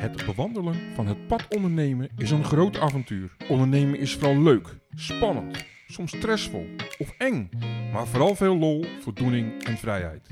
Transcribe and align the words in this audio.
Het 0.00 0.26
bewandelen 0.26 0.74
van 0.94 1.06
het 1.06 1.26
pad 1.26 1.46
ondernemen 1.48 2.08
is 2.16 2.30
een 2.30 2.44
groot 2.44 2.78
avontuur. 2.78 3.36
Ondernemen 3.48 3.98
is 3.98 4.14
vooral 4.14 4.42
leuk, 4.42 4.76
spannend, 4.94 5.64
soms 5.86 6.16
stressvol 6.16 6.66
of 6.98 7.14
eng, 7.18 7.50
maar 7.92 8.06
vooral 8.06 8.34
veel 8.34 8.56
lol, 8.56 8.84
voldoening 9.00 9.64
en 9.64 9.76
vrijheid. 9.76 10.28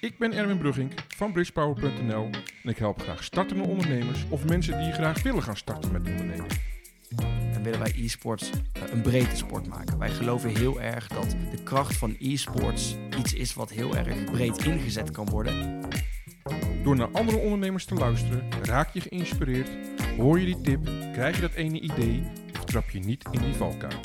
Ik 0.00 0.18
ben 0.18 0.32
Erwin 0.32 0.58
Brugging 0.58 0.92
van 1.16 1.32
bridgepower.nl 1.32 2.30
en 2.62 2.70
ik 2.70 2.78
help 2.78 3.00
graag 3.00 3.24
startende 3.24 3.62
ondernemers 3.62 4.24
of 4.28 4.46
mensen 4.46 4.78
die 4.78 4.92
graag 4.92 5.22
willen 5.22 5.42
gaan 5.42 5.56
starten 5.56 5.92
met 5.92 6.08
ondernemen. 6.08 6.46
En 7.52 7.62
willen 7.62 7.80
wij 7.80 7.94
e-sports 7.96 8.50
eh, 8.50 8.82
een 8.92 9.02
brede 9.02 9.36
sport 9.36 9.68
maken. 9.68 9.98
Wij 9.98 10.10
geloven 10.10 10.56
heel 10.56 10.80
erg 10.80 11.08
dat 11.08 11.36
de 11.50 11.62
kracht 11.62 11.96
van 11.96 12.16
e-sports 12.18 12.96
iets 13.18 13.34
is 13.34 13.54
wat 13.54 13.70
heel 13.70 13.96
erg 13.96 14.24
breed 14.24 14.64
ingezet 14.64 15.10
kan 15.10 15.28
worden. 15.28 15.79
Door 16.82 16.96
naar 16.96 17.10
andere 17.12 17.38
ondernemers 17.38 17.84
te 17.84 17.94
luisteren, 17.94 18.50
raak 18.62 18.92
je 18.92 19.00
geïnspireerd, 19.00 19.70
hoor 20.16 20.40
je 20.40 20.46
die 20.46 20.60
tip, 20.60 20.84
krijg 21.12 21.34
je 21.34 21.40
dat 21.40 21.52
ene 21.52 21.80
idee 21.80 22.22
of 22.52 22.64
trap 22.64 22.90
je 22.90 22.98
niet 22.98 23.24
in 23.30 23.40
die 23.40 23.54
valkuil. 23.54 24.00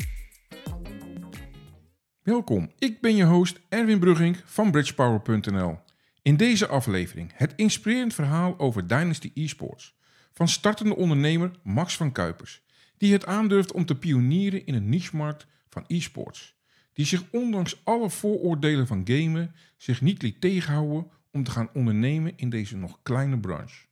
Welkom, 2.22 2.72
ik 2.80 3.02
ben 3.02 3.16
je 3.16 3.24
host 3.24 3.60
Erwin 3.70 4.00
Brugging 4.00 4.38
van 4.46 4.72
bridgepower.nl. 4.72 5.78
In 6.22 6.38
deze 6.38 6.68
aflevering 6.68 7.32
het 7.34 7.54
inspirerend 7.56 8.14
verhaal 8.14 8.60
over 8.60 8.88
Dynasty 8.88 9.32
Esports 9.34 9.98
van 10.34 10.48
startende 10.48 10.96
ondernemer 10.96 11.52
Max 11.64 11.98
van 11.98 12.12
Kuipers, 12.12 12.64
die 12.98 13.14
het 13.14 13.26
aandurft 13.26 13.72
om 13.72 13.86
te 13.86 13.96
pionieren 13.96 14.66
in 14.66 14.74
een 14.74 14.90
niche-markt 14.90 15.48
van 15.70 15.84
e-sports, 15.88 16.56
die 16.94 17.06
zich 17.06 17.24
ondanks 17.32 17.82
alle 17.84 18.10
vooroordelen 18.10 18.88
van 18.88 19.02
gamen 19.06 19.56
zich 19.78 20.02
niet 20.02 20.22
liet 20.22 20.42
tegenhouden 20.42 21.08
om 21.36 21.44
te 21.44 21.52
gaan 21.52 21.70
ondernemen 21.74 22.38
in 22.38 22.50
deze 22.50 22.78
nog 22.78 23.00
kleine 23.04 23.40
branche. 23.40 23.86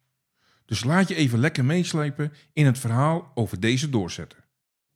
Dus 0.66 0.84
laat 0.84 1.08
je 1.08 1.16
even 1.16 1.40
lekker 1.40 1.66
meeslepen 1.66 2.34
in 2.54 2.66
het 2.66 2.80
verhaal 2.80 3.32
over 3.34 3.60
deze 3.60 3.90
doorzetter. 3.90 4.48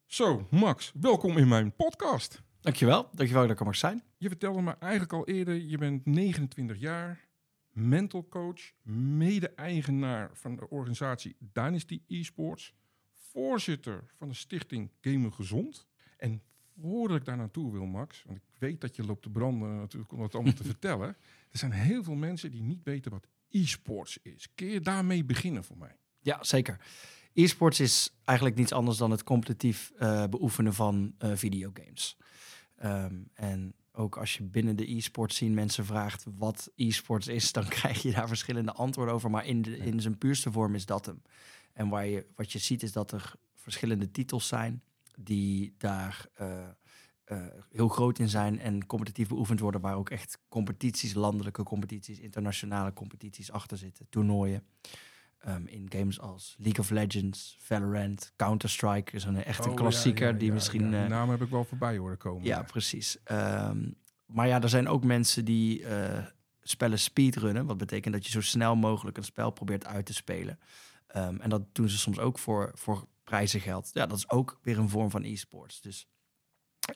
Zo, 0.05 0.47
Max, 0.51 0.91
welkom 0.99 1.37
in 1.37 1.47
mijn 1.47 1.75
podcast. 1.75 2.41
Dankjewel, 2.61 3.09
dankjewel 3.13 3.41
dat 3.41 3.51
ik 3.51 3.59
er 3.59 3.65
mag 3.65 3.75
zijn. 3.75 4.03
Je 4.17 4.27
vertelde 4.27 4.61
me 4.61 4.75
eigenlijk 4.79 5.13
al 5.13 5.27
eerder, 5.27 5.55
je 5.55 5.77
bent 5.77 6.05
29 6.05 6.79
jaar, 6.79 7.27
mental 7.71 8.27
coach, 8.29 8.71
mede-eigenaar 9.17 10.29
van 10.33 10.55
de 10.55 10.69
organisatie 10.69 11.35
Dynasty 11.39 12.01
Esports, 12.07 12.73
voorzitter 13.13 14.03
van 14.17 14.27
de 14.27 14.35
stichting 14.35 14.91
Gamen 15.01 15.33
Gezond. 15.33 15.87
En 16.17 16.41
voordat 16.81 17.17
ik 17.17 17.25
daar 17.25 17.37
naartoe 17.37 17.71
wil, 17.71 17.85
Max, 17.85 18.23
want 18.25 18.37
ik 18.37 18.43
weet 18.59 18.81
dat 18.81 18.95
je 18.95 19.05
loopt 19.05 19.21
te 19.21 19.29
branden 19.29 19.77
natuurlijk 19.77 20.11
om 20.11 20.19
dat 20.19 20.35
allemaal 20.35 20.53
te 20.53 20.63
vertellen. 20.73 21.07
Er 21.51 21.59
zijn 21.59 21.71
heel 21.71 22.03
veel 22.03 22.15
mensen 22.15 22.51
die 22.51 22.61
niet 22.61 22.83
weten 22.83 23.11
wat 23.11 23.27
e-sports 23.49 24.17
is. 24.21 24.47
Kun 24.55 24.67
je 24.67 24.81
daarmee 24.81 25.23
beginnen 25.23 25.63
voor 25.63 25.77
mij? 25.77 25.95
Ja, 26.19 26.43
zeker. 26.43 26.79
E-sports 27.33 27.79
is 27.79 28.13
eigenlijk 28.23 28.57
niets 28.57 28.71
anders 28.71 28.97
dan 28.97 29.11
het 29.11 29.23
competitief 29.23 29.91
uh, 29.99 30.25
beoefenen 30.27 30.73
van 30.73 31.15
uh, 31.19 31.31
videogames. 31.35 32.17
Um, 32.83 33.29
en 33.33 33.73
ook 33.91 34.17
als 34.17 34.37
je 34.37 34.43
binnen 34.43 34.75
de 34.75 34.91
e-sport 34.95 35.33
zien 35.33 35.53
mensen 35.53 35.85
vraagt 35.85 36.25
wat 36.37 36.71
e-sports 36.75 37.27
is, 37.27 37.51
dan 37.51 37.67
krijg 37.77 38.01
je 38.01 38.11
daar 38.11 38.27
verschillende 38.27 38.73
antwoorden 38.73 39.13
over. 39.13 39.29
Maar 39.29 39.45
in, 39.45 39.61
de, 39.61 39.77
in 39.77 40.01
zijn 40.01 40.17
puurste 40.17 40.51
vorm 40.51 40.75
is 40.75 40.85
dat 40.85 41.05
hem. 41.05 41.21
En 41.73 41.89
waar 41.89 42.05
je, 42.05 42.25
wat 42.35 42.51
je 42.51 42.59
ziet 42.59 42.83
is 42.83 42.91
dat 42.91 43.11
er 43.11 43.33
verschillende 43.55 44.11
titels 44.11 44.47
zijn 44.47 44.81
die 45.19 45.75
daar 45.77 46.25
uh, 46.41 46.67
uh, 47.25 47.45
heel 47.69 47.87
groot 47.87 48.19
in 48.19 48.29
zijn 48.29 48.59
en 48.59 48.85
competitief 48.85 49.27
beoefend 49.27 49.59
worden, 49.59 49.81
waar 49.81 49.95
ook 49.95 50.09
echt 50.09 50.39
competities, 50.49 51.13
landelijke 51.13 51.63
competities, 51.63 52.19
internationale 52.19 52.93
competities 52.93 53.51
achter 53.51 53.77
zitten, 53.77 54.07
toernooien. 54.09 54.63
Um, 55.47 55.67
in 55.67 55.85
games 55.89 56.19
als 56.19 56.55
League 56.57 56.79
of 56.79 56.89
Legends, 56.89 57.57
Valorant, 57.59 58.33
Counter-Strike 58.35 59.11
is 59.11 59.23
een 59.23 59.43
echt 59.43 59.65
een 59.65 59.71
Oh, 59.71 59.75
klassieker 59.75 60.27
ja, 60.27 60.33
ja, 60.33 60.37
die 60.37 60.51
misschien. 60.51 60.89
Die 60.89 60.99
eh, 60.99 61.07
naam 61.07 61.29
heb 61.29 61.41
ik 61.41 61.49
wel 61.49 61.63
voorbij 61.63 61.97
horen 61.97 62.17
komen. 62.17 62.43
ja, 62.43 62.63
precies. 62.63 63.17
Ehm, 63.23 63.89
maar 64.25 64.47
ja, 64.47 64.61
er 64.61 64.69
zijn 64.69 64.87
ook 64.87 65.03
mensen 65.03 65.45
die 65.45 65.85
eh, 65.85 66.25
spellen 66.61 66.99
speedrunnen. 66.99 67.65
Wat 67.65 67.77
betekent 67.77 68.13
dat 68.13 68.25
je 68.25 68.31
zo 68.31 68.41
snel 68.41 68.75
mogelijk 68.75 69.17
een 69.17 69.23
spel 69.23 69.51
probeert 69.51 69.85
uit 69.85 70.05
te 70.05 70.13
spelen. 70.13 70.59
Ehm, 71.07 71.39
en 71.39 71.49
dat 71.49 71.61
doen 71.71 71.89
ze 71.89 71.97
soms 71.97 72.19
ook 72.19 72.39
voor, 72.39 72.71
voor 72.73 73.07
prijzengeld. 73.27 73.89
Ja, 73.93 74.05
dat 74.05 74.17
is 74.17 74.29
ook 74.29 74.59
weer 74.61 74.77
een 74.77 74.89
vorm 74.89 75.09
van 75.09 75.23
e-sports. 75.23 75.81
Dus, 75.81 76.07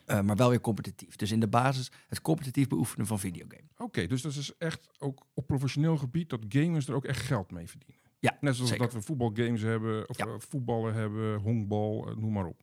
eh, 0.06 0.22
maar 0.22 0.36
wel 0.36 0.50
weer 0.50 0.62
competitief. 0.62 1.16
Dus 1.16 1.32
in 1.32 1.40
de 1.40 1.48
basis 1.48 1.92
het 2.08 2.22
competitief 2.22 2.68
beoefenen 2.68 3.06
van 3.08 3.20
videogames. 3.20 3.72
Oké, 3.78 4.08
dus 4.08 4.22
dat 4.22 4.36
is 4.36 4.52
echt 4.58 4.90
ook 5.00 5.26
op 5.34 5.48
professioneel 5.48 5.98
gebied 5.98 6.30
dat 6.30 6.46
gamers 6.50 6.88
er 6.88 6.94
ook 6.96 7.06
echt 7.06 7.22
geld 7.22 7.52
mee 7.52 7.68
verdienen. 7.70 8.00
Ja, 8.20 8.38
Net 8.42 8.56
zoals 8.56 8.70
zeker. 8.70 8.86
dat 8.86 8.94
we 8.94 9.02
voetbalgames 9.02 9.62
hebben, 9.62 10.10
of 10.10 10.18
Ja. 10.18 10.26
eh, 10.26 10.34
voetballen 10.38 10.94
hebben, 10.94 11.40
honkbal, 11.40 12.08
eh, 12.10 12.16
noem 12.16 12.32
maar 12.34 12.46
op. 12.46 12.62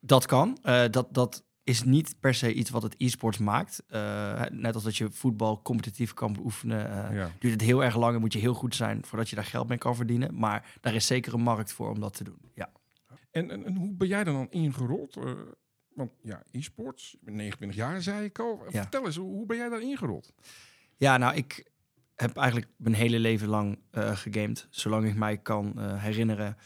Dat 0.00 0.26
kan. 0.26 0.58
Dat, 0.90 1.06
dat 1.10 1.44
is 1.64 1.82
niet 1.82 2.14
per 2.20 2.34
se 2.34 2.52
iets 2.54 2.70
wat 2.70 2.82
het 2.82 2.94
e-sports 2.98 3.38
maakt. 3.38 3.82
Net 4.50 4.74
als 4.74 4.82
dat 4.84 4.96
je 4.96 5.10
voetbal 5.10 5.62
competitief 5.62 6.14
kan 6.14 6.32
beoefenen. 6.32 7.14
ja. 7.14 7.30
duurt 7.38 7.52
het 7.52 7.62
heel 7.62 7.84
erg 7.84 7.96
lang 7.96 8.14
en 8.14 8.20
moet 8.20 8.32
je 8.32 8.38
heel 8.38 8.54
goed 8.54 8.74
zijn 8.74 9.04
voordat 9.04 9.28
je 9.28 9.36
daar 9.36 9.44
geld 9.44 9.68
mee 9.68 9.78
kan 9.78 9.96
verdienen. 9.96 10.38
Maar 10.38 10.76
daar 10.80 10.94
is 10.94 11.06
zeker 11.06 11.34
een 11.34 11.40
markt 11.40 11.72
voor 11.72 11.90
om 11.90 12.00
dat 12.00 12.14
te 12.14 12.24
doen. 12.24 12.38
Ja. 12.54 12.70
En, 13.30 13.50
en, 13.50 13.64
en 13.64 13.76
hoe 13.76 13.92
ben 13.92 14.08
jij 14.08 14.18
er 14.18 14.24
dan 14.24 14.50
ingerold? 14.50 15.16
Eh, 15.16 15.32
want 15.94 16.10
ja, 16.22 16.42
e-sports, 16.50 17.10
je 17.10 17.18
bent 17.20 17.36
29 17.36 17.78
jaar, 17.78 18.02
zei 18.02 18.24
ik 18.24 18.38
al. 18.38 18.64
Ja. 18.68 18.80
Vertel 18.80 19.06
eens, 19.06 19.16
hoe, 19.16 19.46
ben 19.46 19.56
jij 19.56 19.68
daar 19.68 19.80
ingerold? 19.80 20.32
ja, 20.96 21.16
nou, 21.16 21.34
ik 21.34 21.70
heb 22.14 22.36
eigenlijk 22.36 22.70
mijn 22.76 22.94
hele 22.94 23.18
leven 23.18 23.48
lang 23.48 23.78
eh 23.90 24.16
gegamed. 24.16 24.66
Zolang 24.70 25.06
ik 25.06 25.14
mij 25.14 25.38
kan 25.38 25.78
eh, 25.78 26.02
herinneren. 26.02 26.56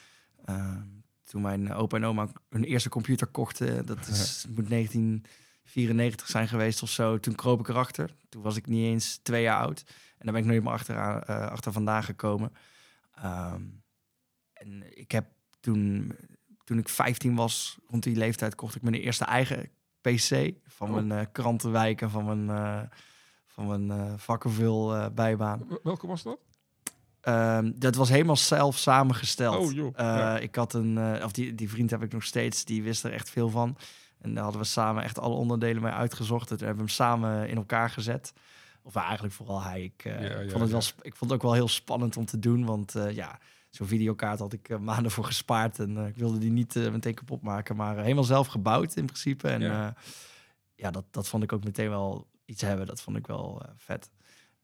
Eh, 0.44 0.76
toen 1.24 1.42
mijn 1.42 1.72
opa 1.72 1.96
en 1.96 2.04
oma 2.04 2.28
hun 2.48 2.64
eerste 2.64 2.88
computer 2.88 3.26
kochten, 3.26 3.86
dat 3.86 4.06
is, 4.06 4.46
moet 4.54 4.68
1994 4.68 6.26
zijn 6.26 6.48
geweest 6.48 6.82
of 6.82 6.90
zo. 6.90 7.18
Toen 7.20 7.34
kroop 7.34 7.60
ik 7.60 7.68
erachter. 7.68 8.16
Toen 8.28 8.42
was 8.42 8.56
ik 8.56 8.66
niet 8.66 8.84
eens 8.84 9.16
twee 9.16 9.42
jaar 9.42 9.60
oud. 9.60 9.84
En 10.18 10.24
daar 10.24 10.32
ben 10.32 10.42
ik 10.42 10.48
nooit 10.48 10.62
meer 10.62 10.72
achter, 10.72 11.24
achter 11.26 11.72
vandaan 11.72 12.02
gekomen. 12.02 12.52
Ehm, 13.14 13.62
en 14.52 14.98
ik 14.98 15.12
heb 15.12 15.26
toen, 15.60 16.16
toen 16.64 16.78
ik 16.78 16.88
15 16.88 17.34
was, 17.34 17.78
rond 17.88 18.02
die 18.02 18.16
leeftijd, 18.16 18.54
kocht 18.54 18.74
ik 18.74 18.82
mijn 18.82 18.94
eerste 18.94 19.24
eigen 19.24 19.68
PC. 20.00 20.52
Van 20.66 20.88
Oh. 20.88 20.94
mijn 20.94 21.12
eh, 21.12 21.26
krantenwijk 21.32 22.00
en 22.02 22.10
van 22.10 22.24
mijn, 22.24 22.50
eh 22.58 22.80
van 23.46 23.66
mijn 23.66 23.90
eh 23.90 24.12
vakkenvul 24.16 25.10
bijbaan. 25.12 25.66
Welke 25.82 26.06
was 26.06 26.22
dat? 26.22 26.38
Ehm, 27.20 27.72
dat 27.74 27.94
was 27.94 28.08
helemaal 28.08 28.36
zelf 28.36 28.78
samengesteld. 28.78 29.66
Oh, 29.66 29.72
joh. 29.72 29.92
Ja. 29.96 30.38
Ik 30.38 30.54
had 30.54 30.72
een, 30.74 31.22
of 31.24 31.32
die, 31.32 31.54
die 31.54 31.70
vriend 31.70 31.90
heb 31.90 32.02
ik 32.02 32.12
nog 32.12 32.24
steeds, 32.24 32.64
die 32.64 32.82
wist 32.82 33.04
er 33.04 33.12
echt 33.12 33.30
veel 33.30 33.48
van. 33.48 33.76
En 34.20 34.34
daar 34.34 34.42
hadden 34.42 34.60
we 34.62 34.66
samen 34.66 35.02
echt 35.02 35.18
alle 35.18 35.34
onderdelen 35.34 35.82
mee 35.82 35.92
uitgezocht. 35.92 36.50
En 36.50 36.56
toen 36.56 36.66
hebben 36.66 36.84
we 36.84 36.90
hem 36.90 37.00
samen 37.06 37.48
in 37.48 37.56
elkaar 37.56 37.90
gezet. 37.90 38.32
Of 38.82 38.94
eigenlijk 38.96 39.34
vooral 39.34 39.62
hij. 39.62 39.82
Ik, 39.82 40.04
Ja, 40.04 40.12
ik 40.14 40.44
ja, 40.44 40.48
vond 40.50 40.60
het 40.62 40.70
wel, 40.70 40.82
ik 41.02 41.16
vond 41.16 41.30
het 41.30 41.32
ook 41.32 41.42
wel 41.42 41.52
heel 41.52 41.68
spannend 41.68 42.16
om 42.16 42.24
te 42.24 42.38
doen. 42.38 42.64
Want 42.64 42.94
ja, 43.10 43.38
zo'n 43.74 43.86
videokaart 43.86 44.38
had 44.38 44.52
ik 44.52 44.68
eh, 44.68 44.78
maanden 44.78 45.10
voor 45.10 45.24
gespaard. 45.24 45.78
En 45.78 45.96
eh, 45.96 46.06
ik 46.06 46.16
wilde 46.16 46.38
die 46.38 46.50
niet 46.50 46.76
eh, 46.76 46.90
meteen 46.90 47.14
kapot 47.14 47.42
maken. 47.42 47.76
Maar 47.76 47.98
helemaal 47.98 48.24
zelf 48.24 48.46
gebouwd 48.46 48.96
in 48.96 49.06
principe. 49.06 49.48
En 49.48 49.60
Ja. 49.60 49.94
ja, 50.74 50.90
dat, 50.90 51.04
dat 51.10 51.28
vond 51.28 51.42
ik 51.42 51.52
ook 51.52 51.64
meteen 51.64 51.88
wel 51.88 52.26
iets 52.44 52.62
hebben. 52.62 52.86
Dat 52.86 53.02
vond 53.02 53.16
ik 53.16 53.26
wel 53.26 53.62
vet. 53.76 54.10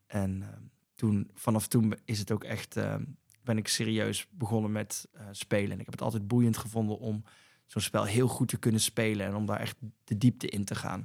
En 0.06 0.42
ehm, 0.42 0.62
toen, 0.94 1.30
vanaf 1.34 1.66
toen 1.66 1.94
is 2.04 2.18
het 2.18 2.30
ook 2.30 2.44
echt, 2.44 2.76
ehm, 2.76 3.04
ben 3.42 3.58
ik 3.58 3.68
serieus 3.68 4.26
begonnen 4.30 4.72
met 4.72 5.08
spelen. 5.30 5.70
En 5.70 5.78
ik 5.78 5.84
heb 5.84 5.94
het 5.94 6.02
altijd 6.02 6.26
boeiend 6.26 6.56
gevonden 6.56 6.98
om 6.98 7.24
zo'n 7.66 7.82
spel 7.82 8.04
heel 8.04 8.28
goed 8.28 8.48
te 8.48 8.58
kunnen 8.58 8.80
spelen 8.80 9.26
en 9.26 9.34
om 9.34 9.46
daar 9.46 9.60
echt 9.60 9.76
de 10.04 10.18
diepte 10.18 10.48
in 10.48 10.64
te 10.64 10.74
gaan. 10.74 11.04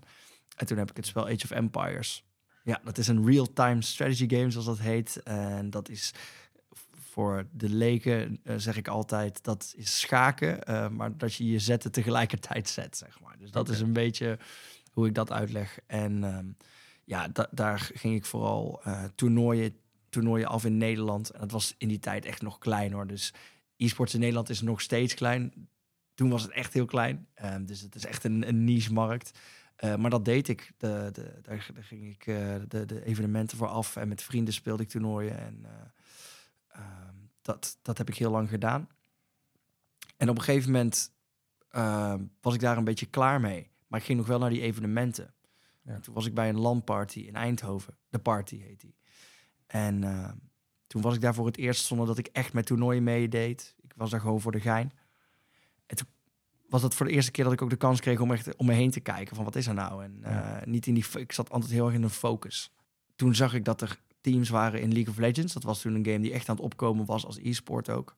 En 0.55 0.65
toen 0.65 0.77
heb 0.77 0.89
ik 0.89 0.95
het 0.95 1.05
spel 1.05 1.25
Age 1.25 1.43
of 1.43 1.51
Empires. 1.51 2.25
Ja, 2.63 2.81
dat 2.83 2.97
is 2.97 3.07
een 3.07 3.25
real-time 3.25 3.81
strategy 3.81 4.29
game, 4.29 4.51
zoals 4.51 4.65
dat 4.65 4.79
heet. 4.79 5.23
En 5.23 5.69
dat 5.69 5.89
is 5.89 6.13
voor 7.15 7.47
de 7.51 7.69
leken, 7.69 8.39
eh, 8.43 8.55
zeg 8.57 8.77
ik 8.77 8.87
altijd, 8.87 9.43
dat 9.43 9.73
is 9.75 9.99
schaken, 9.99 10.63
eh, 10.63 10.89
maar 10.89 11.17
dat 11.17 11.33
je 11.35 11.45
je 11.47 11.59
zetten 11.59 11.91
tegelijkertijd 11.91 12.69
zet, 12.69 12.97
zeg 12.97 13.19
maar. 13.19 13.37
Dus 13.37 13.51
dat 13.51 13.69
is 13.69 13.79
een 13.79 13.93
beetje 13.93 14.37
hoe 14.91 15.07
ik 15.07 15.13
dat 15.13 15.31
uitleg. 15.31 15.79
En 15.87 16.23
ehm, 16.23 16.45
ja, 17.03 17.27
da- 17.27 17.47
daar 17.51 17.79
ging 17.93 18.15
ik 18.15 18.25
vooral 18.25 18.81
eh, 18.83 19.03
toernooien, 19.15 19.75
toernooien 20.09 20.47
af 20.47 20.65
in 20.65 20.77
Nederland. 20.77 21.29
En 21.29 21.39
dat 21.39 21.51
was 21.51 21.75
in 21.77 21.87
die 21.87 21.99
tijd 21.99 22.25
echt 22.25 22.41
nog 22.41 22.57
klein 22.57 22.91
hoor. 22.91 23.07
Dus 23.07 23.33
e-sports 23.77 24.13
in 24.13 24.19
Nederland 24.19 24.49
is 24.49 24.61
nog 24.61 24.81
steeds 24.81 25.13
klein. 25.13 25.67
Toen 26.13 26.29
was 26.29 26.41
het 26.41 26.51
echt 26.51 26.73
heel 26.73 26.85
klein. 26.85 27.27
Ehm, 27.33 27.65
dus 27.65 27.81
het 27.81 27.95
is 27.95 28.05
echt 28.05 28.23
een, 28.23 28.47
een 28.47 28.63
niche-markt. 28.63 29.39
Maar 29.97 30.09
dat 30.09 30.25
deed 30.25 30.47
ik. 30.47 30.71
De, 30.77 31.09
de, 31.13 31.39
daar, 31.41 31.67
daar 31.73 31.83
ging 31.83 32.05
ik 32.09 32.25
de, 32.69 32.85
de 32.85 33.05
evenementen 33.05 33.57
voor 33.57 33.67
af. 33.67 33.95
En 33.95 34.07
met 34.07 34.23
vrienden 34.23 34.53
speelde 34.53 34.83
ik 34.83 34.89
toernooien. 34.89 35.37
En 35.39 35.65
eh, 36.75 36.81
ehm, 36.81 37.15
dat, 37.41 37.77
dat 37.81 37.97
heb 37.97 38.09
ik 38.09 38.15
heel 38.15 38.31
lang 38.31 38.49
gedaan. 38.49 38.87
En 40.17 40.29
op 40.29 40.37
een 40.37 40.43
gegeven 40.43 40.71
moment 40.71 41.13
ehm, 41.69 42.23
was 42.41 42.53
ik 42.53 42.59
daar 42.59 42.77
een 42.77 42.83
beetje 42.83 43.05
klaar 43.05 43.41
mee. 43.41 43.69
Maar 43.87 43.99
ik 43.99 44.05
ging 44.05 44.17
nog 44.17 44.27
wel 44.27 44.39
naar 44.39 44.49
die 44.49 44.61
evenementen. 44.61 45.33
Ja. 45.81 45.93
En 45.93 46.01
toen 46.01 46.13
was 46.13 46.25
ik 46.25 46.33
bij 46.33 46.49
een 46.49 46.59
landparty 46.59 47.19
in 47.19 47.35
Eindhoven. 47.35 47.97
De 48.09 48.19
Party 48.19 48.57
heet 48.59 48.81
die. 48.81 48.95
En 49.67 50.03
eh, 50.03 50.31
toen 50.87 51.01
was 51.01 51.15
ik 51.15 51.21
daar 51.21 51.33
voor 51.33 51.45
het 51.45 51.57
eerst 51.57 51.85
zonder 51.85 52.07
dat 52.07 52.17
ik 52.17 52.27
echt 52.27 52.53
met 52.53 52.65
toernooien 52.65 53.03
meedeed. 53.03 53.75
Ik 53.81 53.93
was 53.95 54.09
daar 54.09 54.19
gewoon 54.19 54.41
voor 54.41 54.51
de 54.51 54.59
gein. 54.59 54.91
En 55.85 55.95
toen 55.95 56.07
was 56.69 56.81
dat 56.81 56.95
voor 56.95 57.05
de 57.05 57.11
eerste 57.11 57.31
keer 57.31 57.43
dat 57.43 57.53
ik 57.53 57.61
ook 57.61 57.69
de 57.69 57.75
kans 57.75 57.99
kreeg 57.99 58.19
om 58.19 58.31
echt 58.31 58.55
om 58.55 58.65
me 58.65 58.73
heen 58.73 58.91
te 58.91 58.99
kijken 58.99 59.35
van 59.35 59.45
wat 59.45 59.55
is 59.55 59.67
er 59.67 59.73
nou? 59.73 60.03
En 60.03 60.17
Ja. 60.21 60.59
eh, 60.59 60.67
niet 60.67 60.87
in 60.87 60.93
die, 60.93 61.05
ik 61.19 61.31
zat 61.31 61.49
altijd 61.49 61.71
heel 61.71 61.85
erg 61.85 61.95
in 61.95 62.03
een 62.03 62.09
focus. 62.09 62.71
Toen 63.15 63.35
zag 63.35 63.53
ik 63.53 63.65
dat 63.65 63.81
er 63.81 63.99
teams 64.31 64.49
waren 64.49 64.81
in 64.81 64.93
League 64.93 65.13
of 65.13 65.19
Legends. 65.19 65.53
Dat 65.53 65.63
was 65.63 65.81
toen 65.81 65.95
een 65.95 66.05
game 66.05 66.19
die 66.19 66.33
echt 66.33 66.49
aan 66.49 66.55
het 66.55 66.63
opkomen 66.65 67.05
was 67.05 67.25
als 67.25 67.37
e-sport 67.37 67.89
ook. 67.89 68.15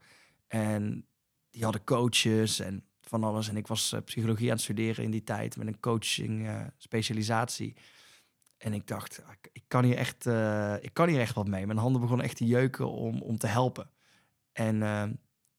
En 0.48 1.06
die 1.50 1.64
hadden 1.64 1.84
coaches 1.84 2.60
en 2.60 2.84
van 3.02 3.24
alles. 3.24 3.50
En 3.50 3.58
ik 3.58 3.68
was 3.68 3.94
eh, 3.94 4.02
psychologie 4.02 4.48
aan 4.48 4.56
het 4.56 4.62
studeren 4.62 5.04
in 5.04 5.12
die 5.12 5.24
tijd 5.24 5.58
met 5.58 5.68
een 5.68 5.80
coaching 5.80 6.48
eh, 6.48 6.62
specialisatie. 6.78 7.76
En 8.58 8.74
ik 8.74 8.88
dacht, 8.88 9.24
ah, 9.26 9.34
ik, 9.52 9.64
kan 9.68 9.84
hier 9.84 9.96
echt, 9.96 10.26
eh, 10.26 10.76
ik 10.82 10.94
kan 10.94 11.08
hier 11.08 11.20
echt 11.20 11.36
wat 11.36 11.48
mee. 11.48 11.66
Mijn 11.66 11.80
handen 11.80 12.02
begonnen 12.02 12.26
echt 12.26 12.38
te 12.38 12.46
jeuken 12.46 12.92
om, 12.92 13.22
om 13.22 13.38
te 13.38 13.48
helpen. 13.48 13.90
En 14.52 14.82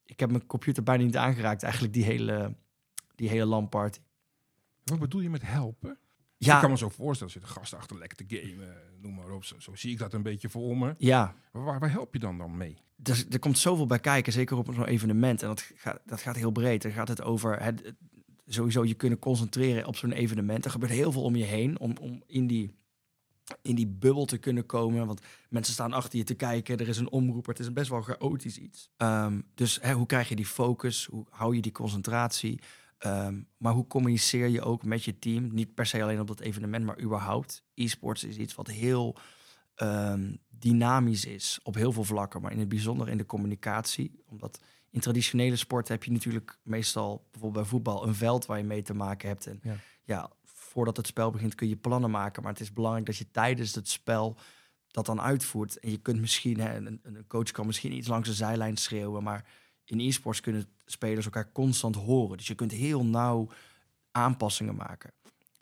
ik 0.05 0.21
heb 0.21 0.31
mijn 0.31 0.47
computer 0.47 0.83
bijna 0.83 1.05
niet 1.05 1.17
aangeraakt, 1.17 1.63
eigenlijk 1.63 1.95
die 1.95 2.05
hele, 2.05 2.55
die 3.15 3.29
hele 3.29 3.45
LAN-party. 3.45 4.01
Wat 4.85 4.99
bedoel 4.99 5.21
je 5.21 5.31
met 5.31 5.43
helpen? 5.43 5.99
Ik 6.39 6.47
Ja, 6.47 6.61
kan 6.61 6.71
me 6.71 6.77
zo 6.77 6.89
voorstellen, 6.89 7.33
zitten 7.33 7.51
gasten 7.51 7.79
achter 7.79 7.99
lekker 7.99 8.27
te 8.27 8.37
gamen, 8.37 8.77
noem 9.01 9.15
maar 9.15 9.31
op. 9.31 9.45
Zo, 9.45 9.55
zo 9.59 9.75
zie 9.75 9.93
ik 9.93 9.99
dat 9.99 10.13
een 10.13 10.23
beetje 10.23 10.49
voor 10.49 10.77
me. 10.79 10.95
ja, 10.99 11.35
Waar, 11.53 11.81
waar 11.81 11.91
help 11.91 12.13
je 12.13 12.19
dan 12.19 12.39
dan 12.39 12.57
mee? 12.57 12.77
er, 13.03 13.25
er 13.31 13.39
komt 13.39 13.59
zoveel 13.59 13.87
bij 13.87 13.99
kijken, 13.99 14.33
zeker 14.33 14.57
op 14.57 14.75
zo'n 14.75 14.85
evenement. 14.85 15.43
En 15.43 15.49
dat 15.49 15.71
gaat, 15.75 16.01
dat 16.05 16.21
gaat 16.21 16.37
heel 16.37 16.51
breed. 16.51 16.83
Dan 16.83 16.93
gaat 16.93 17.09
het 17.09 17.23
over 17.23 17.63
het, 17.63 17.93
sowieso 18.47 18.85
je 18.85 18.95
kunnen 18.95 19.19
concentreren 19.19 19.87
op 19.87 19.97
zo'n 19.97 20.13
evenement. 20.13 20.65
Er 20.65 20.71
gebeurt 20.71 20.93
heel 20.93 21.13
veel 21.13 21.23
om 21.23 21.37
je 21.37 21.45
heen 21.45 21.79
om, 21.79 21.97
om 22.01 22.23
in, 22.27 22.47
die, 22.47 22.75
in 23.63 23.75
die 23.75 23.87
bubbel 23.87 24.25
te 24.25 24.39
kunnen 24.39 24.67
komen. 24.67 25.07
Want 25.07 25.21
mensen 25.49 25.73
staan 25.75 25.93
achter 25.93 26.19
je 26.19 26.25
te 26.25 26.35
kijken. 26.35 26.79
Er 26.79 26.89
is 26.89 26.99
een 26.99 27.11
omroeper. 27.11 27.51
Het 27.51 27.61
is 27.61 27.67
een 27.67 27.73
best 27.75 27.91
wel 27.91 28.03
chaotisch 28.03 28.59
iets. 28.59 28.91
Ehm, 28.97 29.41
dus 29.55 29.79
hè, 29.83 29.93
hoe 29.93 30.07
krijg 30.07 30.29
je 30.29 30.37
die 30.37 30.47
focus? 30.47 31.05
Hoe 31.05 31.27
hou 31.31 31.55
je 31.55 31.63
die 31.63 31.73
concentratie? 31.73 32.61
Ehm, 32.99 33.41
maar 33.57 33.73
hoe 33.73 33.87
communiceer 33.87 34.49
je 34.49 34.63
ook 34.63 34.85
met 34.85 35.05
je 35.05 35.19
team? 35.19 35.55
Niet 35.55 35.75
per 35.75 35.87
se 35.87 36.03
alleen 36.03 36.21
op 36.21 36.27
dat 36.27 36.41
evenement, 36.41 36.85
maar 36.85 37.01
überhaupt. 37.01 37.65
E-sports 37.75 38.25
is 38.25 38.37
iets 38.37 38.55
wat 38.55 38.67
heel 38.67 39.17
ehm, 39.75 40.35
dynamisch 40.49 41.25
is 41.25 41.61
op 41.63 41.75
heel 41.75 41.93
veel 41.93 42.05
vlakken, 42.05 42.43
maar 42.43 42.53
in 42.53 42.59
het 42.59 42.69
bijzonder 42.69 43.09
in 43.09 43.19
de 43.19 43.27
communicatie. 43.27 44.23
Omdat 44.27 44.61
in 44.91 45.01
traditionele 45.01 45.57
sporten 45.57 45.95
heb 45.95 46.05
je 46.05 46.13
natuurlijk 46.13 46.59
meestal, 46.63 47.27
bijvoorbeeld 47.31 47.63
bij 47.63 47.73
voetbal, 47.73 48.07
een 48.07 48.15
veld 48.15 48.47
waar 48.47 48.59
je 48.59 48.65
mee 48.65 48.83
te 48.83 48.95
maken 48.95 49.29
hebt. 49.29 49.47
En 49.47 49.61
Ja. 49.63 49.77
ja. 50.05 50.31
voordat 50.45 50.97
het 50.97 51.07
spel 51.07 51.31
begint 51.31 51.55
kun 51.55 51.69
je 51.69 51.77
plannen 51.77 52.11
maken, 52.11 52.43
maar 52.43 52.53
het 52.53 52.61
is 52.61 52.73
belangrijk 52.73 53.07
dat 53.07 53.17
je 53.17 53.31
tijdens 53.31 53.75
het 53.75 53.89
spel 53.89 54.37
dat 54.91 55.07
dan 55.07 55.21
uitvoert. 55.21 55.79
En 55.79 55.91
je 55.91 55.99
kunt 55.99 56.21
misschien, 56.21 56.61
hè, 56.61 56.77
een, 56.77 57.01
een 57.03 57.25
coach 57.27 57.51
kan 57.51 57.67
misschien 57.67 57.93
iets 57.93 58.09
langs 58.09 58.29
de 58.29 58.35
zijlijn 58.35 58.77
schreeuwen, 58.77 59.23
maar 59.23 59.45
in 59.91 60.01
e-sports 60.01 60.41
kunnen 60.41 60.69
spelers 60.85 61.25
elkaar 61.25 61.53
constant 61.53 61.97
horen. 61.97 62.37
Dus 62.37 62.47
je 62.47 62.55
kunt 62.55 62.73
heel 62.73 63.05
nauw 63.05 63.49
aanpassingen 64.11 64.75
maken. 64.75 65.13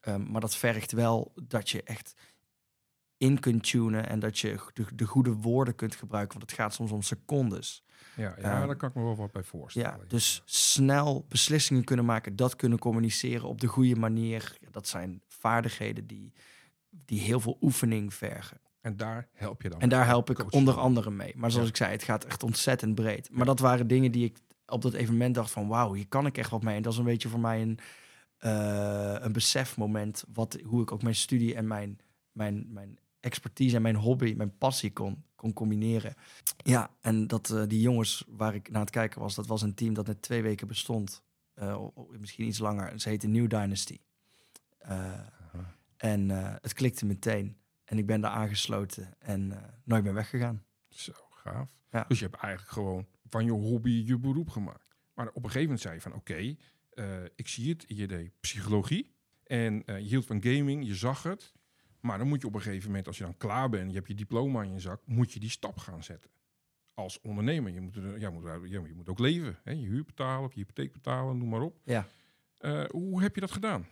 Ehm, 0.01 0.31
maar 0.31 0.41
dat 0.41 0.57
vergt 0.57 0.93
wel 0.93 1.33
dat 1.43 1.71
je 1.71 1.83
echt 1.83 2.15
in 3.17 3.41
kunt 3.41 3.71
tunen 3.71 4.09
en 4.09 4.19
dat 4.19 4.39
je 4.39 4.59
de, 4.73 4.87
de 4.95 5.05
goede 5.05 5.33
woorden 5.33 5.75
kunt 5.75 5.95
gebruiken, 5.95 6.39
want 6.39 6.51
het 6.51 6.61
gaat 6.61 6.75
soms 6.75 6.91
om 6.91 7.03
secondes. 7.03 7.85
Ja, 8.17 8.23
ja 8.23 8.37
Ehm, 8.37 8.67
daar 8.67 8.77
kan 8.77 8.89
ik 8.89 8.95
me 8.95 9.03
wel 9.03 9.17
wat 9.17 9.33
bij 9.33 9.43
voorstellen. 9.43 9.99
Ja, 10.01 10.05
dus 10.09 10.43
snel 10.45 11.25
beslissingen 11.29 11.85
kunnen 11.85 12.05
maken, 12.05 12.37
dat 12.37 12.57
kunnen 12.57 12.79
communiceren 12.79 13.49
op 13.49 13.61
de 13.61 13.67
goede 13.67 13.97
manier. 13.97 14.59
Dat 14.71 14.89
zijn 14.89 15.23
vaardigheden 15.29 16.07
die, 16.07 16.33
die 16.91 17.21
heel 17.21 17.41
veel 17.41 17.57
oefening 17.61 18.15
vergen. 18.15 18.61
En 18.87 18.97
daar 18.97 19.29
help 19.33 19.63
je 19.63 19.69
dan. 19.69 19.81
En 19.81 19.89
daar 19.89 20.07
help 20.07 20.31
ik 20.31 20.53
onder 20.53 20.75
andere 20.79 21.11
mee. 21.11 21.33
Maar 21.37 21.51
zoals 21.51 21.67
Ja. 21.67 21.71
ik 21.71 21.77
zei, 21.77 21.91
het 21.91 22.03
gaat 22.03 22.25
echt 22.25 22.43
ontzettend 22.43 22.95
breed. 22.95 23.29
Maar 23.31 23.47
dat 23.47 23.59
waren 23.59 23.87
dingen 23.87 24.13
die 24.13 24.25
ik 24.25 24.39
op 24.67 24.83
dat 24.83 24.93
evenement 24.93 25.35
dacht 25.35 25.51
van... 25.51 25.69
wauw, 25.69 25.93
hier 25.93 26.09
kan 26.09 26.27
ik 26.27 26.39
echt 26.39 26.51
wat 26.51 26.63
mee. 26.63 26.77
En 26.77 26.83
dat 26.83 26.93
is 26.93 26.99
een 26.99 27.05
beetje 27.05 27.29
voor 27.29 27.41
mij 27.41 27.63
een, 27.63 27.79
eh, 28.37 29.15
een 29.19 29.33
besefmoment... 29.33 30.25
Wat, 30.33 30.59
hoe 30.65 30.83
ik 30.83 30.93
ook 30.93 31.03
mijn 31.03 31.15
studie 31.15 31.55
en 31.55 31.67
mijn, 31.67 31.99
mijn, 32.33 32.67
mijn 32.73 32.99
expertise 33.21 33.77
en 33.77 33.83
mijn 33.83 33.97
hobby, 33.97 34.35
mijn 34.37 34.59
passie 34.59 34.93
kon, 34.93 35.25
kon 35.35 35.53
combineren. 35.53 36.15
Ja, 36.57 36.91
en 37.01 37.27
dat 37.27 37.51
eh, 37.51 37.63
die 37.67 37.81
jongens 37.81 38.25
waar 38.29 38.55
ik 38.55 38.71
naar 38.71 38.81
het 38.81 38.91
kijken 38.91 39.21
was... 39.21 39.35
dat 39.35 39.47
was 39.47 39.63
een 39.63 39.75
team 39.75 39.95
dat 39.95 40.07
net 40.07 40.23
twee 40.23 40.43
weken 40.43 40.67
bestond. 40.67 41.23
Eh, 41.55 41.85
misschien 42.19 42.47
iets 42.47 42.59
langer. 42.59 43.01
Ze 43.01 43.09
heette 43.09 43.27
New 43.27 43.49
Dynasty. 43.49 43.99
En 45.97 46.29
het 46.63 46.73
klikte 46.73 47.07
meteen. 47.07 47.57
En 47.87 47.99
ik 47.99 48.07
ben 48.07 48.21
daar 48.21 48.31
aangesloten 48.31 49.15
en 49.19 49.53
eh, 49.53 49.69
nooit 49.85 50.05
meer 50.05 50.15
weggegaan. 50.15 50.65
Zo, 50.89 51.13
gaaf. 51.31 51.71
Ja. 51.91 52.05
Dus 52.09 52.19
je 52.19 52.25
hebt 52.25 52.37
eigenlijk 52.43 52.73
gewoon 52.73 53.07
van 53.29 53.45
je 53.45 53.51
hobby 53.51 54.03
je 54.07 54.19
beroep 54.19 54.49
gemaakt. 54.49 54.95
Maar 55.15 55.29
op 55.29 55.35
een 55.37 55.43
gegeven 55.43 55.63
moment 55.63 55.81
zei 55.81 55.95
je 55.95 56.01
van 56.01 56.15
oké, 56.15 56.57
eh, 56.91 57.25
ik 57.37 57.49
zie 57.49 57.69
het, 57.69 57.85
je 57.89 58.07
deed 58.07 58.33
psychologie. 58.41 59.15
En 59.45 59.85
eh, 59.85 59.99
je 59.99 60.05
hield 60.05 60.27
van 60.27 60.43
gaming, 60.43 60.87
je 60.87 60.95
zag 60.95 61.23
het. 61.23 61.53
Maar 62.01 62.19
dan 62.19 62.29
moet 62.29 62.41
je 62.41 62.47
op 62.47 62.55
een 62.55 62.61
gegeven 62.61 62.87
moment, 62.89 63.07
als 63.07 63.19
je 63.19 63.25
dan 63.25 63.37
klaar 63.37 63.69
bent, 63.69 63.89
je 63.91 63.97
hebt 63.97 64.09
je 64.09 64.15
diploma 64.15 64.63
in 64.63 64.73
je 64.73 64.81
zak, 64.81 65.01
moet 65.05 65.33
je 65.33 65.41
die 65.41 65.51
stap 65.51 65.79
gaan 65.79 66.03
zetten. 66.05 66.31
Als 66.95 67.21
ondernemer. 67.21 67.73
Je 67.73 67.81
moet, 67.81 67.97
er- 67.97 68.19
ja, 68.19 68.31
moet, 68.31 68.45
ja, 68.45 68.81
je 68.87 68.93
moet 68.95 69.09
ook 69.09 69.19
leven. 69.19 69.59
Hè? 69.63 69.71
Je 69.73 69.87
huur 69.87 70.05
betalen, 70.05 70.45
of 70.45 70.53
je 70.53 70.61
hypotheek 70.61 70.93
betalen, 70.93 71.39
noem 71.39 71.49
maar 71.49 71.61
op. 71.61 71.81
Ja, 71.85 72.07
hoe 72.91 73.23
heb 73.23 73.35
je 73.35 73.41
dat 73.41 73.51
gedaan? 73.51 73.87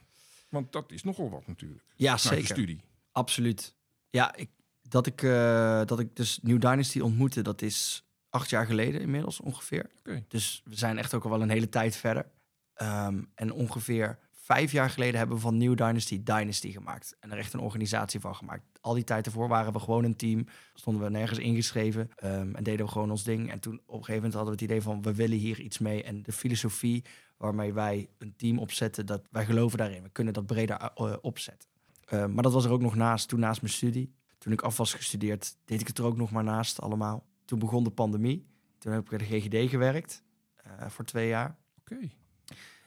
Want 0.49 0.73
dat 0.73 0.93
is 0.93 1.03
nogal 1.03 1.31
wat 1.31 1.47
natuurlijk. 1.47 1.85
ja 1.97 2.17
zeker. 2.17 2.47
studie. 2.47 2.81
Absoluut. 3.13 3.75
Ja, 4.15 4.35
ik, 4.35 4.51
dat, 4.83 5.07
ik, 5.07 5.23
eh, 5.23 5.85
dat 5.85 5.99
ik 5.99 6.17
dus 6.17 6.39
New 6.43 6.61
Dynasty 6.61 7.01
ontmoette, 7.01 7.43
dat 7.43 7.63
is 7.63 8.07
acht 8.29 8.51
jaar 8.51 8.67
geleden 8.67 9.01
inmiddels 9.01 9.41
ongeveer. 9.41 9.91
Dus 10.29 10.63
we 10.65 10.77
zijn 10.77 10.99
echt 10.99 11.15
ook 11.15 11.25
al 11.25 11.31
wel 11.31 11.43
een 11.43 11.51
hele 11.51 11.69
tijd 11.69 11.97
verder. 11.97 12.27
Ehm, 12.75 13.23
en 13.35 13.53
ongeveer 13.53 14.19
vijf 14.33 14.73
jaar 14.73 14.91
geleden 14.91 15.19
hebben 15.19 15.37
we 15.37 15.43
van 15.43 15.59
New 15.59 15.77
Dynasty 15.77 16.23
Dynasty 16.23 16.73
gemaakt. 16.73 17.17
En 17.21 17.33
er 17.33 17.39
echt 17.39 17.53
een 17.53 17.61
organisatie 17.61 18.21
van 18.21 18.35
gemaakt. 18.35 18.63
Al 18.81 18.95
die 18.95 19.05
tijd 19.05 19.27
ervoor 19.27 19.49
waren 19.49 19.73
we 19.73 19.79
gewoon 19.79 20.05
een 20.05 20.17
team. 20.17 20.47
Stonden 20.75 21.03
we 21.03 21.11
nergens 21.11 21.39
ingeschreven. 21.39 22.11
ehm, 22.17 22.55
en 22.55 22.63
deden 22.63 22.87
we 22.87 22.93
gewoon 22.93 23.11
ons 23.11 23.25
ding. 23.25 23.51
En 23.51 23.61
toen 23.61 23.75
op 23.75 23.81
een 23.87 24.05
gegeven 24.05 24.15
moment 24.15 24.35
hadden 24.35 24.55
we 24.55 24.61
het 24.61 24.71
idee 24.71 24.83
van... 24.83 25.03
we 25.03 25.15
willen 25.15 25.39
hier 25.39 25.61
iets 25.61 25.79
mee. 25.79 26.03
En 26.03 26.23
de 26.23 26.33
filosofie 26.33 27.05
waarmee 27.37 27.73
wij 27.73 28.09
een 28.19 28.37
team 28.37 28.59
opzetten... 28.59 29.07
dat 29.07 29.23
wij 29.31 29.45
geloven 29.45 29.79
daarin. 29.79 30.03
We 30.03 30.09
kunnen 30.09 30.33
dat 30.33 30.47
breder 30.47 30.77
eh, 30.77 31.17
opzetten. 31.21 31.74
Eh, 32.07 32.27
maar 32.27 32.43
dat 32.43 32.53
was 32.53 32.65
er 32.65 32.71
ook 32.71 32.81
nog 32.81 32.95
naast, 32.95 33.29
toen 33.29 33.41
naast 33.41 33.61
mijn 33.61 33.73
studie. 33.73 34.15
Toen 34.39 34.53
ik 34.53 34.63
af 34.63 34.77
was 34.77 34.95
gestudeerd, 34.95 35.57
deed 35.65 35.81
ik 35.81 35.87
het 35.87 35.99
er 35.99 36.05
ook 36.05 36.17
nog 36.17 36.31
maar 36.31 36.45
naast 36.45 36.81
allemaal. 36.81 37.27
Toen 37.45 37.59
begon 37.59 37.85
de 37.85 37.91
pandemie. 37.91 38.47
Toen 38.79 38.93
heb 38.93 39.03
ik 39.03 39.09
bij 39.09 39.19
de 39.19 39.25
GGD 39.41 39.71
gewerkt 39.71 40.23
eh, 40.55 40.89
voor 40.89 41.05
twee 41.05 41.29
jaar. 41.29 41.57
Oké. 41.79 42.11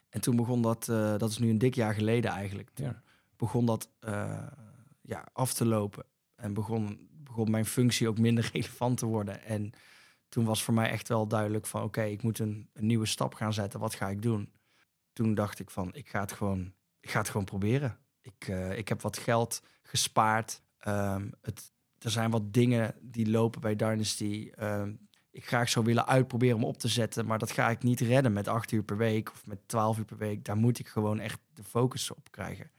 En 0.10 0.22
toen 0.22 0.36
begon 0.36 0.62
dat, 0.62 0.88
eh, 0.90 1.18
dat 1.18 1.30
is 1.30 1.38
nu 1.38 1.50
een 1.50 1.58
dik 1.58 1.76
jaar 1.76 1.94
geleden 1.94 2.32
eigenlijk. 2.32 2.70
Toen 2.74 2.86
Ja. 2.86 3.02
begon 3.36 3.66
dat 3.66 3.90
ja, 5.02 5.28
af 5.34 5.54
te 5.54 5.66
lopen. 5.66 6.06
En 6.36 6.54
begon, 6.54 7.10
begon 7.12 7.52
mijn 7.52 7.66
functie 7.66 8.08
ook 8.08 8.18
minder 8.18 8.50
relevant 8.54 8.98
te 8.98 9.06
worden. 9.06 9.44
En 9.44 9.72
toen 10.30 10.46
was 10.46 10.64
voor 10.64 10.74
mij 10.74 10.90
echt 10.90 11.08
wel 11.08 11.28
duidelijk 11.28 11.66
van... 11.66 11.84
oké, 11.84 12.04
ik 12.04 12.24
moet 12.24 12.40
een, 12.40 12.70
een 12.74 12.86
nieuwe 12.86 13.06
stap 13.06 13.34
gaan 13.34 13.54
zetten. 13.54 13.80
Wat 13.80 13.96
ga 13.96 14.10
ik 14.10 14.22
doen? 14.22 14.52
Toen 15.14 15.34
dacht 15.34 15.60
ik 15.60 15.70
van, 15.70 15.94
ik 15.94 16.10
ga 16.10 16.20
het 16.20 16.32
gewoon, 16.32 16.74
ik 17.00 17.10
ga 17.10 17.20
het 17.20 17.30
gewoon 17.30 17.46
proberen. 17.46 17.98
Ik, 18.28 18.48
eh, 18.48 18.78
ik 18.78 18.88
heb 18.88 19.02
wat 19.02 19.18
geld 19.18 19.62
gespaard. 19.82 20.62
Ehm, 20.78 21.30
het, 21.42 21.72
er 22.00 22.12
zijn 22.12 22.32
wat 22.32 22.54
dingen 22.54 22.96
die 23.02 23.30
lopen 23.30 23.62
bij 23.62 23.76
Dynasty. 23.76 24.52
Ehm, 24.56 24.94
ik 25.32 25.48
graag 25.48 25.70
zou 25.70 25.86
willen 25.86 26.08
uitproberen 26.08 26.56
om 26.56 26.64
op 26.64 26.78
te 26.78 26.88
zetten. 26.88 27.26
Maar 27.26 27.40
dat 27.40 27.52
ga 27.52 27.70
ik 27.70 27.84
niet 27.84 28.00
redden 28.00 28.34
met 28.34 28.48
acht 28.48 28.72
uur 28.72 28.84
per 28.84 28.98
week 28.98 29.32
of 29.32 29.46
met 29.46 29.68
twaalf 29.68 29.98
uur 29.98 30.06
per 30.06 30.18
week. 30.18 30.46
Daar 30.46 30.58
moet 30.58 30.80
ik 30.80 30.88
gewoon 30.88 31.20
echt 31.20 31.40
de 31.54 31.64
focus 31.64 32.12
op 32.12 32.32
krijgen. 32.32 32.72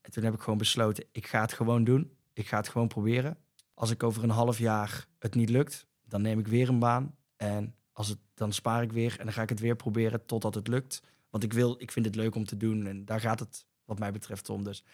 En 0.00 0.10
toen 0.10 0.24
heb 0.24 0.34
ik 0.34 0.40
gewoon 0.40 0.58
besloten, 0.58 1.04
ik 1.12 1.26
ga 1.26 1.40
het 1.40 1.52
gewoon 1.52 1.84
doen. 1.84 2.16
Ik 2.32 2.48
ga 2.48 2.56
het 2.56 2.68
gewoon 2.68 2.88
proberen. 2.88 3.38
Als 3.74 3.90
ik 3.90 4.02
over 4.02 4.22
een 4.22 4.30
half 4.30 4.58
jaar 4.58 5.06
het 5.18 5.34
niet 5.34 5.50
lukt, 5.50 5.86
dan 6.04 6.22
neem 6.22 6.38
ik 6.38 6.46
weer 6.46 6.68
een 6.68 6.78
baan. 6.78 7.16
En 7.36 7.74
als 7.92 8.08
het, 8.08 8.18
dan 8.34 8.52
spaar 8.52 8.82
ik 8.82 8.92
weer 8.92 9.16
en 9.18 9.24
dan 9.24 9.34
ga 9.34 9.42
ik 9.42 9.48
het 9.48 9.60
weer 9.60 9.76
proberen 9.76 10.26
totdat 10.26 10.54
het 10.54 10.68
lukt. 10.68 11.02
Want 11.30 11.44
ik, 11.44 11.52
wil, 11.52 11.74
ik 11.78 11.92
vind 11.92 12.06
het 12.06 12.14
leuk 12.14 12.34
om 12.34 12.44
te 12.44 12.56
doen 12.56 12.86
en 12.86 13.04
daar 13.04 13.20
gaat 13.20 13.40
het 13.40 13.66
wat 13.92 14.00
mij 14.00 14.12
betreft 14.12 14.48
om. 14.50 14.64
Dus 14.64 14.84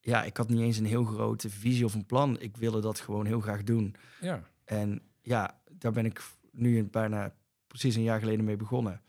ja, 0.00 0.24
ik 0.24 0.36
had 0.36 0.48
niet 0.48 0.60
eens 0.60 0.76
een 0.78 0.84
heel 0.86 1.04
grote 1.04 1.50
visie 1.50 1.84
of 1.84 1.94
een 1.94 2.06
plan. 2.06 2.40
Ik 2.40 2.56
wilde 2.56 2.80
dat 2.80 3.00
gewoon 3.00 3.26
heel 3.26 3.40
graag 3.40 3.62
doen. 3.62 3.94
Ja. 4.20 4.50
En 4.64 5.02
ja, 5.22 5.60
daar 5.70 5.92
ben 5.92 6.04
ik 6.06 6.22
nu 6.52 6.78
een- 6.78 6.90
bijna 6.90 7.34
precies 7.66 7.94
een 7.94 8.02
jaar 8.02 8.18
geleden 8.20 8.44
mee 8.44 8.56
begonnen. 8.56 9.02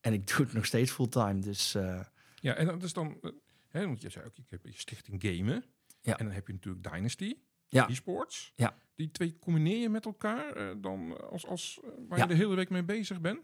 En 0.00 0.12
ik 0.12 0.26
doe 0.28 0.44
het 0.44 0.52
nog 0.52 0.66
steeds 0.66 0.90
fulltime. 0.90 1.38
Dus 1.40 1.74
eh, 1.74 2.00
Ja, 2.34 2.54
en 2.54 2.66
dat 2.66 2.82
is 2.82 2.92
dan, 2.92 3.18
eh, 3.22 3.30
hè, 3.68 3.86
want 3.86 4.00
je 4.02 4.08
zei 4.08 4.24
ook, 4.26 4.36
ik 4.36 4.44
heb 4.50 4.64
je 4.64 4.72
stichting 4.72 5.22
Gamen. 5.22 5.64
Ja. 6.00 6.18
En 6.18 6.24
dan 6.24 6.34
heb 6.34 6.46
je 6.46 6.52
natuurlijk 6.52 6.90
Dynasty, 6.92 7.36
Ja. 7.68 7.88
e-sports. 7.88 8.52
Ja. 8.54 8.76
Die 8.94 9.10
twee 9.10 9.38
combineer 9.38 9.78
je 9.80 9.88
met 9.88 10.04
elkaar 10.04 10.52
eh, 10.56 10.74
dan 10.78 11.30
als, 11.30 11.46
als 11.46 11.80
waar 12.08 12.18
Ja. 12.18 12.24
je 12.24 12.30
de 12.30 12.36
hele 12.36 12.54
week 12.54 12.70
mee 12.70 12.84
bezig 12.84 13.20
bent. 13.20 13.40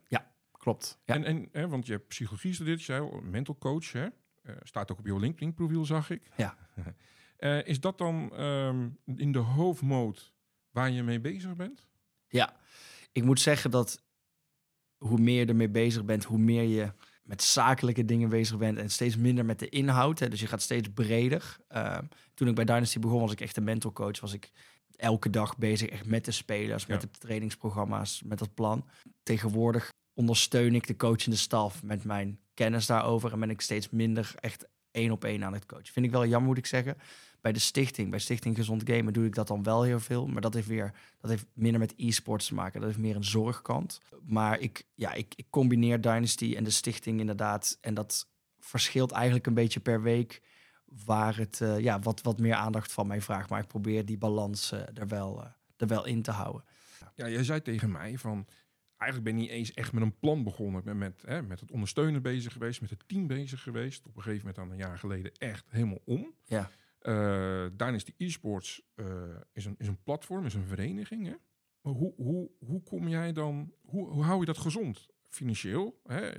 klopt. 0.59 0.99
Ja. 1.05 1.15
En, 1.15 1.25
en 1.25 1.49
hè, 1.53 1.69
want 1.69 1.87
je 1.87 1.93
hebt 1.93 2.09
psychologie 2.09 2.49
gestudeerd, 2.51 2.79
je 2.79 2.85
zei 2.85 3.01
al, 3.01 3.21
mental 3.21 3.59
coach, 3.59 3.93
hè? 3.93 4.07
Eh, 4.51 4.57
staat 4.63 4.93
ook 4.93 4.99
op 4.99 5.07
je 5.07 5.19
LinkedIn 5.19 5.55
profiel, 5.55 5.85
zag 5.85 6.11
ik. 6.11 6.23
Ja. 6.37 6.57
Eh, 7.41 7.67
is 7.67 7.81
dat 7.81 7.99
dan 7.99 8.37
ehm, 8.37 8.89
in 9.17 9.33
de 9.33 9.39
hoofdmoot 9.39 10.33
waar 10.71 10.91
je 10.91 11.03
mee 11.03 11.21
bezig 11.21 11.57
bent? 11.57 11.87
Ja, 12.29 12.57
ik 13.13 13.25
moet 13.25 13.41
zeggen 13.41 13.71
dat 13.71 14.03
hoe 14.97 15.19
meer 15.19 15.41
je 15.41 15.47
ermee 15.47 15.69
bezig 15.69 16.05
bent, 16.05 16.25
hoe 16.25 16.39
meer 16.39 16.63
je 16.63 16.93
met 17.23 17.43
zakelijke 17.43 18.05
dingen 18.05 18.29
bezig 18.29 18.59
bent 18.59 18.79
en 18.79 18.91
steeds 18.91 19.17
minder 19.17 19.45
met 19.45 19.59
de 19.59 19.69
inhoud. 19.69 20.19
Hè. 20.19 20.29
Dus 20.29 20.41
je 20.41 20.47
gaat 20.47 20.63
steeds 20.63 20.89
breder. 20.95 21.57
Uh, 21.71 21.99
toen 22.35 22.49
ik 22.49 22.55
bij 22.55 22.65
Dynasty 22.65 22.99
begon, 22.99 23.21
was 23.21 23.33
ik 23.33 23.41
echt 23.41 23.57
een 23.57 23.65
mentorcoach. 23.65 24.21
Was 24.21 24.33
ik 24.33 24.51
elke 24.97 25.31
dag 25.31 25.59
bezig 25.59 25.89
echt 25.89 26.07
met 26.07 26.25
de 26.25 26.31
spelers, 26.31 26.87
met 26.87 27.01
de 27.01 27.11
trainingsprogramma's, 27.11 28.23
met 28.23 28.39
dat 28.39 28.55
plan. 28.55 28.89
Tegenwoordig 29.23 29.91
ondersteun 30.21 30.75
ik 30.75 30.87
de 30.87 30.97
coachende 30.97 31.37
staf 31.37 31.83
met 31.83 32.05
mijn 32.05 32.39
kennis 32.55 32.87
daarover 32.87 33.33
en 33.33 33.41
ben 33.41 33.51
ik 33.51 33.61
steeds 33.61 33.91
minder 33.91 34.35
echt 34.41 34.69
één 34.91 35.11
op 35.11 35.25
één 35.25 35.45
aan 35.45 35.53
het 35.53 35.67
coachen. 35.67 35.93
Vind 35.93 36.07
ik 36.07 36.13
wel 36.13 36.27
jammer, 36.27 36.49
moet 36.49 36.59
ik 36.59 36.67
zeggen. 36.67 36.97
Bij 37.41 37.53
de 37.53 37.59
stichting, 37.59 38.11
bij 38.11 38.19
Stichting 38.19 38.57
Gezond 38.57 38.83
Gamen, 38.85 39.13
doe 39.13 39.27
ik 39.27 39.35
dat 39.35 39.47
dan 39.47 39.63
wel 39.63 39.83
heel 39.83 40.01
veel. 40.01 40.27
Maar 40.27 40.41
dat 40.41 40.55
heeft 40.55 40.67
weer, 40.67 40.93
dat 41.21 41.31
heeft 41.31 41.47
minder 41.53 41.81
met 41.81 41.95
e-sports 41.97 42.47
te 42.47 42.55
maken. 42.55 42.81
Dat 42.81 42.89
heeft 42.89 43.03
meer 43.03 43.17
een 43.17 43.25
zorgkant. 43.25 44.01
Maar 44.23 44.59
ik, 44.59 44.87
ja, 44.95 45.13
ik, 45.13 45.35
ik 45.37 45.47
combineer 45.51 46.01
Dynasty 46.01 46.55
en 46.57 46.65
de 46.65 46.71
stichting 46.71 47.21
inderdaad. 47.21 47.79
En 47.81 47.95
dat 47.95 48.29
verschilt 48.59 49.11
eigenlijk 49.11 49.47
een 49.47 49.55
beetje 49.55 49.81
per 49.81 50.03
week 50.03 50.43
waar 51.05 51.37
het 51.37 51.61
uh, 51.63 51.79
ja, 51.79 51.99
wat, 51.99 52.23
wat 52.23 52.39
meer 52.39 52.55
aandacht 52.55 52.93
van 52.93 53.07
mij 53.07 53.21
vraagt. 53.21 53.51
Maar 53.51 53.61
ik 53.61 53.69
probeer 53.69 54.05
die 54.05 54.19
balans 54.19 54.73
uh, 54.73 54.81
er, 54.95 55.09
wel, 55.09 55.43
uh, 55.43 55.51
er 55.77 55.87
wel 55.87 56.07
in 56.07 56.23
te 56.23 56.31
houden. 56.31 56.65
Ja, 57.15 57.29
jij 57.29 57.45
zei 57.45 57.63
tegen 57.63 57.91
mij 57.91 58.19
van 58.19 58.47
eigenlijk 59.01 59.31
ben 59.31 59.35
je 59.37 59.49
niet 59.49 59.57
eens 59.59 59.73
echt 59.73 59.93
met 59.93 60.03
een 60.03 60.19
plan 60.19 60.45
begonnen. 60.45 60.79
Ik 60.79 60.85
ben 60.85 60.99
met, 60.99 61.23
hè, 61.27 61.43
met 61.43 61.61
het 61.61 61.71
ondersteunen 61.71 62.23
bezig 62.23 62.53
geweest, 62.53 62.81
met 62.81 62.91
het 62.91 63.03
team 63.07 63.27
bezig 63.27 63.63
geweest. 63.63 64.07
Op 64.07 64.17
een 64.17 64.23
gegeven 64.23 64.47
moment 64.47 64.57
dan 64.57 64.71
een 64.71 64.87
jaar 64.87 64.99
geleden 64.99 65.33
echt 65.33 65.65
helemaal 65.69 66.03
om. 66.05 66.35
Ja. 66.45 66.71
Uh, 67.03 67.67
Dynasty 67.77 68.15
Esports 68.17 68.83
uh, 68.97 69.07
is, 69.53 69.65
een, 69.65 69.75
is 69.79 69.87
een 69.87 70.03
platform, 70.03 70.47
is 70.47 70.55
een 70.55 70.67
vereniging. 70.67 71.27
Hè? 71.27 71.35
Maar 71.81 71.93
hoe, 71.93 72.15
hoe, 72.17 72.51
hoe 72.59 72.83
kom 72.83 73.09
jij 73.09 73.33
dan, 73.33 73.73
hoe, 73.83 74.09
hoe 74.09 74.23
hou 74.23 74.41
je 74.41 74.47
dat 74.47 74.59
gezond? 74.59 75.07
Financieel, 75.29 76.01
hè? 76.05 76.31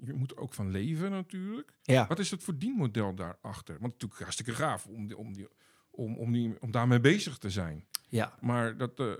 je 0.00 0.12
moet 0.12 0.30
er 0.30 0.38
ook 0.38 0.54
van 0.54 0.70
leven 0.70 1.10
natuurlijk. 1.10 1.78
Ja. 1.82 2.06
Wat 2.06 2.18
is 2.18 2.30
het 2.30 2.44
verdienmodel 2.44 3.14
daarachter? 3.14 3.78
Want 3.80 3.92
natuurlijk 3.92 4.20
hartstikke 4.20 4.54
gaaf 4.54 4.86
om, 4.86 5.06
die, 5.06 5.16
om, 5.16 5.32
die, 5.32 5.48
om, 5.90 6.16
om, 6.16 6.32
die, 6.32 6.60
om 6.60 6.70
daarmee 6.70 7.00
bezig 7.00 7.38
te 7.38 7.50
zijn. 7.50 7.84
Ja. 8.08 8.34
Maar 8.40 8.76
dat, 8.76 9.00
uh, 9.00 9.12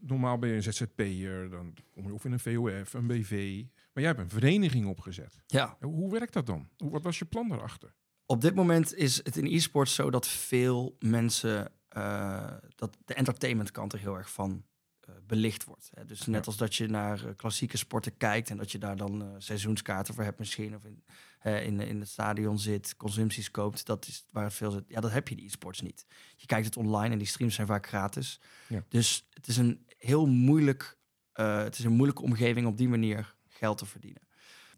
normaal 0.00 0.38
ben 0.38 0.48
je 0.48 0.54
een 0.54 0.62
ZZP'er, 0.62 1.50
dan 1.50 1.74
kom 1.90 2.06
je 2.06 2.14
of 2.14 2.24
in 2.24 2.32
een 2.32 2.40
VOF, 2.40 2.94
een 2.94 3.06
BV. 3.06 3.62
Maar 3.92 4.02
jij 4.02 4.12
hebt 4.12 4.18
een 4.18 4.40
vereniging 4.40 4.86
opgezet. 4.86 5.42
Ja. 5.46 5.76
Hoe 5.80 6.10
werkt 6.10 6.32
dat 6.32 6.46
dan? 6.46 6.68
Wat 6.76 7.02
was 7.02 7.18
je 7.18 7.24
plan 7.24 7.48
daarachter? 7.48 7.94
Op 8.26 8.40
dit 8.40 8.54
moment 8.54 8.94
is 8.94 9.16
het 9.16 9.36
in 9.36 9.46
e-sports 9.46 9.94
zo 9.94 10.10
dat 10.10 10.28
veel 10.28 10.96
mensen 10.98 11.72
uh, 11.96 12.52
dat 12.74 12.96
de 13.04 13.14
entertainmentkant 13.14 13.92
er 13.92 13.98
heel 13.98 14.16
erg 14.16 14.32
van 14.32 14.64
uh, 15.08 15.14
belicht 15.26 15.64
wordt. 15.64 15.90
Hè. 15.94 16.04
Dus 16.04 16.26
net 16.26 16.46
als 16.46 16.56
dat 16.56 16.74
je 16.74 16.86
naar 16.86 17.34
klassieke 17.36 17.76
sporten 17.76 18.16
kijkt 18.16 18.50
en 18.50 18.56
dat 18.56 18.72
je 18.72 18.78
daar 18.78 18.96
dan 18.96 19.34
seizoenskaarten 19.38 20.14
voor 20.14 20.24
hebt 20.24 20.38
misschien 20.38 20.74
of 20.74 20.84
in, 20.84 21.04
in, 21.44 21.80
in 21.80 22.00
het 22.00 22.08
stadion 22.08 22.58
zit, 22.58 22.96
consumpties 22.96 23.50
koopt, 23.50 23.86
dat 23.86 24.06
is 24.06 24.26
waar 24.30 24.44
het 24.44 24.54
veel 24.54 24.70
zit. 24.70 24.84
Ja, 24.88 25.00
dat 25.00 25.10
heb 25.10 25.28
je 25.28 25.34
in 25.34 25.44
e-sports 25.44 25.80
niet. 25.80 26.06
Je 26.36 26.46
kijkt 26.46 26.66
het 26.66 26.76
online 26.76 27.12
en 27.12 27.18
die 27.18 27.26
streams 27.26 27.54
zijn 27.54 27.66
vaak 27.66 27.86
gratis. 27.86 28.40
Ja. 28.68 28.84
Dus 28.88 29.26
het 29.30 29.46
is 29.46 29.56
een 29.56 29.86
heel 29.98 30.26
moeilijk, 30.26 30.98
het 31.32 31.78
is 31.78 31.84
een 31.84 31.92
moeilijke 31.92 32.22
omgeving 32.22 32.66
op 32.66 32.76
die 32.76 32.88
manier 32.88 33.34
geld 33.48 33.78
te 33.78 33.86
verdienen. 33.86 34.22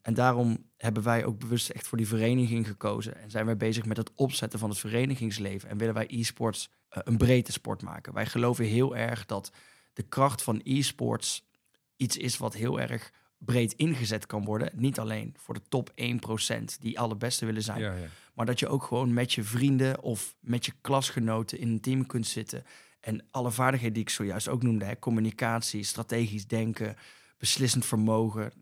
En 0.03 0.15
daarom 0.15 0.71
hebben 0.77 1.03
wij 1.03 1.25
ook 1.25 1.39
bewust 1.39 1.71
echt 1.71 1.87
voor 1.87 1.99
die 1.99 2.07
vereniging 2.07 2.67
gekozen. 2.67 3.17
En 3.17 3.31
zijn 3.31 3.47
wij 3.47 3.57
bezig 3.57 3.85
met 3.85 3.97
het 3.97 4.11
opzetten 4.15 4.59
van 4.59 4.69
het 4.69 4.79
verenigingsleven. 4.79 5.69
En 5.69 5.79
willen 5.79 5.95
wij 5.95 6.07
e-sports 6.09 6.71
uh, 6.71 7.03
een 7.05 7.17
breedte 7.17 7.53
sport 7.53 7.83
maken. 7.83 8.13
Wij 8.13 8.27
geloven 8.27 8.65
heel 8.65 8.97
erg 8.97 9.27
dat 9.27 9.53
de 9.93 10.03
kracht 10.03 10.43
van 10.43 10.61
e-sports 10.65 11.45
iets 11.97 12.17
is 12.17 12.37
wat 12.37 12.55
heel 12.55 12.81
erg 12.81 13.13
breed 13.39 13.73
ingezet 13.73 14.27
kan 14.27 14.45
worden. 14.45 14.71
Niet 14.75 14.99
alleen 14.99 15.35
voor 15.39 15.55
de 15.55 15.63
top 15.69 15.91
1% 15.91 16.65
die 16.81 16.99
allerbeste 17.01 17.47
willen 17.47 17.63
zijn. 17.63 17.81
Ja, 17.81 17.95
ja. 17.95 18.07
Maar 18.35 18.47
dat 18.47 18.59
je 18.59 18.69
ook 18.69 18.83
gewoon 18.83 19.13
met 19.13 19.33
je 19.33 19.43
vrienden 19.43 20.03
of 20.03 20.35
met 20.41 20.67
je 20.67 20.73
klasgenoten 20.81 21.59
in 21.59 21.69
een 21.69 21.81
team 21.81 22.07
kunt 22.07 22.27
zitten. 22.27 22.65
En 23.01 23.25
alle 23.31 23.51
vaardigheden 23.51 23.95
die 23.95 24.03
ik 24.03 24.11
zojuist 24.11 24.49
ook 24.49 24.63
noemde. 24.63 24.85
Hè, 24.85 24.99
communicatie, 24.99 25.83
strategisch 25.83 26.47
denken, 26.47 26.97
beslissend 27.39 27.87
vermogen 27.87 28.53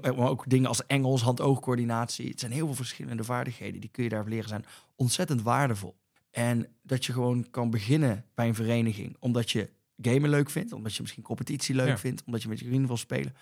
maar 0.00 0.28
ook 0.28 0.48
dingen 0.48 0.68
als 0.68 0.86
Engels, 0.86 1.22
hand-oogcoördinatie. 1.22 2.28
Het 2.28 2.40
zijn 2.40 2.52
heel 2.52 2.66
veel 2.66 2.74
verschillende 2.74 3.24
vaardigheden. 3.24 3.80
Die 3.80 3.90
kun 3.90 4.02
je 4.04 4.08
daar 4.08 4.24
leren 4.28 4.48
zijn 4.48 4.64
ontzettend 4.96 5.42
waardevol. 5.42 5.96
En 6.30 6.66
dat 6.82 7.04
je 7.04 7.12
gewoon 7.12 7.50
kan 7.50 7.70
beginnen 7.70 8.24
bij 8.34 8.48
een 8.48 8.54
vereniging. 8.54 9.16
Omdat 9.18 9.50
je 9.50 9.70
gamen 9.96 10.30
leuk 10.30 10.50
vindt. 10.50 10.72
Omdat 10.72 10.94
je 10.94 11.00
misschien 11.02 11.22
competitie 11.22 11.74
leuk 11.74 11.88
Ja. 11.88 11.98
vindt. 11.98 12.22
Omdat 12.26 12.42
je 12.42 12.48
met 12.48 12.58
je 12.58 12.64
vrienden 12.66 12.86
wil 12.86 12.96
spelen. 12.96 13.34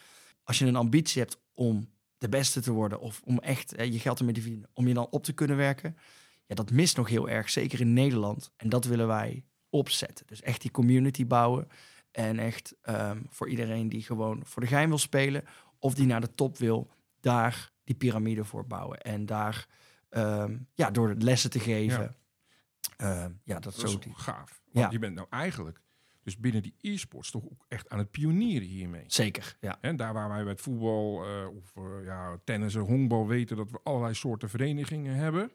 Als 0.45 0.59
je 0.59 0.67
een 0.67 0.77
ambitie 0.77 1.23
hebt 1.23 1.41
om 1.55 1.89
de 2.19 2.29
beste 2.29 2.61
te 2.61 2.73
worden. 2.73 3.01
Of 3.01 3.21
om 3.25 3.39
echt 3.39 3.77
hè, 3.77 3.83
je 3.83 3.99
geld 3.99 4.19
ermee 4.19 4.35
te 4.35 4.41
verdienen. 4.41 4.69
Om 4.73 4.89
je 4.89 4.95
dan 4.95 5.07
op 5.11 5.25
te 5.25 5.33
kunnen 5.33 5.57
werken. 5.57 5.97
Ja, 6.47 6.55
dat 6.55 6.71
mist 6.71 6.97
nog 6.97 7.09
heel 7.09 7.29
erg. 7.29 7.51
Zeker 7.51 7.81
in 7.81 7.93
Nederland. 7.93 8.53
En 8.57 8.69
dat 8.69 8.85
willen 8.85 9.07
wij 9.07 9.45
opzetten. 9.71 10.27
Dus 10.27 10.43
echt 10.43 10.61
die 10.61 10.71
community 10.71 11.27
bouwen. 11.27 11.69
En 12.11 12.39
echt 12.39 12.75
ehm, 12.83 13.23
voor 13.29 13.49
iedereen 13.49 13.89
die 13.89 14.03
gewoon 14.03 14.43
voor 14.45 14.63
de 14.63 14.69
gein 14.69 14.89
wil 14.89 14.99
spelen 14.99 15.45
of 15.79 15.95
die 15.95 16.07
naar 16.07 16.21
de 16.21 16.35
top 16.35 16.59
wil, 16.59 16.91
daar 17.21 17.73
die 17.85 17.95
piramide 17.97 18.45
voor 18.45 18.67
bouwen. 18.67 19.01
En 19.01 19.27
daar, 19.27 19.67
ehm, 20.09 20.59
ja, 20.75 20.91
door 20.91 21.15
lessen 21.19 21.51
te 21.51 21.61
geven. 21.61 22.17
Ja, 22.99 23.31
ja 23.45 23.55
dat, 23.55 23.63
Dat 23.63 23.75
zo. 23.75 23.87
is 23.87 23.99
Die, 24.01 24.15
gaaf. 24.15 24.63
Want 24.73 24.85
Ja. 24.87 24.91
je 24.91 24.99
bent 24.99 25.15
nou 25.15 25.27
eigenlijk 25.31 25.81
dus 26.23 26.39
binnen 26.39 26.63
die 26.63 26.75
e-sports 26.81 27.31
toch 27.31 27.45
ook 27.45 27.65
echt 27.69 27.89
aan 27.89 27.99
het 27.99 28.11
pionieren 28.11 28.69
hiermee. 28.69 29.05
zeker, 29.07 29.57
ja. 29.61 29.79
En 29.81 29.97
daar 29.97 30.13
waar 30.13 30.29
wij 30.29 30.43
bij 30.43 30.53
het 30.53 30.61
voetbal 30.61 31.25
eh, 31.25 31.47
of 31.57 31.77
eh, 31.77 32.05
ja, 32.05 32.41
tennis 32.45 32.75
en 32.75 32.81
honkbal 32.81 33.27
weten 33.27 33.57
dat 33.57 33.71
we 33.71 33.81
allerlei 33.83 34.15
soorten 34.15 34.49
verenigingen 34.49 35.15
hebben, 35.15 35.51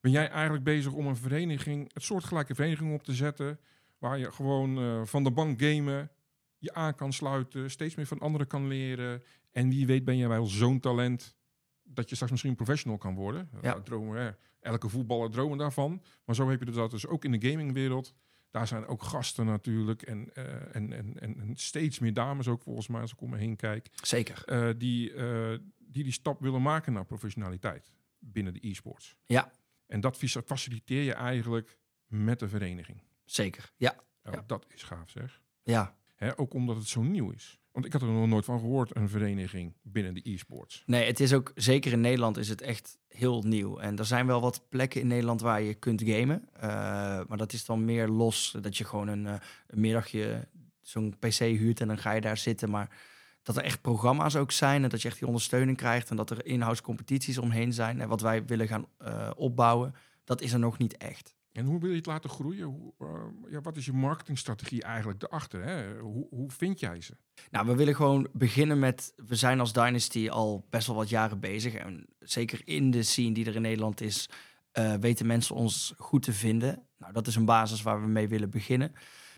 ben 0.00 0.10
jij 0.10 0.28
eigenlijk 0.28 0.64
bezig 0.64 0.92
om 0.92 1.06
een 1.06 1.16
vereniging, 1.16 1.90
het 1.92 2.02
soortgelijke 2.02 2.54
vereniging 2.54 2.94
op 2.94 3.02
te 3.02 3.14
zetten, 3.14 3.60
waar 3.98 4.18
je 4.18 4.32
gewoon 4.32 4.78
eh, 4.78 5.04
van 5.04 5.24
de 5.24 5.30
bank 5.30 5.62
gamen, 5.62 6.10
je 6.58 6.74
aan 6.74 6.94
kan 6.94 7.12
sluiten, 7.12 7.70
steeds 7.70 7.94
meer 7.94 8.06
van 8.06 8.18
anderen 8.18 8.46
kan 8.46 8.66
leren. 8.66 9.22
En 9.52 9.68
wie 9.68 9.86
weet 9.86 10.04
ben 10.04 10.16
jij 10.16 10.28
wel 10.28 10.46
zo'n 10.46 10.80
talent 10.80 11.36
dat 11.82 12.08
je 12.08 12.14
straks 12.14 12.32
misschien 12.32 12.54
professional 12.54 12.98
kan 12.98 13.14
worden. 13.14 13.50
Ja. 13.62 13.80
Dromen. 13.80 14.36
Elke 14.60 14.88
voetballer 14.88 15.30
dromen 15.30 15.58
daarvan. 15.58 16.02
Maar 16.24 16.34
zo 16.34 16.48
heb 16.48 16.58
je 16.62 16.70
dat 16.70 16.90
dus 16.90 17.06
ook 17.06 17.24
in 17.24 17.32
de 17.32 17.50
gamingwereld. 17.50 18.14
Daar 18.50 18.66
zijn 18.66 18.86
ook 18.86 19.02
gasten 19.02 19.46
natuurlijk. 19.46 20.02
En, 20.02 20.34
eh, 20.34 20.76
en, 20.76 20.92
en, 20.92 21.20
en, 21.20 21.40
en 21.40 21.56
steeds 21.56 21.98
meer 21.98 22.14
dames 22.14 22.48
ook 22.48 22.62
volgens 22.62 22.88
mij, 22.88 23.00
als 23.00 23.12
ik 23.12 23.20
om 23.20 23.30
me 23.30 23.36
heen 23.36 23.56
kijk. 23.56 23.88
Zeker. 24.02 24.44
eh, 24.44 24.68
die, 24.78 25.12
eh, 25.12 25.58
die 25.78 26.02
die 26.02 26.12
stap 26.12 26.40
willen 26.40 26.62
maken 26.62 26.92
naar 26.92 27.04
professionaliteit 27.04 27.92
binnen 28.18 28.52
de 28.52 28.68
e-sports. 28.68 29.16
Ja, 29.26 29.52
En 29.86 30.00
dat 30.00 30.16
faciliteer 30.46 31.02
je 31.02 31.12
eigenlijk 31.12 31.78
met 32.06 32.38
de 32.38 32.48
vereniging. 32.48 33.02
zeker. 33.24 33.72
Ja, 33.76 33.96
Ja, 34.22 34.32
Ja. 34.32 34.44
Dat 34.46 34.66
is 34.68 34.82
gaaf 34.82 35.10
zeg. 35.10 35.42
ja. 35.62 35.96
Hè, 36.14 36.38
ook 36.38 36.54
omdat 36.54 36.76
het 36.76 36.86
zo 36.86 37.02
nieuw 37.02 37.30
is. 37.30 37.57
Want 37.72 37.86
ik 37.86 37.92
had 37.92 38.02
er 38.02 38.08
nog 38.08 38.28
nooit 38.28 38.44
van 38.44 38.58
gehoord, 38.58 38.96
een 38.96 39.08
vereniging 39.08 39.74
binnen 39.82 40.14
de 40.14 40.30
e-sports. 40.30 40.82
Nee, 40.86 41.06
het 41.06 41.20
is 41.20 41.32
ook, 41.32 41.52
zeker 41.54 41.92
in 41.92 42.00
Nederland 42.00 42.36
is 42.36 42.48
het 42.48 42.60
echt 42.60 42.98
heel 43.08 43.42
nieuw. 43.42 43.78
En 43.78 43.98
er 43.98 44.04
zijn 44.04 44.26
wel 44.26 44.40
wat 44.40 44.64
plekken 44.68 45.00
in 45.00 45.06
Nederland 45.06 45.40
waar 45.40 45.62
je 45.62 45.74
kunt 45.74 46.02
gamen. 46.06 46.48
Eh, 46.52 46.60
maar 47.28 47.36
dat 47.36 47.52
is 47.52 47.64
dan 47.64 47.84
meer 47.84 48.08
los, 48.08 48.56
dat 48.60 48.76
je 48.76 48.84
gewoon 48.84 49.08
een, 49.08 49.26
eh, 49.26 49.34
middagje 49.66 50.48
zo'n 50.82 51.14
PC 51.18 51.38
huurt 51.38 51.80
en 51.80 51.86
dan 51.86 51.98
ga 51.98 52.12
je 52.12 52.20
daar 52.20 52.36
zitten. 52.36 52.70
Maar 52.70 52.96
dat 53.42 53.56
er 53.56 53.62
echt 53.62 53.80
programma's 53.80 54.36
ook 54.36 54.52
zijn 54.52 54.82
en 54.82 54.88
dat 54.88 55.02
je 55.02 55.08
echt 55.08 55.18
die 55.18 55.26
ondersteuning 55.26 55.76
krijgt 55.76 56.10
en 56.10 56.16
dat 56.16 56.30
er 56.30 56.46
inhoudscompetities 56.46 57.38
omheen 57.38 57.72
zijn. 57.72 58.00
En 58.00 58.08
wat 58.08 58.20
wij 58.20 58.44
willen 58.44 58.68
gaan 58.68 58.86
eh, 58.98 59.30
opbouwen, 59.36 59.94
dat 60.24 60.40
is 60.40 60.52
er 60.52 60.58
nog 60.58 60.78
niet 60.78 60.96
echt. 60.96 61.34
En 61.58 61.66
hoe 61.66 61.80
wil 61.80 61.90
je 61.90 61.96
het 61.96 62.06
laten 62.06 62.30
groeien? 62.30 62.66
Hoe, 62.66 62.92
eh, 62.98 63.50
ja, 63.50 63.60
wat 63.60 63.76
is 63.76 63.84
je 63.84 63.92
marketingstrategie 63.92 64.82
eigenlijk 64.82 65.22
erachter? 65.22 65.64
Hè? 65.64 65.98
Hoe, 65.98 66.26
hoe 66.30 66.50
vind 66.50 66.80
jij 66.80 67.00
ze? 67.00 67.16
Nou, 67.50 67.66
we 67.66 67.74
willen 67.74 67.94
gewoon 67.94 68.28
beginnen 68.32 68.78
met. 68.78 69.12
We 69.26 69.36
zijn 69.36 69.60
als 69.60 69.72
Dynasty 69.72 70.28
al 70.28 70.66
best 70.70 70.86
wel 70.86 70.96
wat 70.96 71.08
jaren 71.08 71.40
bezig. 71.40 71.74
En 71.74 72.06
zeker 72.18 72.60
in 72.64 72.90
de 72.90 73.02
scene 73.02 73.34
die 73.34 73.46
er 73.46 73.54
in 73.54 73.62
Nederland 73.62 74.00
is, 74.00 74.28
eh, 74.72 74.94
weten 74.94 75.26
mensen 75.26 75.54
ons 75.54 75.94
goed 75.96 76.22
te 76.22 76.32
vinden. 76.32 76.82
Nou, 76.98 77.12
dat 77.12 77.26
is 77.26 77.36
een 77.36 77.44
basis 77.44 77.82
waar 77.82 78.00
we 78.00 78.08
mee 78.08 78.28
willen 78.28 78.50
beginnen. 78.50 78.92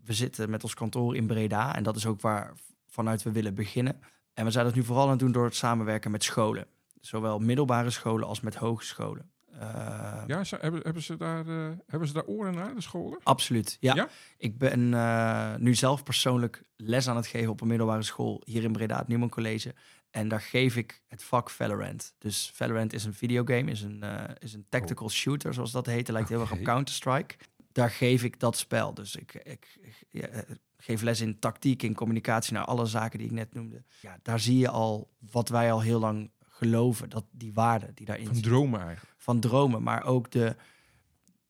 We 0.04 0.12
zitten 0.12 0.50
met 0.50 0.62
ons 0.62 0.74
kantoor 0.74 1.16
in 1.16 1.26
Breda 1.26 1.76
en 1.76 1.82
dat 1.82 1.96
is 1.96 2.06
ook 2.06 2.20
waar 2.20 2.52
vanuit 2.86 3.22
we 3.22 3.32
willen 3.32 3.54
beginnen. 3.54 4.00
En 4.34 4.44
we 4.44 4.50
zijn 4.50 4.64
dat 4.64 4.74
nu 4.74 4.84
vooral 4.84 5.04
aan 5.04 5.10
het 5.10 5.18
doen 5.18 5.32
door 5.32 5.44
het 5.44 5.54
samenwerken 5.54 6.10
met 6.10 6.24
scholen. 6.24 6.66
Zowel 7.00 7.38
middelbare 7.38 7.90
scholen 7.90 8.26
als 8.26 8.40
met 8.40 8.54
hogescholen. 8.54 9.30
Eh, 9.60 10.22
Ja, 10.26 10.44
ze, 10.44 10.58
hebben, 10.60 10.80
hebben, 10.82 11.02
ze 11.02 11.16
daar, 11.16 11.48
eh, 11.48 11.70
hebben 11.86 12.08
ze 12.08 12.14
daar 12.14 12.24
oren 12.24 12.54
naar, 12.54 12.74
de 12.74 12.80
scholen? 12.80 13.18
Absoluut, 13.22 13.76
ja. 13.80 13.94
Ja? 13.94 14.08
Ik 14.36 14.58
ben 14.58 14.94
eh, 14.94 15.54
nu 15.56 15.74
zelf 15.74 16.02
persoonlijk 16.02 16.62
les 16.76 17.08
aan 17.08 17.16
het 17.16 17.26
geven 17.26 17.50
op 17.50 17.60
een 17.60 17.68
middelbare 17.68 18.02
school 18.02 18.42
hier 18.44 18.62
in 18.62 18.72
Breda, 18.72 18.98
het 18.98 19.08
Newman 19.08 19.28
College. 19.28 19.74
En 20.10 20.28
daar 20.28 20.40
geef 20.40 20.76
ik 20.76 21.02
het 21.08 21.22
vak 21.22 21.50
Valorant. 21.50 22.14
Dus 22.18 22.50
Valorant 22.54 22.92
is 22.92 23.04
een 23.04 23.14
videogame, 23.14 23.70
is 23.70 23.82
een, 23.82 24.04
is 24.38 24.54
een 24.54 24.66
tactical 24.68 25.10
shooter, 25.10 25.54
zoals 25.54 25.72
dat 25.72 25.86
heet. 25.86 26.06
Het 26.06 26.10
lijkt 26.10 26.28
heel 26.28 26.40
erg 26.40 26.52
op. 26.52 26.62
Counter-Strike. 26.62 27.34
daar 27.72 27.90
geef 27.90 28.22
ik 28.22 28.40
dat 28.40 28.56
spel. 28.56 28.94
Dus 28.94 29.16
ik, 29.16 29.34
ik, 29.34 29.78
ik 29.80 30.06
ja, 30.10 30.28
geef 30.76 31.02
les 31.02 31.20
in 31.20 31.38
tactiek, 31.38 31.82
in 31.82 31.94
communicatie, 31.94 32.52
naar 32.52 32.64
alle 32.64 32.86
zaken 32.86 33.18
die 33.18 33.28
ik 33.28 33.34
net 33.34 33.54
noemde. 33.54 33.82
Ja, 34.00 34.18
daar 34.22 34.40
zie 34.40 34.58
je 34.58 34.68
al 34.68 35.10
wat 35.30 35.48
wij 35.48 35.72
al 35.72 35.80
heel 35.80 36.00
lang 36.00 36.30
geloven, 36.60 37.10
dat 37.10 37.24
die 37.30 37.52
waarde 37.52 37.90
die 37.94 38.06
daarin 38.06 38.26
Van 38.26 38.40
dromen 38.40 38.80
eigenlijk. 38.80 39.14
van 39.16 39.40
dromen, 39.40 39.82
maar 39.82 40.04
ook 40.04 40.30
de. 40.30 40.56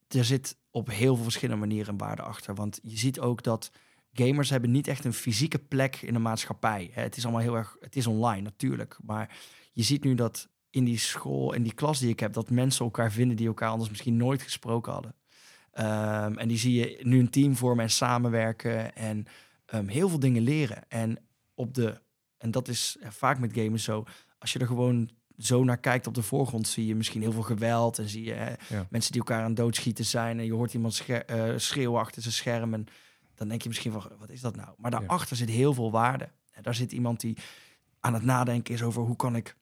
Er 0.08 0.24
zit 0.24 0.56
op 0.70 0.90
heel 0.90 1.14
veel 1.14 1.24
verschillende 1.24 1.60
manieren 1.60 1.92
een 1.92 1.98
waarde 1.98 2.22
achter. 2.22 2.54
Want 2.54 2.80
je 2.82 2.96
ziet 2.96 3.20
ook 3.20 3.42
dat 3.42 3.70
gamers 4.12 4.50
hebben 4.50 4.70
niet 4.70 4.88
echt 4.88 5.04
een 5.04 5.12
fysieke 5.12 5.58
plek 5.58 5.96
in 5.96 6.12
de 6.12 6.18
maatschappij. 6.18 6.90
Het 6.92 7.16
is 7.16 7.22
allemaal 7.22 7.42
heel 7.42 7.56
erg. 7.56 7.76
Het 7.80 7.96
is 7.96 8.06
online 8.06 8.42
natuurlijk. 8.42 8.98
Maar 9.02 9.36
je 9.72 9.82
ziet 9.82 10.04
nu 10.04 10.14
dat 10.14 10.48
in 10.70 10.84
die 10.84 10.98
school, 10.98 11.52
in 11.52 11.62
die 11.62 11.74
klas 11.74 11.98
die 11.98 12.08
ik 12.08 12.20
heb, 12.20 12.32
dat 12.32 12.50
mensen 12.50 12.84
elkaar 12.84 13.12
vinden 13.12 13.36
die 13.36 13.46
elkaar 13.46 13.70
anders 13.70 13.90
misschien 13.90 14.16
nooit 14.16 14.42
gesproken 14.42 14.92
hadden. 14.92 15.14
Ehm, 15.72 16.38
en 16.38 16.48
die 16.48 16.58
zie 16.58 16.74
je 16.74 16.98
nu 17.02 17.18
een 17.18 17.30
team 17.30 17.56
vormen 17.56 17.84
en 17.84 17.90
samenwerken 17.90 18.94
en 18.94 19.26
ehm, 19.66 19.86
heel 19.86 20.08
veel 20.08 20.18
dingen 20.18 20.42
leren. 20.42 20.88
En 20.88 21.18
op 21.54 21.74
de, 21.74 22.00
en 22.38 22.50
dat 22.50 22.68
is 22.68 22.96
eh, 23.00 23.10
vaak 23.10 23.38
met 23.38 23.52
gamers 23.54 23.84
zo, 23.84 24.04
als 24.40 24.52
je 24.52 24.58
er 24.58 24.66
gewoon 24.66 25.10
zo 25.38 25.64
naar 25.64 25.78
kijkt 25.78 26.06
op 26.06 26.14
de 26.14 26.22
voorgrond, 26.22 26.68
zie 26.68 26.86
je 26.86 26.94
misschien 26.94 27.20
heel 27.20 27.32
veel 27.32 27.42
geweld 27.42 27.98
en 27.98 28.08
zie 28.08 28.24
je 28.24 28.32
hè, 28.32 28.50
Ja. 28.68 28.86
mensen 28.90 29.12
die 29.12 29.20
elkaar 29.20 29.42
aan 29.42 29.54
doodschieten 29.54 30.04
zijn 30.04 30.38
en 30.38 30.44
je 30.44 30.52
hoort 30.52 30.74
iemand 30.74 30.94
scher- 30.94 31.24
eh, 31.24 31.58
schreeuwen 31.58 32.00
achter 32.00 32.22
zijn 32.22 32.34
scherm 32.34 32.74
en 32.74 32.86
dan 33.34 33.48
denk 33.48 33.62
je 33.62 33.68
misschien 33.68 33.92
van, 33.92 34.02
wat 34.18 34.30
is 34.30 34.40
dat 34.40 34.56
nou? 34.56 34.68
Maar 34.76 34.90
daarachter 34.90 35.36
zit 35.36 35.48
heel 35.48 35.74
veel 35.74 35.90
waarde. 35.90 36.28
En 36.52 36.62
daar 36.62 36.74
zit 36.74 36.92
iemand 36.92 37.20
die 37.20 37.36
aan 38.00 38.14
het 38.14 38.22
nadenken 38.24 38.74
is 38.74 38.82
over 38.82 39.02
hoe 39.02 39.16
kan 39.16 39.36
ik 39.36 39.56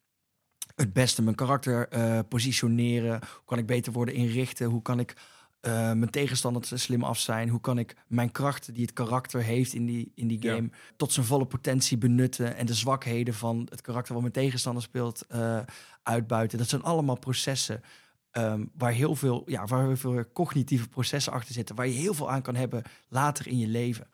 het 0.74 0.92
beste 0.92 1.22
mijn 1.22 1.36
karakter 1.36 1.88
eh, 1.88 2.18
positioneren, 2.28 3.10
hoe 3.10 3.44
kan 3.44 3.58
ik 3.58 3.66
beter 3.66 3.92
worden 3.92 4.14
inrichten, 4.14 4.66
hoe 4.66 4.82
kan 4.82 4.98
ik 5.00 5.16
eh, 5.60 5.72
mijn 5.72 6.10
tegenstander 6.10 6.62
slim 6.74 7.04
af 7.04 7.18
zijn, 7.18 7.48
hoe 7.48 7.60
kan 7.60 7.78
ik 7.78 7.96
mijn 8.06 8.30
krachten 8.30 8.74
die 8.74 8.82
het 8.82 8.92
karakter 8.92 9.42
heeft 9.42 9.72
in 9.72 9.86
die, 9.86 10.12
in 10.14 10.28
die 10.28 10.42
Ja. 10.42 10.54
game 10.54 10.70
tot 10.96 11.12
zijn 11.12 11.26
volle 11.26 11.46
potentie 11.46 11.98
benutten 11.98 12.56
en 12.56 12.66
de 12.66 12.74
zwakheden 12.74 13.34
van 13.34 13.66
het 13.70 13.80
karakter 13.80 14.12
wat 14.12 14.22
mijn 14.22 14.34
tegenstander 14.34 14.82
speelt 14.82 15.26
eh, 15.26 15.60
uitbuiten. 16.02 16.58
Dat 16.58 16.68
zijn 16.68 16.82
allemaal 16.82 17.18
processen 17.18 17.80
ehm, 18.30 18.64
waar 18.76 18.92
heel 18.92 19.14
veel, 19.14 19.42
ja, 19.46 19.64
waar 19.66 19.86
heel 19.86 19.96
veel 19.96 20.24
cognitieve 20.32 20.88
processen 20.88 21.32
achter 21.32 21.54
zitten, 21.54 21.76
waar 21.76 21.86
je 21.86 21.92
heel 21.92 22.14
veel 22.14 22.30
aan 22.30 22.42
kan 22.42 22.54
hebben 22.54 22.82
later 23.08 23.46
in 23.46 23.58
je 23.58 23.66
leven. 23.68 24.06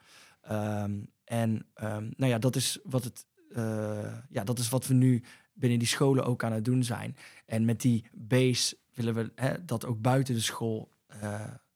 Ehm, 0.43 0.93
en 1.25 1.67
ehm, 1.75 2.11
nou 2.17 2.31
ja, 2.33 2.39
dat 2.39 2.57
is 2.57 2.79
wat 2.85 3.05
het, 3.05 3.27
eh, 3.55 4.17
ja, 4.31 4.45
dat 4.45 4.59
is 4.59 4.69
wat 4.69 4.87
we 4.87 4.95
nu 4.95 5.23
binnen 5.55 5.79
die 5.79 5.89
scholen 5.89 6.25
ook 6.25 6.45
aan 6.45 6.53
het 6.53 6.65
doen 6.65 6.83
zijn. 6.85 7.17
En 7.47 7.65
met 7.65 7.81
die 7.81 8.05
base 8.13 8.77
willen 8.95 9.15
we 9.15 9.33
hè, 9.35 9.65
dat 9.65 9.87
ook 9.87 10.01
buiten 10.01 10.35
de 10.35 10.41
school 10.41 10.93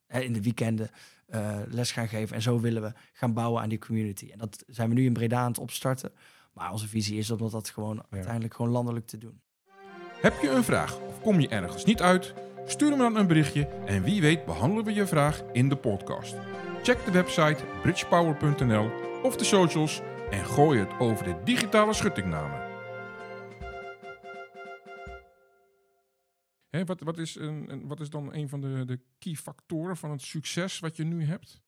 in 0.08 0.32
de 0.32 0.42
weekenden 0.42 0.90
eh, 1.26 1.56
les 1.68 1.92
gaan 1.92 2.08
geven. 2.08 2.36
En 2.36 2.42
zo 2.42 2.60
willen 2.60 2.82
we 2.82 2.92
gaan 3.12 3.32
bouwen 3.32 3.62
aan 3.62 3.68
die 3.68 3.78
community. 3.78 4.28
En 4.32 4.38
dat 4.38 4.64
zijn 4.66 4.88
we 4.88 4.94
nu 4.94 5.04
in 5.04 5.12
Breda 5.12 5.38
aan 5.38 5.48
het 5.48 5.58
opstarten. 5.58 6.12
Maar 6.52 6.72
onze 6.72 6.88
visie 6.88 7.18
is 7.18 7.30
om 7.30 7.50
dat 7.50 7.68
gewoon 7.68 8.02
uiteindelijk 8.10 8.54
gewoon 8.54 8.70
landelijk 8.70 9.06
te 9.06 9.18
doen. 9.18 9.40
Heb 10.20 10.40
je 10.42 10.50
een 10.50 10.64
vraag 10.64 10.98
of 11.00 11.20
kom 11.20 11.40
je 11.40 11.48
ergens 11.48 11.84
niet 11.84 12.02
uit? 12.02 12.34
Stuur 12.66 12.90
me 12.90 12.96
dan 12.96 13.16
een 13.16 13.26
berichtje 13.26 13.68
en 13.86 14.02
wie 14.02 14.20
weet 14.20 14.44
behandelen 14.44 14.84
we 14.84 14.92
je 14.92 15.06
vraag 15.06 15.42
in 15.52 15.68
de 15.68 15.76
podcast. 15.76 16.36
Check 16.82 17.04
de 17.04 17.10
website 17.10 17.64
bridgepower.nl 17.82 18.90
of 19.22 19.36
de 19.36 19.44
socials 19.44 20.00
en 20.30 20.44
gooi 20.44 20.78
het 20.78 20.98
over 20.98 21.24
de 21.24 21.34
digitale 21.44 21.92
schuttingnamen. 21.92 22.67
Hè, 26.68 26.84
wat, 26.84 27.00
wat, 27.00 27.18
is 27.18 27.34
een, 27.34 27.86
wat 27.86 28.00
is 28.00 28.10
dan 28.10 28.34
een 28.34 28.48
van 28.48 28.60
de, 28.60 28.84
de 28.86 29.00
key 29.18 29.34
factoren 29.34 29.96
van 29.96 30.10
het 30.10 30.22
succes 30.22 30.78
wat 30.78 30.96
je 30.96 31.04
nu 31.04 31.24
hebt? 31.24 31.60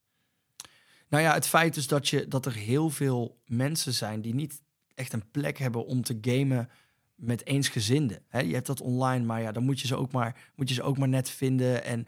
Nou 1.09 1.23
ja, 1.23 1.35
het 1.35 1.47
feit 1.47 1.77
is 1.77 1.87
dat, 1.87 2.09
je, 2.09 2.29
dat 2.29 2.47
er 2.47 2.55
heel 2.55 2.91
veel 2.91 3.41
mensen 3.47 3.93
zijn 3.93 4.21
die 4.21 4.35
niet 4.35 4.63
echt 4.95 5.13
een 5.13 5.31
plek 5.31 5.59
hebben 5.59 5.87
om 5.87 6.03
te 6.03 6.19
gamen 6.21 6.69
met 7.15 7.47
eensgezinden. 7.47 8.23
Hè, 8.29 8.41
je 8.41 8.55
hebt 8.55 8.67
dat 8.67 8.81
online, 8.81 9.25
maar 9.25 9.41
ja, 9.41 9.53
dan 9.53 9.63
moet 9.63 9.81
je, 9.81 9.87
ze 9.87 9.97
ook 9.97 10.13
maar, 10.13 10.51
moet 10.55 10.69
je 10.69 10.75
ze 10.75 10.83
ook 10.83 10.99
maar 10.99 11.09
net 11.09 11.31
vinden. 11.31 11.85
En 11.85 12.07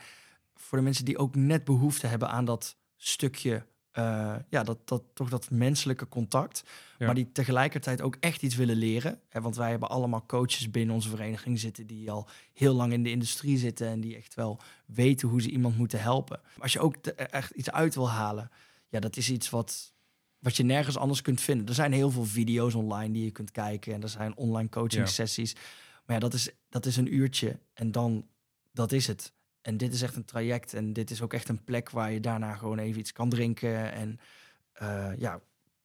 voor 0.55 0.79
de 0.79 0.85
mensen 0.85 1.05
die 1.05 1.19
ook 1.19 1.35
net 1.35 1.64
behoefte 1.64 2.07
hebben 2.07 2.29
aan 2.29 2.45
dat 2.45 2.77
stukje, 2.97 3.66
eh, 3.92 4.35
ja, 4.48 4.62
dat, 4.62 4.78
dat, 4.88 5.02
toch 5.14 5.28
dat 5.28 5.50
menselijke 5.50 6.09
contact. 6.09 6.62
Ja. 6.98 7.07
Maar 7.07 7.14
die 7.14 7.33
tegelijkertijd 7.33 8.00
ook 8.00 8.16
echt 8.20 8.42
iets 8.42 8.55
willen 8.55 8.76
leren. 8.76 9.20
Hè, 9.28 9.40
want 9.40 9.57
wij 9.57 9.70
hebben 9.70 9.88
allemaal 9.88 10.26
coaches 10.26 10.70
binnen 10.70 10.94
onze 10.94 11.09
vereniging 11.09 11.59
zitten 11.59 11.87
die 11.87 12.11
al 12.11 12.28
heel 12.52 12.74
lang 12.74 12.92
in 12.92 13.02
de 13.02 13.11
industrie 13.11 13.59
zitten 13.59 13.88
en 13.88 14.00
die 14.00 14.16
echt 14.16 14.35
wel 14.35 14.61
weten 14.87 15.28
hoe 15.28 15.42
ze 15.42 15.50
iemand 15.50 15.76
moeten 15.76 16.00
helpen. 16.00 16.40
Als 16.59 16.72
je 16.72 16.81
ook 16.81 16.96
te- 16.96 17.12
echt 17.12 17.50
iets 17.50 17.70
uit 17.70 17.94
wil 17.94 18.11
halen, 18.11 18.50
ja, 18.88 19.00
dat 19.00 19.16
is 19.16 19.31
iets 19.31 19.50
wat, 19.50 19.92
wat 20.38 20.57
je 20.57 20.62
nergens 20.62 20.96
anders 20.96 21.22
kunt 21.22 21.40
vinden. 21.40 21.66
Er 21.66 21.74
zijn 21.74 21.92
heel 21.92 22.11
veel 22.11 22.24
video's 22.24 22.74
online 22.74 23.12
die 23.12 23.24
je 23.24 23.31
kunt 23.31 23.50
kijken 23.50 23.94
en 23.94 24.02
er 24.02 24.09
zijn 24.09 24.37
online 24.37 24.68
coaching 24.68 25.05
Ja. 25.07 25.11
sessies. 25.12 25.55
Maar 26.05 26.14
ja, 26.16 26.18
dat 26.22 26.35
is, 26.35 26.50
dat 26.68 26.87
is 26.87 26.96
een 26.96 27.14
uurtje 27.14 27.59
en 27.72 27.92
dan, 27.92 28.26
dat 28.72 28.92
is 28.92 29.07
het. 29.07 29.33
En 29.62 29.77
dit 29.77 29.92
is 29.92 30.03
echt 30.03 30.16
een 30.16 30.25
traject 30.25 30.75
en 30.75 30.92
dit 30.92 31.11
is 31.11 31.22
ook 31.22 31.33
echt 31.33 31.48
een 31.48 31.64
plek 31.64 31.90
waar 31.90 32.12
je 32.12 32.20
daarna 32.20 32.55
gewoon 32.55 32.79
even 32.79 33.01
iets 33.01 33.12
kan 33.12 33.29
drinken 33.29 33.92
en 33.92 34.20
eh, 34.72 35.11
ja, 35.18 35.40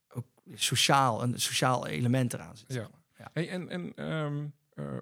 ook 0.09 0.25
sociaal, 0.53 1.23
een 1.23 1.39
sociaal 1.39 1.87
element 1.87 2.33
eraan 2.33 2.57
zit. 2.57 2.67
Ja. 2.67 2.73
zeg 2.73 2.89
maar. 2.91 3.01
Ja. 3.17 3.29
Hey, 3.33 3.49
en 3.49 3.69
en 3.69 3.93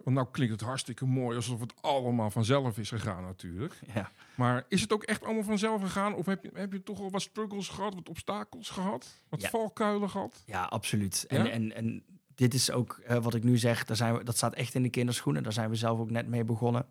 want 0.03 0.15
nou 0.15 0.27
klinkt 0.31 0.53
het 0.53 0.61
hartstikke 0.61 1.05
mooi 1.05 1.35
alsof 1.35 1.59
het 1.59 1.73
allemaal 1.81 2.29
vanzelf 2.31 2.77
is 2.77 2.89
gegaan 2.89 3.23
natuurlijk. 3.23 3.79
Ja. 3.93 4.11
Maar 4.35 4.65
is 4.67 4.81
het 4.81 4.93
ook 4.93 5.03
echt 5.03 5.23
allemaal 5.23 5.43
vanzelf 5.43 5.81
gegaan? 5.81 6.13
Of 6.13 6.25
heb 6.25 6.43
je, 6.43 6.51
heb 6.53 6.71
je 6.73 6.83
toch 6.83 6.99
al 6.99 7.09
wat 7.11 7.21
struggles 7.21 7.67
gehad, 7.67 7.93
wat 7.95 8.09
obstakels 8.09 8.69
gehad? 8.69 9.21
Wat 9.29 9.41
Ja. 9.41 9.49
valkuilen 9.49 10.09
gehad? 10.09 10.43
Ja, 10.45 10.63
absoluut. 10.63 11.25
En, 11.27 11.43
Ja? 11.45 11.49
en, 11.51 11.75
en 11.75 12.03
dit 12.35 12.53
is 12.53 12.71
ook 12.71 12.97
eh, 13.05 13.17
wat 13.17 13.33
ik 13.33 13.43
nu 13.43 13.57
zeg, 13.57 13.85
daar 13.85 13.97
zijn 13.97 14.17
we, 14.17 14.23
dat 14.23 14.37
staat 14.37 14.53
echt 14.53 14.73
in 14.75 14.83
de 14.83 14.89
kinderschoenen. 14.89 15.43
Daar 15.43 15.53
zijn 15.53 15.69
we 15.69 15.75
zelf 15.75 15.99
ook 15.99 16.09
net 16.11 16.27
mee 16.27 16.43
begonnen. 16.43 16.85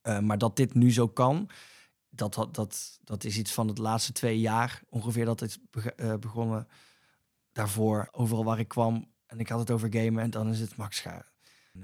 Eh, 0.00 0.18
maar 0.18 0.38
dat 0.38 0.56
dit 0.56 0.74
nu 0.74 0.92
zo 0.92 1.08
kan, 1.08 1.50
dat, 2.10 2.34
dat, 2.34 2.54
dat, 2.54 2.98
dat 3.04 3.24
is 3.24 3.38
iets 3.38 3.52
van 3.52 3.68
het 3.68 3.78
laatste 3.78 4.12
twee 4.12 4.40
jaar 4.40 4.82
ongeveer 4.88 5.24
dat 5.24 5.40
het 5.40 5.58
eh, 5.96 6.14
begonnen. 6.14 6.68
Daarvoor, 7.52 8.08
overal 8.12 8.44
waar 8.44 8.58
ik 8.58 8.68
kwam 8.68 9.08
en 9.26 9.38
ik 9.38 9.48
had 9.48 9.58
het 9.58 9.70
over 9.70 9.88
gamen, 9.92 10.22
en 10.22 10.30
dan 10.30 10.48
is 10.48 10.60
het 10.60 10.76
Max 10.76 11.00
ga. 11.00 11.26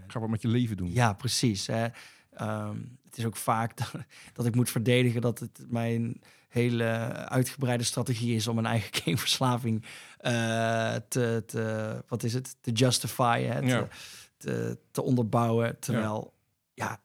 Ga 0.06 0.20
wat 0.20 0.28
met 0.28 0.42
je 0.42 0.48
leven 0.48 0.76
doen. 0.76 0.92
Ja, 0.92 1.12
precies. 1.12 1.66
Hè. 1.66 1.86
Ehm, 2.30 2.78
het 3.04 3.18
is 3.18 3.24
ook 3.24 3.36
vaak 3.36 3.76
dat, 3.78 3.92
dat 4.32 4.46
ik 4.46 4.54
moet 4.54 4.70
verdedigen 4.70 5.20
dat 5.20 5.38
het 5.38 5.64
mijn 5.68 6.20
hele 6.48 6.84
uitgebreide 7.28 7.84
strategie 7.84 8.34
is 8.34 8.46
om 8.48 8.58
een 8.58 8.66
eigen 8.66 8.94
gameverslaving 9.02 9.84
eh, 10.18 10.94
te, 11.08 11.42
te, 11.46 12.04
wat 12.08 12.22
is 12.22 12.34
het, 12.34 12.56
te 12.60 12.70
justifyen, 12.72 13.52
hè, 13.52 13.60
te, 13.60 13.66
Ja. 13.66 13.88
te, 14.36 14.78
te 14.90 15.02
onderbouwen. 15.02 15.78
Terwijl, 15.78 16.34
ja, 16.74 17.02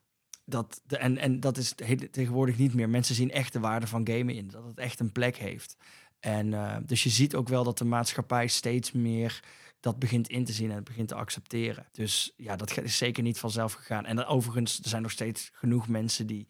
dat, 0.49 0.81
de, 0.85 0.97
en, 0.97 1.17
en 1.17 1.39
dat 1.39 1.57
is 1.57 1.73
tegenwoordig 2.11 2.57
niet 2.57 2.73
meer. 2.73 2.89
Mensen 2.89 3.15
zien 3.15 3.31
echt 3.31 3.53
de 3.53 3.59
waarde 3.59 3.87
van 3.87 4.07
gamen 4.07 4.35
in, 4.35 4.47
dat 4.47 4.63
het 4.63 4.77
echt 4.77 4.99
een 4.99 5.11
plek 5.11 5.37
heeft. 5.37 5.77
En 6.19 6.53
eh, 6.53 6.77
dus 6.85 7.03
je 7.03 7.09
ziet 7.09 7.35
ook 7.35 7.47
wel 7.47 7.63
dat 7.63 7.77
de 7.77 7.85
maatschappij 7.85 8.47
steeds 8.47 8.91
meer 8.91 9.43
dat 9.79 9.99
begint 9.99 10.29
in 10.29 10.45
te 10.45 10.53
zien 10.53 10.69
en 10.69 10.75
het 10.75 10.83
begint 10.83 11.07
te 11.07 11.15
accepteren. 11.15 11.85
Dus 11.91 12.33
ja, 12.37 12.55
dat 12.55 12.77
is 12.77 12.97
zeker 12.97 13.23
niet 13.23 13.39
vanzelf 13.39 13.73
gegaan. 13.73 14.05
En 14.05 14.15
dan, 14.15 14.25
overigens, 14.25 14.79
er 14.79 14.89
zijn 14.89 15.01
nog 15.01 15.11
steeds 15.11 15.49
genoeg 15.53 15.87
mensen 15.87 16.27
die 16.27 16.47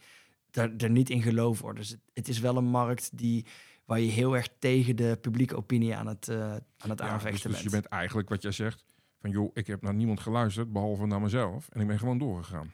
daar, 0.51 0.75
er 0.77 0.89
niet 0.89 1.09
in 1.09 1.21
geloven 1.21 1.63
worden. 1.63 1.81
Dus 1.81 1.91
het, 1.91 2.01
het 2.13 2.27
is 2.27 2.39
wel 2.39 2.57
een 2.57 2.69
markt 2.69 3.17
die, 3.17 3.45
waar 3.85 3.99
je 3.99 4.11
heel 4.11 4.35
erg 4.35 4.49
tegen 4.59 4.95
de 4.95 5.17
publieke 5.21 5.55
opinie 5.55 5.95
aan 5.95 6.07
het, 6.07 6.27
eh, 6.27 6.51
aan 6.51 6.59
het 6.77 6.79
Ja, 6.79 6.95
dus, 6.95 7.01
aanvechten 7.01 7.49
dus 7.49 7.61
je 7.61 7.69
bent. 7.69 7.81
bent 7.81 7.93
eigenlijk 7.93 8.29
wat 8.29 8.41
jij 8.41 8.51
zegt. 8.51 8.85
Van 9.21 9.29
joh, 9.29 9.51
ik 9.53 9.67
heb 9.67 9.81
naar 9.81 9.93
niemand 9.93 10.19
geluisterd, 10.19 10.71
behalve 10.71 11.05
naar 11.05 11.21
mezelf. 11.21 11.69
En 11.69 11.81
ik 11.81 11.87
ben 11.87 11.99
gewoon 11.99 12.17
doorgegaan. 12.17 12.71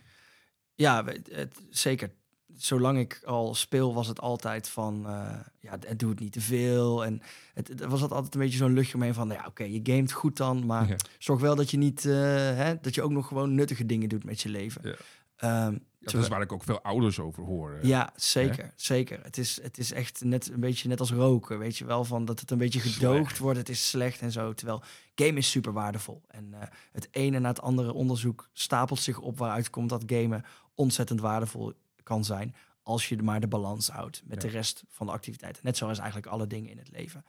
Ja, 0.76 1.06
het, 1.32 1.58
zeker. 1.70 2.12
Zolang 2.58 2.98
ik 3.00 3.22
al 3.26 3.56
speel, 3.56 3.94
was 3.94 4.08
het 4.08 4.20
altijd 4.22 4.70
van, 4.70 5.06
eh, 5.08 5.40
ja, 5.60 5.78
d- 5.78 6.00
doe 6.00 6.10
het 6.10 6.20
niet 6.20 6.32
te 6.32 6.42
veel. 6.42 7.06
En 7.06 7.22
het, 7.54 7.68
het 7.68 7.86
was 7.86 8.02
altijd 8.02 8.34
een 8.36 8.40
beetje 8.42 8.58
zo'n 8.58 8.74
luchtje 8.74 8.96
omheen 8.96 9.14
van, 9.14 9.28
nou 9.28 9.40
ja, 9.40 9.46
oké, 9.48 9.64
je 9.64 9.80
gamet 9.84 10.12
goed 10.12 10.38
dan, 10.38 10.66
maar 10.66 10.88
Ja. 10.90 10.96
zorg 11.20 11.42
wel 11.42 11.56
dat 11.56 11.72
je 11.72 11.78
niet, 11.78 12.06
eh, 12.06 12.14
hè, 12.56 12.74
dat 12.82 12.96
je 12.96 13.02
ook 13.02 13.12
nog 13.12 13.28
gewoon 13.28 13.56
nuttige 13.56 13.86
dingen 13.86 14.10
doet 14.10 14.24
met 14.24 14.42
je 14.42 14.50
leven. 14.50 14.82
Ja. 14.84 14.96
Ehm, 15.36 15.78
Dat 16.00 16.14
is 16.14 16.28
waar 16.28 16.42
ik 16.42 16.52
ook 16.52 16.64
veel 16.64 16.82
ouders 16.82 17.20
over 17.20 17.44
hoor. 17.44 17.74
eh. 17.74 17.84
Ja, 17.90 18.14
zeker, 18.16 18.74
zeker. 18.76 19.20
Het 19.24 19.38
is, 19.38 19.60
het 19.62 19.78
is 19.78 19.92
echt 19.92 20.24
net 20.24 20.50
een 20.52 20.60
beetje 20.60 20.88
net 20.88 21.00
als 21.00 21.12
roken, 21.12 21.60
weet 21.60 21.78
je 21.78 21.86
wel, 21.86 22.04
van 22.04 22.26
dat 22.26 22.40
het 22.40 22.52
een 22.52 22.58
beetje 22.58 22.80
gedoogd 22.80 23.18
Slecht. 23.26 23.38
wordt. 23.40 23.58
Het 23.58 23.70
is 23.70 23.90
slecht 23.90 24.22
en 24.22 24.32
zo. 24.32 24.54
Terwijl 24.54 24.82
game 25.16 25.38
is 25.38 25.50
super 25.52 25.74
waardevol. 25.74 26.22
En 26.28 26.54
het 26.92 27.08
ene 27.12 27.40
na 27.40 27.48
het 27.50 27.62
andere 27.62 27.94
onderzoek 27.94 28.50
stapelt 28.54 29.00
zich 29.00 29.20
op 29.20 29.38
waaruit 29.38 29.70
komt 29.70 29.90
dat 29.90 30.04
gamen 30.06 30.46
ontzettend 30.76 31.20
waardevol 31.20 31.74
kan 32.04 32.24
zijn. 32.26 32.56
Als 32.84 33.10
je 33.10 33.22
maar 33.24 33.40
de 33.40 33.48
balans 33.48 33.90
houdt 33.90 34.22
met 34.26 34.42
Ja. 34.42 34.48
de 34.50 34.54
rest 34.56 34.84
van 34.90 35.06
de 35.06 35.12
activiteiten. 35.14 35.62
Net 35.66 35.78
zoals 35.78 35.98
eigenlijk 35.98 36.28
alle 36.32 36.48
dingen 36.48 36.72
in 36.72 36.78
het 36.78 36.92
leven. 36.92 37.26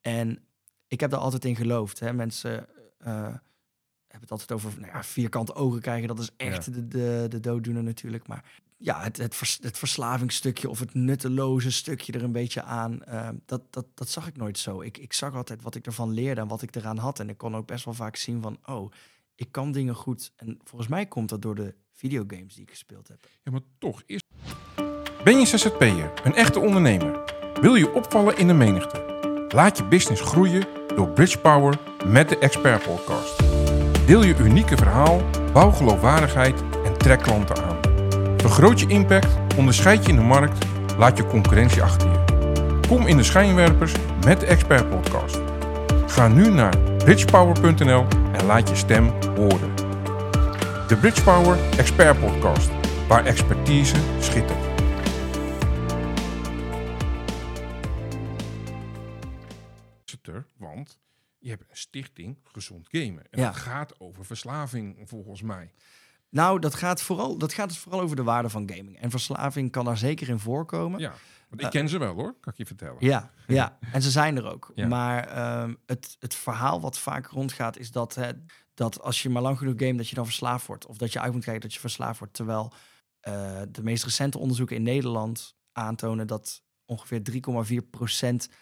En 0.00 0.38
ik 0.86 1.00
heb 1.00 1.10
daar 1.10 1.20
altijd 1.20 1.44
in 1.44 1.56
geloofd. 1.56 1.98
Hè. 2.00 2.12
Mensen 2.12 2.66
eh, 2.98 3.12
hebben 4.06 4.20
het 4.20 4.30
altijd 4.30 4.52
over 4.52 4.80
nou 4.80 4.92
ja, 4.92 5.04
vierkante 5.04 5.54
ogen 5.54 5.80
krijgen. 5.80 6.08
Dat 6.08 6.18
is 6.18 6.30
echt 6.36 6.64
Ja. 6.64 6.72
de, 6.72 6.88
de, 6.88 7.26
de 7.28 7.40
dooddoener 7.40 7.82
natuurlijk. 7.82 8.26
Maar 8.26 8.44
ja, 8.76 9.02
het, 9.02 9.16
het, 9.16 9.34
vers, 9.34 9.58
het 9.62 9.78
verslavingsstukje 9.78 10.68
of 10.70 10.78
het 10.78 10.94
nutteloze 10.94 11.70
stukje 11.72 12.12
er 12.12 12.22
een 12.22 12.32
beetje 12.32 12.62
aan. 12.62 13.00
Uh, 13.08 13.28
dat, 13.44 13.62
dat, 13.72 13.86
dat 13.94 14.08
zag 14.08 14.26
ik 14.26 14.36
nooit 14.36 14.58
zo. 14.58 14.80
Ik, 14.80 14.98
ik 14.98 15.12
zag 15.12 15.34
altijd 15.34 15.62
wat 15.62 15.74
ik 15.74 15.86
ervan 15.86 16.10
leerde 16.10 16.40
en 16.40 16.48
wat 16.48 16.62
ik 16.62 16.74
eraan 16.76 16.98
had. 16.98 17.20
En 17.20 17.28
ik 17.28 17.38
kon 17.38 17.56
ook 17.56 17.66
best 17.66 17.84
wel 17.84 17.94
vaak 17.94 18.16
zien 18.16 18.42
van, 18.42 18.58
oh, 18.64 18.90
ik 19.34 19.52
kan 19.52 19.72
dingen 19.72 19.94
goed. 19.94 20.32
En 20.36 20.58
volgens 20.64 20.90
mij 20.90 21.06
komt 21.06 21.28
dat 21.28 21.42
door 21.42 21.54
de 21.54 21.74
videogames 21.96 22.54
die 22.54 22.62
ik 22.62 22.70
gespeeld 22.70 23.08
heb. 23.08 23.18
Ja, 23.44 23.50
maar 23.50 23.60
toch 23.78 24.02
is. 24.06 24.20
Ben 25.24 25.38
je 25.38 25.46
ZZP'er, 25.46 26.12
een 26.24 26.34
echte 26.34 26.60
ondernemer? 26.60 27.24
Wil 27.60 27.74
je 27.74 27.92
opvallen 27.92 28.36
in 28.38 28.46
de 28.46 28.54
menigte? 28.54 29.04
Laat 29.48 29.76
je 29.76 29.84
business 29.84 30.22
groeien 30.22 30.64
door 30.94 31.08
Bridge 31.08 31.38
Power 31.38 31.78
met 32.06 32.28
de 32.28 32.38
Expert 32.38 32.82
Podcast. 32.82 33.42
Deel 34.06 34.24
je 34.24 34.36
unieke 34.38 34.76
verhaal, 34.76 35.22
bouw 35.52 35.70
geloofwaardigheid 35.70 36.62
en 36.84 36.98
trek 36.98 37.22
klanten 37.22 37.64
aan. 37.64 37.76
Vergroot 38.36 38.80
je 38.80 38.86
impact, 38.86 39.56
onderscheid 39.56 40.02
je 40.02 40.08
in 40.08 40.16
de 40.16 40.22
markt, 40.22 40.64
laat 40.98 41.16
je 41.16 41.26
concurrentie 41.26 41.82
achter 41.82 42.10
je. 42.10 42.24
Kom 42.88 43.06
in 43.06 43.16
de 43.16 43.22
schijnwerpers 43.22 43.92
met 44.24 44.40
de 44.40 44.46
Expert 44.46 44.90
Podcast. 44.90 45.40
Ga 46.06 46.28
nu 46.28 46.50
naar 46.50 46.78
bridgepower.nl 46.78 48.06
en 48.32 48.46
laat 48.46 48.68
je 48.68 48.76
stem 48.76 49.12
horen. 49.36 49.85
De 50.88 50.96
Bridgepower 50.96 51.78
Expert 51.78 52.20
Podcast, 52.20 52.70
waar 53.08 53.24
expertise 53.26 53.96
schittert. 54.20 54.74
Want 60.56 60.98
je 61.38 61.48
hebt 61.48 61.62
een 61.70 61.76
stichting 61.76 62.38
Gezond 62.44 62.88
Gamen. 62.90 63.24
En 63.30 63.40
Ja. 63.40 63.46
het 63.46 63.56
gaat 63.56 64.00
over 64.00 64.24
verslaving, 64.24 65.02
volgens 65.04 65.42
mij. 65.42 65.72
Nou, 66.28 66.58
dat 66.58 66.74
gaat, 66.74 67.02
vooral, 67.02 67.38
dat 67.38 67.52
gaat 67.52 67.68
dus 67.68 67.78
vooral 67.78 68.00
over 68.00 68.16
de 68.16 68.22
waarde 68.22 68.48
van 68.48 68.70
gaming. 68.74 69.00
En 69.00 69.10
verslaving 69.10 69.70
kan 69.70 69.84
daar 69.84 69.96
zeker 69.98 70.28
in 70.28 70.38
voorkomen. 70.38 71.00
Ja, 71.00 71.12
want 71.48 71.62
ik 71.62 71.70
ken 71.70 71.88
ze 71.88 71.98
wel 71.98 72.14
hoor, 72.14 72.34
kan 72.40 72.52
ik 72.52 72.58
je 72.58 72.66
vertellen. 72.66 72.96
Ja, 72.98 73.30
ja. 73.46 73.78
en 73.92 74.02
ze 74.02 74.10
zijn 74.10 74.36
er 74.36 74.52
ook. 74.52 74.72
Ja. 74.74 74.86
Maar 74.86 75.24
ehm, 75.28 75.74
het, 75.86 76.16
het 76.20 76.34
verhaal 76.34 76.80
wat 76.80 76.98
vaak 76.98 77.26
rondgaat 77.26 77.78
is 77.78 77.90
dat, 77.90 78.14
hè, 78.14 78.30
dat 78.76 79.00
als 79.00 79.22
je 79.22 79.28
maar 79.28 79.42
lang 79.42 79.58
genoeg 79.58 79.74
game, 79.76 79.96
dat 79.96 80.08
je 80.08 80.14
dan 80.14 80.24
verslaafd 80.24 80.66
wordt. 80.66 80.86
Of 80.86 80.96
dat 80.96 81.12
je 81.12 81.20
uit 81.20 81.32
moet 81.32 81.44
kijken 81.44 81.62
dat 81.62 81.74
je 81.74 81.80
verslaafd 81.80 82.18
wordt. 82.18 82.34
Terwijl 82.34 82.72
eh, 83.20 83.62
de 83.68 83.82
meest 83.82 84.04
recente 84.04 84.38
onderzoeken 84.38 84.76
in 84.76 84.82
Nederland 84.82 85.56
aantonen 85.72 86.26
dat 86.26 86.62
ongeveer 86.84 87.22
3,4% 88.48 88.52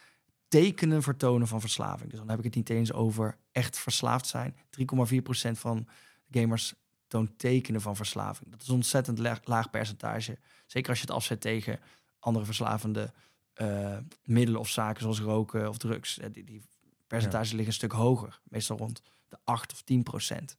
tekenen 0.49 1.03
vertonen 1.03 1.49
van 1.49 1.61
verslaving. 1.61 2.11
Dus 2.11 2.19
dan 2.19 2.29
heb 2.29 2.39
ik 2.39 2.45
het 2.45 2.55
niet 2.55 2.71
eens 2.71 2.93
over 2.93 3.39
echt 3.53 3.79
verslaafd 3.79 4.27
zijn. 4.27 4.57
3,4% 4.57 5.51
van 5.51 5.89
gamers 6.31 6.75
toont 7.07 7.39
tekenen 7.39 7.81
van 7.81 7.97
verslaving. 7.97 8.51
Dat 8.51 8.63
is 8.63 8.69
een 8.69 8.75
ontzettend 8.75 9.19
laag, 9.19 9.41
laag 9.45 9.71
percentage. 9.71 10.39
Zeker 10.67 10.91
als 10.91 10.99
je 10.99 11.07
het 11.07 11.15
afzet 11.15 11.41
tegen 11.41 11.81
andere 12.19 12.45
verslavende 12.45 13.13
eh, 13.53 13.97
middelen 14.25 14.61
of 14.61 14.69
zaken 14.69 15.03
zoals 15.03 15.21
roken 15.21 15.69
of 15.69 15.79
drugs. 15.79 16.19
Die, 16.33 16.45
die 16.45 16.63
percentages 17.07 17.51
liggen 17.51 17.67
een 17.67 17.73
stuk 17.73 17.93
hoger, 17.93 18.41
meestal 18.45 18.77
rond 18.77 19.03
de 19.35 19.41
8 19.45 19.73
of 19.73 19.83
10 19.83 20.03
procent. 20.03 20.57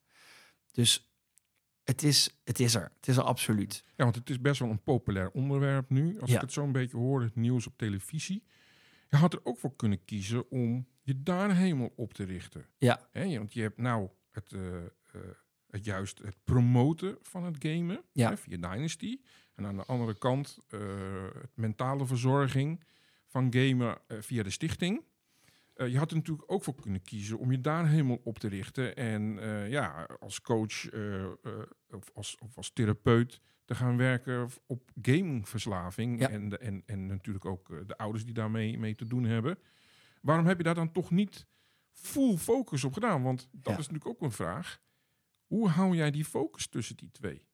Dus 0.71 1.09
het 1.83 2.03
is, 2.03 2.37
het 2.43 2.59
is 2.59 2.75
er. 2.75 2.91
Het 2.95 3.07
is 3.07 3.17
er 3.17 3.23
absoluut. 3.23 3.83
Ja, 3.95 4.03
want 4.03 4.15
het 4.15 4.29
is 4.29 4.41
best 4.41 4.59
wel 4.59 4.69
een 4.69 4.83
populair 4.83 5.29
onderwerp 5.31 5.89
nu. 5.89 6.19
Als 6.19 6.29
Ja. 6.29 6.35
ik 6.35 6.41
het 6.41 6.51
zo 6.53 6.63
een 6.63 6.71
beetje 6.71 6.97
hoor, 6.97 7.21
het 7.21 7.35
nieuws 7.35 7.67
op 7.67 7.77
televisie. 7.77 8.43
Je 9.09 9.15
had 9.17 9.33
er 9.33 9.39
ook 9.43 9.57
voor 9.57 9.75
kunnen 9.75 10.05
kiezen 10.05 10.49
om 10.49 10.87
je 11.01 11.23
daar 11.23 11.55
helemaal 11.55 11.91
op 11.95 12.13
te 12.13 12.23
richten. 12.23 12.65
Ja. 12.77 13.07
Hè, 13.11 13.21
je- 13.23 13.37
want 13.37 13.53
je 13.53 13.61
hebt 13.61 13.77
nou 13.77 14.09
het, 14.31 14.53
eh, 14.53 14.83
eh, 14.85 14.85
het 15.69 15.85
juist 15.85 16.17
het 16.17 16.35
promoten 16.43 17.17
van 17.21 17.43
het 17.43 17.55
gamen 17.59 18.01
Ja. 18.11 18.29
hè, 18.29 18.37
via 18.37 18.57
Dynasty. 18.57 19.19
En 19.55 19.65
aan 19.65 19.75
de 19.77 19.85
andere 19.85 20.17
kant 20.17 20.57
eh, 20.67 20.79
het 21.41 21.55
mentale 21.57 22.05
verzorging 22.05 22.83
van 23.27 23.53
gamen 23.53 23.97
via 24.07 24.43
de 24.43 24.49
stichting. 24.49 25.03
Eh, 25.75 25.87
je 25.87 25.97
had 25.97 26.09
er 26.09 26.17
natuurlijk 26.17 26.51
ook 26.51 26.63
voor 26.63 26.75
kunnen 26.75 27.01
kiezen 27.01 27.37
om 27.37 27.51
je 27.51 27.61
daar 27.61 27.87
helemaal 27.87 28.19
op 28.23 28.39
te 28.39 28.47
richten. 28.47 28.95
En 28.95 29.39
eh, 29.39 29.69
ja, 29.69 30.07
als 30.19 30.41
coach 30.41 30.89
eh, 30.89 31.25
of, 31.89 32.09
als, 32.13 32.37
of 32.39 32.57
als 32.57 32.71
therapeut 32.73 33.41
te 33.65 33.75
gaan 33.75 33.97
werken 33.97 34.49
op 34.65 34.91
gamingverslaving. 35.01 36.19
Ja. 36.19 36.29
En, 36.29 36.61
en, 36.61 36.83
en 36.85 37.05
natuurlijk 37.05 37.45
ook 37.45 37.87
de 37.87 37.97
ouders 37.97 38.25
die 38.25 38.33
daarmee 38.33 38.77
mee 38.77 38.95
te 38.95 39.07
doen 39.07 39.23
hebben. 39.23 39.57
Waarom 40.21 40.45
heb 40.45 40.57
je 40.57 40.63
daar 40.63 40.75
dan 40.75 40.91
toch 40.91 41.11
niet 41.11 41.47
full 41.91 42.37
focus 42.37 42.83
op 42.83 42.93
gedaan? 42.93 43.23
Want 43.23 43.47
dat 43.51 43.73
Ja. 43.73 43.79
is 43.79 43.87
natuurlijk 43.87 44.07
ook 44.07 44.21
een 44.21 44.31
vraag. 44.35 44.81
Hoe 45.45 45.69
hou 45.69 45.95
jij 45.95 46.11
die 46.11 46.25
focus 46.25 46.67
tussen 46.67 46.95
die 46.95 47.11
twee? 47.11 47.45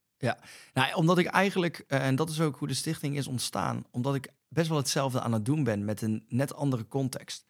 Nou, 0.73 0.93
omdat 0.93 1.17
ik 1.17 1.25
eigenlijk, 1.25 1.77
en 1.87 2.15
dat 2.15 2.29
is 2.29 2.41
ook 2.41 2.57
hoe 2.57 2.67
de 2.67 2.73
stichting 2.73 3.17
is 3.17 3.27
ontstaan, 3.27 3.85
omdat 3.91 4.15
ik 4.15 4.33
best 4.47 4.67
wel 4.67 4.77
hetzelfde 4.77 5.21
aan 5.21 5.33
het 5.33 5.45
doen 5.45 5.63
ben 5.63 5.85
met 5.85 6.01
een 6.01 6.25
net 6.27 6.53
andere 6.53 6.87
context. 6.87 7.45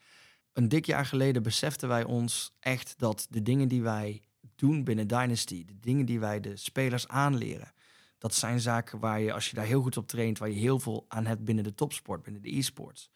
Een 0.54 0.70
dik 0.70 0.86
jaar 0.86 1.06
geleden 1.06 1.44
beseften 1.44 1.88
wij 1.88 2.04
ons 2.04 2.54
echt 2.60 2.94
dat 2.98 3.28
de 3.30 3.42
dingen 3.42 3.68
die 3.68 3.82
wij 3.82 4.22
doen 4.56 4.84
binnen 4.84 5.08
Dynasty, 5.08 5.66
de 5.66 5.80
dingen 5.80 6.06
die 6.06 6.20
wij 6.20 6.40
de 6.40 6.56
spelers 6.56 7.08
aanleren, 7.08 7.74
dat 8.18 8.34
zijn 8.34 8.60
zaken 8.60 9.00
waar 9.00 9.22
je, 9.22 9.34
als 9.34 9.50
je 9.50 9.56
daar 9.56 9.66
heel 9.66 9.82
goed 9.82 9.98
op 9.98 10.08
traint, 10.08 10.38
waar 10.38 10.50
je 10.50 10.60
heel 10.60 10.80
veel 10.80 11.06
aan 11.08 11.26
hebt 11.26 11.44
binnen 11.44 11.64
de 11.64 11.74
topsport, 11.74 12.24
binnen 12.24 12.42
de 12.42 12.58
e-sports. 12.58 13.10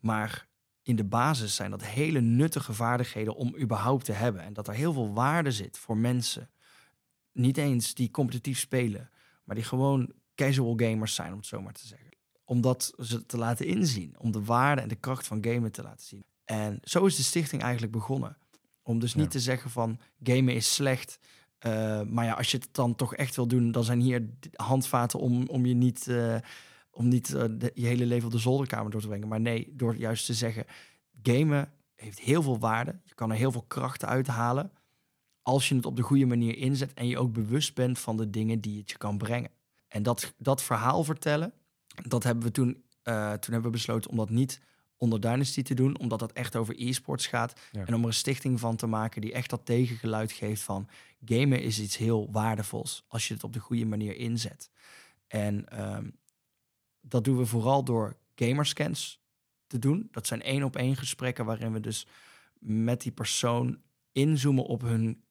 Maar 0.00 0.46
in 0.82 0.96
de 0.96 1.04
basis 1.04 1.54
zijn 1.54 1.70
dat 1.70 1.84
hele 1.84 2.20
nuttige 2.20 2.72
vaardigheden 2.72 3.34
om 3.34 3.56
überhaupt 3.58 4.04
te 4.04 4.12
hebben. 4.12 4.42
En 4.42 4.52
dat 4.52 4.68
er 4.68 4.74
heel 4.74 4.92
veel 4.92 5.12
waarde 5.12 5.52
zit 5.52 5.78
voor 5.78 5.96
mensen. 5.96 6.50
Niet 7.32 7.56
eens 7.56 7.94
die 7.94 8.10
competitief 8.10 8.58
spelen, 8.58 9.10
maar 9.44 9.54
die 9.54 9.64
gewoon 9.64 10.12
casual 10.34 10.74
gamers 10.76 11.14
zijn, 11.14 11.32
om 11.32 11.38
het 11.38 11.46
zo 11.46 11.62
maar 11.62 11.72
te 11.72 11.86
zeggen. 11.86 12.10
Om 12.44 12.60
dat 12.60 12.92
ze 12.98 13.26
te 13.26 13.36
laten 13.36 13.66
inzien, 13.66 14.18
om 14.18 14.32
de 14.32 14.44
waarde 14.44 14.80
en 14.80 14.88
de 14.88 14.94
kracht 14.94 15.26
van 15.26 15.44
gamen 15.44 15.72
te 15.72 15.82
laten 15.82 16.06
zien. 16.06 16.24
En 16.46 16.78
zo 16.82 17.04
is 17.06 17.16
de 17.16 17.22
stichting 17.22 17.62
eigenlijk 17.62 17.92
begonnen. 17.92 18.36
Om 18.82 18.98
dus 18.98 19.14
niet 19.14 19.24
Ja. 19.24 19.30
te 19.30 19.40
zeggen 19.40 19.70
van 19.70 19.98
gamen 20.22 20.54
is 20.54 20.74
slecht. 20.74 21.18
eh, 21.58 22.02
maar 22.02 22.24
ja, 22.24 22.32
als 22.32 22.50
je 22.50 22.56
het 22.56 22.68
dan 22.72 22.94
toch 22.94 23.14
echt 23.14 23.36
wil 23.36 23.46
doen, 23.48 23.72
dan 23.72 23.84
zijn 23.84 24.00
hier 24.00 24.28
handvaten 24.54 25.18
om, 25.18 25.46
om 25.48 25.66
je 25.66 25.74
niet, 25.74 26.08
eh, 26.08 26.36
om 26.90 27.08
niet 27.08 27.34
eh, 27.34 27.44
de- 27.50 27.70
je 27.74 27.86
hele 27.86 28.06
leven 28.06 28.26
op 28.26 28.32
de 28.32 28.38
zolderkamer 28.38 28.90
door 28.90 29.00
te 29.00 29.06
brengen. 29.06 29.28
Maar 29.28 29.40
nee, 29.40 29.72
door 29.72 29.96
juist 29.96 30.26
te 30.26 30.34
zeggen, 30.34 30.64
gamen 31.22 31.72
heeft 31.94 32.18
heel 32.20 32.42
veel 32.42 32.58
waarde. 32.58 33.00
Je 33.04 33.14
kan 33.14 33.30
er 33.30 33.36
heel 33.36 33.52
veel 33.52 33.64
krachten 33.68 34.08
uithalen. 34.08 34.72
Als 35.42 35.68
je 35.68 35.74
het 35.74 35.86
op 35.86 35.96
de 35.96 36.02
goede 36.02 36.26
manier 36.26 36.56
inzet 36.56 36.94
en 36.94 37.06
je 37.06 37.18
ook 37.18 37.32
bewust 37.32 37.74
bent 37.74 37.98
van 37.98 38.16
de 38.16 38.30
dingen 38.30 38.60
die 38.60 38.78
het 38.78 38.90
je 38.90 38.96
kan 38.96 39.18
brengen. 39.18 39.50
En 39.88 40.02
dat, 40.02 40.34
dat 40.38 40.62
verhaal 40.62 41.04
vertellen, 41.04 41.52
dat 42.08 42.22
hebben 42.22 42.44
we 42.44 42.50
toen, 42.50 42.82
toen 43.02 43.52
hebben 43.52 43.62
we 43.62 43.70
besloten 43.70 44.10
om 44.10 44.16
dat 44.16 44.30
niet 44.30 44.60
onder 44.96 45.20
Dynasty 45.20 45.62
te 45.62 45.74
doen, 45.74 45.98
omdat 45.98 46.18
dat 46.18 46.32
echt 46.32 46.56
over 46.56 46.74
e-sports 46.78 47.26
gaat. 47.26 47.60
Ja. 47.72 47.84
En 47.84 47.94
om 47.94 48.00
er 48.00 48.06
een 48.06 48.14
stichting 48.14 48.60
van 48.60 48.76
te 48.76 48.86
maken 48.86 49.20
die 49.20 49.32
echt 49.32 49.50
dat 49.50 49.66
tegengeluid 49.66 50.32
geeft 50.32 50.62
van 50.62 50.88
gamen 51.24 51.62
is 51.62 51.80
iets 51.80 51.96
heel 51.96 52.28
waardevols 52.30 53.04
als 53.08 53.28
je 53.28 53.34
het 53.34 53.44
op 53.44 53.52
de 53.52 53.60
goede 53.60 53.84
manier 53.84 54.16
inzet. 54.16 54.70
En 55.26 55.68
ehm, 55.68 56.10
dat 57.00 57.24
doen 57.24 57.36
we 57.36 57.46
vooral 57.46 57.84
door 57.84 58.16
gamerscans 58.34 59.20
te 59.66 59.78
doen. 59.78 60.08
Dat 60.10 60.26
zijn 60.26 60.42
één 60.42 60.62
op 60.62 60.76
één 60.76 60.96
gesprekken 60.96 61.44
waarin 61.44 61.72
we 61.72 61.80
dus 61.80 62.06
met 62.58 63.00
die 63.00 63.12
persoon 63.12 63.80
inzoomen 64.12 64.64
op 64.64 64.80
hun 64.80 65.24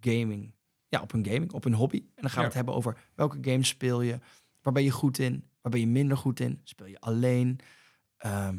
gaming. 0.00 0.54
Ja, 0.88 1.00
op 1.00 1.12
hun 1.12 1.26
gaming, 1.26 1.52
op 1.52 1.64
hun 1.64 1.74
hobby. 1.74 1.96
En 1.96 2.22
dan 2.22 2.30
gaan 2.30 2.40
we 2.40 2.46
het 2.46 2.54
hebben 2.54 2.74
over 2.74 2.98
welke 3.14 3.38
games 3.40 3.68
speel 3.68 4.00
je, 4.00 4.18
waar 4.62 4.72
ben 4.72 4.84
je 4.84 4.90
goed 4.90 5.18
in, 5.18 5.48
waar 5.60 5.72
ben 5.72 5.80
je 5.80 5.86
minder 5.86 6.16
goed 6.16 6.40
in, 6.40 6.60
speel 6.64 6.86
je 6.86 7.00
alleen. 7.00 7.58
Ja, 8.18 8.54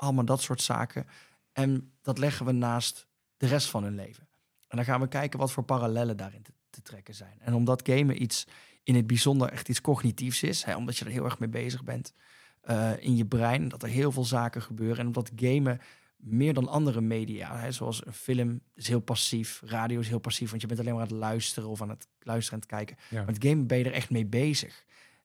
allemaal 0.00 0.24
dat 0.24 0.40
soort 0.40 0.62
zaken. 0.62 1.06
En 1.52 1.92
dat 2.02 2.18
leggen 2.18 2.46
we 2.46 2.52
naast 2.52 3.08
de 3.36 3.46
rest 3.46 3.68
van 3.68 3.82
hun 3.82 3.94
leven. 3.94 4.28
En 4.66 4.76
dan 4.76 4.84
gaan 4.84 5.00
we 5.00 5.08
kijken 5.08 5.38
wat 5.38 5.52
voor 5.52 5.62
parallellen 5.62 6.16
daarin 6.16 6.42
te, 6.42 6.52
te 6.70 6.82
trekken 6.82 7.14
zijn. 7.14 7.40
En 7.40 7.54
omdat 7.54 7.88
gamen 7.88 8.22
iets 8.22 8.46
in 8.82 8.94
het 8.94 9.06
bijzonder 9.06 9.50
echt 9.50 9.68
iets 9.68 9.80
cognitiefs 9.80 10.42
is, 10.42 10.62
hè, 10.62 10.76
omdat 10.76 10.96
je 10.96 11.04
er 11.04 11.10
heel 11.10 11.24
erg 11.24 11.38
mee 11.38 11.48
bezig 11.48 11.84
bent 11.84 12.14
eh, 12.60 12.92
in 12.98 13.16
je 13.16 13.26
brein, 13.26 13.68
dat 13.68 13.82
er 13.82 13.88
heel 13.88 14.12
veel 14.12 14.24
zaken 14.24 14.62
gebeuren. 14.62 14.98
En 14.98 15.06
omdat 15.06 15.30
gamen 15.36 15.80
meer 16.16 16.54
dan 16.54 16.68
andere 16.68 17.00
media, 17.00 17.58
hè, 17.58 17.72
zoals 17.72 18.06
een 18.06 18.12
film 18.12 18.60
is 18.74 18.88
heel 18.88 19.00
passief, 19.00 19.62
radio 19.64 20.00
is 20.00 20.08
heel 20.08 20.18
passief, 20.18 20.50
want 20.50 20.62
je 20.62 20.68
bent 20.68 20.80
alleen 20.80 20.92
maar 20.92 21.02
aan 21.02 21.08
het 21.08 21.18
luisteren 21.18 21.68
of 21.68 21.82
aan 21.82 21.88
het 21.88 22.08
luisteren 22.18 22.60
en 22.60 22.66
het 22.68 22.76
kijken. 22.76 23.04
Ja. 23.10 23.24
Met 23.24 23.44
gamen 23.44 23.66
ben 23.66 23.78
je 23.78 23.84
er 23.84 23.92
echt 23.92 24.10
mee 24.10 24.26
bezig. 24.26 24.84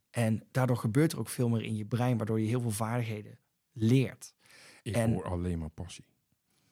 En 0.10 0.44
daardoor 0.52 0.78
gebeurt 0.78 1.12
er 1.12 1.20
ook 1.20 1.30
veel 1.30 1.50
meer 1.50 1.64
in 1.64 1.76
je 1.76 1.86
brein, 1.86 2.18
waardoor 2.18 2.40
je 2.40 2.48
heel 2.48 2.62
veel 2.62 2.72
vaardigheden 2.72 3.40
leert. 3.72 4.35
Ik 4.86 4.96
En- 4.96 5.14
hoor 5.14 5.24
alleen 5.24 5.60
maar 5.60 5.70
passie. 5.70 6.06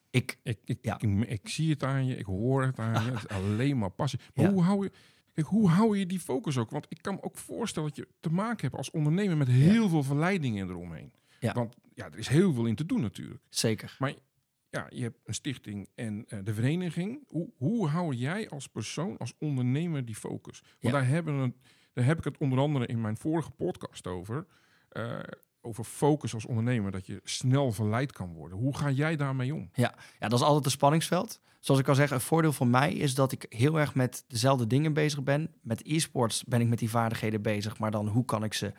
Ik, 0.10 0.38
Ik, 0.44 0.60
ik, 0.66 0.78
Ja. 0.82 1.00
ik, 1.02 1.28
ik 1.30 1.50
zie 1.50 1.70
het 1.70 1.84
aan 1.84 2.06
je, 2.06 2.16
ik 2.16 2.26
hoor 2.26 2.64
het 2.64 2.80
aan 2.80 3.06
je. 3.06 3.12
Het 3.12 3.24
is 3.24 3.28
alleen 3.28 3.78
maar 3.78 3.90
passie. 3.90 4.20
Maar 4.34 4.46
Ja. 4.46 4.52
hoe, 4.52 4.62
hou 4.64 4.84
je, 4.84 4.92
kijk, 5.34 5.48
hoe 5.48 5.70
hou 5.70 5.98
je 5.98 6.06
die 6.06 6.20
focus 6.20 6.58
ook? 6.58 6.70
Want 6.70 6.86
ik 6.90 7.02
kan 7.02 7.16
me 7.16 7.24
ook 7.24 7.38
voorstellen 7.38 7.88
dat 7.90 7.98
je 7.98 8.08
te 8.20 8.30
maken 8.30 8.62
hebt 8.62 8.76
als 8.76 8.92
ondernemer 8.92 9.38
met 9.38 9.48
heel 9.48 9.90
veel 9.90 10.04
verleidingen 10.04 10.70
eromheen. 10.70 11.14
Ja. 11.40 11.54
Want 11.54 11.76
ja, 11.94 12.06
er 12.06 12.18
is 12.18 12.28
heel 12.28 12.54
veel 12.54 12.66
in 12.66 12.76
te 12.76 12.86
doen 12.86 13.02
natuurlijk. 13.02 13.42
zeker. 13.50 13.96
Maar 14.00 14.14
ja, 14.70 14.86
je 14.90 15.02
hebt 15.02 15.20
een 15.26 15.34
stichting 15.34 15.90
en 15.96 16.26
eh, 16.28 16.40
de 16.44 16.54
vereniging. 16.54 17.24
Hoe, 17.28 17.50
hoe 17.58 17.88
hou 17.88 18.14
jij 18.16 18.50
als 18.50 18.68
persoon, 18.68 19.18
als 19.18 19.34
ondernemer 19.40 20.06
die 20.06 20.16
focus? 20.16 20.64
Want 20.80 20.94
daar 20.94 21.08
hebben 21.08 21.42
we, 21.44 21.54
Daar 21.94 22.06
heb 22.06 22.18
ik 22.18 22.24
het 22.24 22.38
onder 22.38 22.60
andere 22.60 22.86
in 22.86 23.02
mijn 23.02 23.18
vorige 23.18 23.52
podcast 23.52 24.08
over. 24.08 24.46
eh, 24.90 25.20
over 25.64 25.84
focus 25.84 26.34
als 26.34 26.46
ondernemer, 26.46 26.92
dat 26.92 27.06
je 27.06 27.22
snel 27.24 27.72
verleid 27.72 28.12
kan 28.12 28.34
worden. 28.34 28.58
Hoe 28.58 28.78
ga 28.78 28.90
jij 28.90 29.16
daarmee 29.16 29.54
om? 29.54 29.70
Ja, 29.74 29.96
dat 30.20 30.34
is 30.34 30.42
altijd 30.42 30.66
een 30.66 30.72
spanningsveld. 30.72 31.40
Zoals 31.60 31.82
ik 31.82 31.88
al 31.88 31.96
zeg, 31.96 32.12
een 32.12 32.22
voordeel 32.22 32.54
van 32.54 32.70
mij 32.70 32.94
is 32.94 33.16
dat 33.16 33.32
ik 33.32 33.46
heel 33.50 33.80
erg 33.80 33.96
met 33.96 34.24
dezelfde 34.28 34.68
dingen 34.68 34.94
bezig 34.94 35.24
ben. 35.24 35.54
Met 35.62 35.82
e-sports 35.86 36.44
ben 36.44 36.62
ik 36.62 36.68
met 36.68 36.80
die 36.80 36.90
vaardigheden 36.90 37.42
bezig, 37.42 37.78
maar 37.78 37.92
dan 37.92 38.08
hoe 38.08 38.26
kan 38.26 38.44
ik 38.44 38.54
ze 38.54 38.74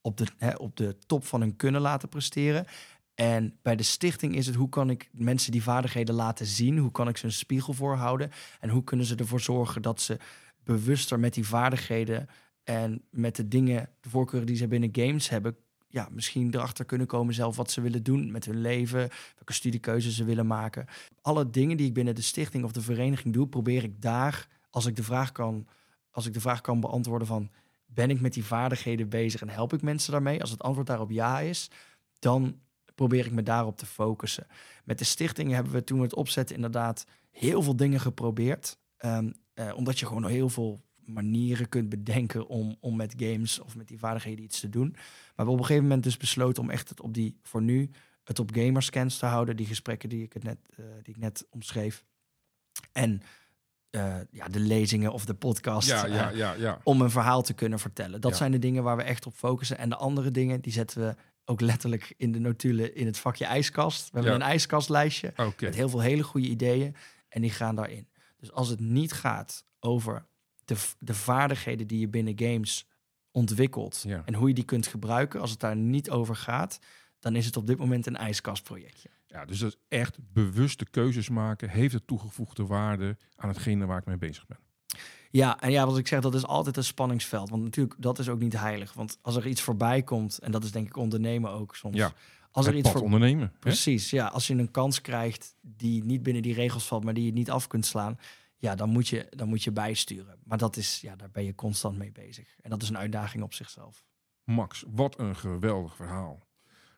op 0.00 0.16
de, 0.16 0.26
hè, 0.36 0.54
op 0.54 0.76
de 0.76 0.96
top 1.06 1.24
van 1.24 1.40
hun 1.40 1.56
kunnen 1.56 1.80
laten 1.80 2.08
presteren? 2.08 2.66
En 3.14 3.58
bij 3.62 3.76
de 3.76 3.82
stichting 3.82 4.34
is 4.34 4.46
het 4.46 4.54
hoe 4.54 4.68
kan 4.68 4.90
ik 4.90 5.08
mensen 5.12 5.52
die 5.52 5.62
vaardigheden 5.62 6.14
laten 6.14 6.46
zien? 6.46 6.78
Hoe 6.78 6.90
kan 6.90 7.08
ik 7.08 7.16
ze 7.16 7.24
een 7.24 7.32
spiegel 7.32 7.72
voorhouden? 7.72 8.30
En 8.60 8.68
hoe 8.68 8.84
kunnen 8.84 9.06
ze 9.06 9.16
ervoor 9.16 9.40
zorgen 9.40 9.82
dat 9.82 10.00
ze 10.00 10.18
bewuster 10.64 11.20
met 11.20 11.34
die 11.34 11.46
vaardigheden 11.46 12.28
en 12.64 13.02
met 13.10 13.36
de 13.36 13.48
dingen, 13.48 13.88
de 14.00 14.08
voorkeuren 14.08 14.46
die 14.46 14.56
ze 14.56 14.68
binnen 14.68 14.88
games 14.92 15.28
hebben, 15.28 15.56
ja, 15.88 16.08
misschien 16.10 16.54
erachter 16.54 16.84
kunnen 16.84 17.06
komen 17.06 17.34
zelf 17.34 17.56
wat 17.56 17.70
ze 17.70 17.80
willen 17.80 18.02
doen 18.02 18.30
met 18.30 18.44
hun 18.44 18.60
leven, 18.60 19.08
welke 19.34 19.52
studiekeuzes 19.52 20.16
ze 20.16 20.24
willen 20.24 20.46
maken. 20.46 20.86
Alle 21.20 21.50
dingen 21.50 21.76
die 21.76 21.86
ik 21.86 21.94
binnen 21.94 22.14
de 22.14 22.22
stichting 22.22 22.64
of 22.64 22.72
de 22.72 22.82
vereniging 22.82 23.34
doe, 23.34 23.48
probeer 23.48 23.84
ik 23.84 24.02
daar, 24.02 24.48
als 24.70 24.86
ik 24.86 24.96
de 24.96 25.02
vraag 25.02 25.32
kan, 25.32 25.66
als 26.10 26.26
ik 26.26 26.32
de 26.32 26.40
vraag 26.40 26.60
kan 26.60 26.80
beantwoorden 26.80 27.26
van 27.26 27.50
ben 27.86 28.10
ik 28.10 28.20
met 28.20 28.32
die 28.32 28.44
vaardigheden 28.44 29.08
bezig 29.08 29.40
en 29.40 29.48
help 29.48 29.72
ik 29.72 29.82
mensen 29.82 30.12
daarmee? 30.12 30.40
Als 30.40 30.50
het 30.50 30.62
antwoord 30.62 30.86
daarop 30.86 31.10
ja 31.10 31.40
is, 31.40 31.70
dan 32.18 32.60
probeer 32.94 33.26
ik 33.26 33.32
me 33.32 33.42
daarop 33.42 33.76
te 33.76 33.86
focussen. 33.86 34.46
Met 34.84 34.98
de 34.98 35.04
stichting 35.04 35.52
hebben 35.52 35.72
we 35.72 35.84
toen 35.84 35.98
we 35.98 36.04
het 36.04 36.14
opzetten 36.14 36.56
inderdaad 36.56 37.06
heel 37.30 37.62
veel 37.62 37.76
dingen 37.76 38.00
geprobeerd. 38.00 38.78
Ehm, 38.96 39.30
eh, 39.54 39.72
omdat 39.76 39.98
je 39.98 40.06
gewoon 40.06 40.26
heel 40.26 40.48
veel 40.48 40.80
manieren 41.06 41.68
kunt 41.68 41.88
bedenken 41.88 42.46
om, 42.46 42.76
om 42.80 42.96
met 42.96 43.14
games 43.16 43.58
of 43.58 43.76
met 43.76 43.88
die 43.88 43.98
vaardigheden 43.98 44.44
iets 44.44 44.60
te 44.60 44.68
doen. 44.68 44.88
Maar 44.88 45.00
we 45.00 45.32
hebben 45.34 45.54
op 45.54 45.60
een 45.60 45.66
gegeven 45.66 45.86
moment 45.86 46.02
dus 46.02 46.16
besloten 46.16 46.62
om 46.62 46.70
echt 46.70 46.88
het 46.88 47.00
op 47.00 47.14
die, 47.14 47.38
voor 47.42 47.62
nu, 47.62 47.90
het 48.24 48.38
op 48.38 48.54
gamerscans 48.54 49.18
te 49.18 49.26
houden. 49.26 49.56
Die 49.56 49.66
gesprekken 49.66 50.08
die 50.08 50.22
ik, 50.22 50.32
het 50.32 50.42
net, 50.42 50.58
eh, 50.76 50.84
die 51.02 51.14
ik 51.14 51.20
net 51.20 51.46
omschreef. 51.50 52.04
En 52.92 53.22
eh, 53.90 54.16
ja, 54.30 54.48
de 54.48 54.60
lezingen 54.60 55.12
of 55.12 55.24
de 55.24 55.34
podcast. 55.34 55.88
Ja, 55.88 56.06
ja, 56.06 56.30
eh, 56.30 56.36
ja, 56.36 56.52
ja. 56.52 56.80
om 56.82 57.00
een 57.00 57.10
verhaal 57.10 57.42
te 57.42 57.54
kunnen 57.54 57.78
vertellen. 57.78 58.20
Dat 58.20 58.36
zijn 58.36 58.52
de 58.52 58.58
dingen 58.58 58.82
waar 58.82 58.96
we 58.96 59.02
echt 59.02 59.26
op 59.26 59.34
focussen. 59.34 59.78
En 59.78 59.88
de 59.88 59.96
andere 59.96 60.30
dingen, 60.30 60.60
die 60.60 60.72
zetten 60.72 61.00
we 61.00 61.14
ook 61.44 61.60
letterlijk 61.60 62.14
in 62.16 62.32
de 62.32 62.38
notulen 62.38 62.94
in 62.94 63.06
het 63.06 63.18
vakje 63.18 63.44
ijskast. 63.44 64.10
We 64.10 64.18
hebben 64.18 64.34
een 64.34 64.42
ijskastlijstje 64.42 65.32
Oké. 65.36 65.64
met 65.64 65.74
heel 65.74 65.88
veel 65.88 66.00
hele 66.00 66.22
goede 66.22 66.48
ideeën. 66.48 66.96
En 67.28 67.40
die 67.40 67.50
gaan 67.50 67.74
daarin. 67.74 68.08
Dus 68.36 68.52
als 68.52 68.68
het 68.68 68.80
niet 68.80 69.12
gaat 69.12 69.64
over 69.80 70.26
de, 70.66 70.76
de 70.98 71.14
vaardigheden 71.14 71.86
die 71.86 72.00
je 72.00 72.08
binnen 72.08 72.38
games 72.38 72.86
ontwikkelt. 73.30 74.04
Ja. 74.06 74.22
En 74.24 74.34
hoe 74.34 74.48
je 74.48 74.54
die 74.54 74.64
kunt 74.64 74.86
gebruiken. 74.86 75.40
Als 75.40 75.50
het 75.50 75.60
daar 75.60 75.76
niet 75.76 76.10
over 76.10 76.36
gaat, 76.36 76.78
dan 77.18 77.36
is 77.36 77.46
het 77.46 77.56
op 77.56 77.66
dit 77.66 77.78
moment 77.78 78.06
een 78.06 78.16
ijskastprojectje. 78.16 79.08
Ja, 79.26 79.44
dus 79.44 79.58
dat 79.58 79.70
is 79.70 79.98
echt 79.98 80.18
bewuste 80.32 80.84
keuzes 80.90 81.28
maken. 81.28 81.68
Heeft 81.68 81.94
het 81.94 82.06
toegevoegde 82.06 82.66
waarde 82.66 83.16
aan 83.36 83.48
hetgene 83.48 83.86
waar 83.86 83.98
ik 83.98 84.06
mee 84.06 84.16
bezig 84.16 84.46
ben. 84.46 84.58
Ja, 85.30 85.60
en 85.60 85.70
ja, 85.70 85.86
wat 85.86 85.98
ik 85.98 86.06
zeg, 86.06 86.20
dat 86.20 86.34
is 86.34 86.46
altijd 86.46 86.76
een 86.76 86.84
spanningsveld. 86.84 87.50
Want 87.50 87.62
natuurlijk, 87.62 87.94
dat 87.98 88.18
is 88.18 88.28
ook 88.28 88.38
niet 88.38 88.58
heilig. 88.58 88.92
Want 88.92 89.18
als 89.22 89.36
er 89.36 89.46
iets 89.46 89.60
voorbij 89.60 90.02
komt, 90.02 90.38
en 90.38 90.50
dat 90.50 90.64
is 90.64 90.70
denk 90.70 90.86
ik 90.86 90.96
ondernemen 90.96 91.50
ook 91.50 91.76
soms. 91.76 91.96
Ja, 91.96 92.12
als 92.50 92.66
er 92.66 92.74
iets 92.74 92.90
voor... 92.90 93.00
ondernemen. 93.00 93.50
hè? 93.52 93.58
Precies, 93.58 94.10
ja. 94.10 94.26
Als 94.26 94.46
je 94.46 94.54
een 94.54 94.70
kans 94.70 95.00
krijgt 95.00 95.54
die 95.60 96.04
niet 96.04 96.22
binnen 96.22 96.42
die 96.42 96.54
regels 96.54 96.86
valt, 96.86 97.04
maar 97.04 97.14
die 97.14 97.24
je 97.24 97.32
niet 97.32 97.50
af 97.50 97.66
kunt 97.66 97.86
slaan, 97.86 98.18
ja, 98.56 98.74
dan 98.74 98.88
moet 98.88 99.08
je, 99.08 99.26
dan 99.30 99.48
moet 99.48 99.62
je 99.62 99.72
bijsturen. 99.72 100.38
Maar 100.44 100.58
dat 100.58 100.76
is, 100.76 101.00
ja, 101.00 101.16
daar 101.16 101.30
ben 101.30 101.44
je 101.44 101.54
constant 101.54 101.98
mee 101.98 102.12
bezig. 102.12 102.56
En 102.60 102.70
dat 102.70 102.82
is 102.82 102.88
een 102.88 102.98
uitdaging 102.98 103.42
op 103.42 103.52
zichzelf. 103.52 104.04
Max, 104.44 104.84
wat 104.86 105.18
een 105.18 105.36
geweldig 105.36 105.96
verhaal. 105.96 106.46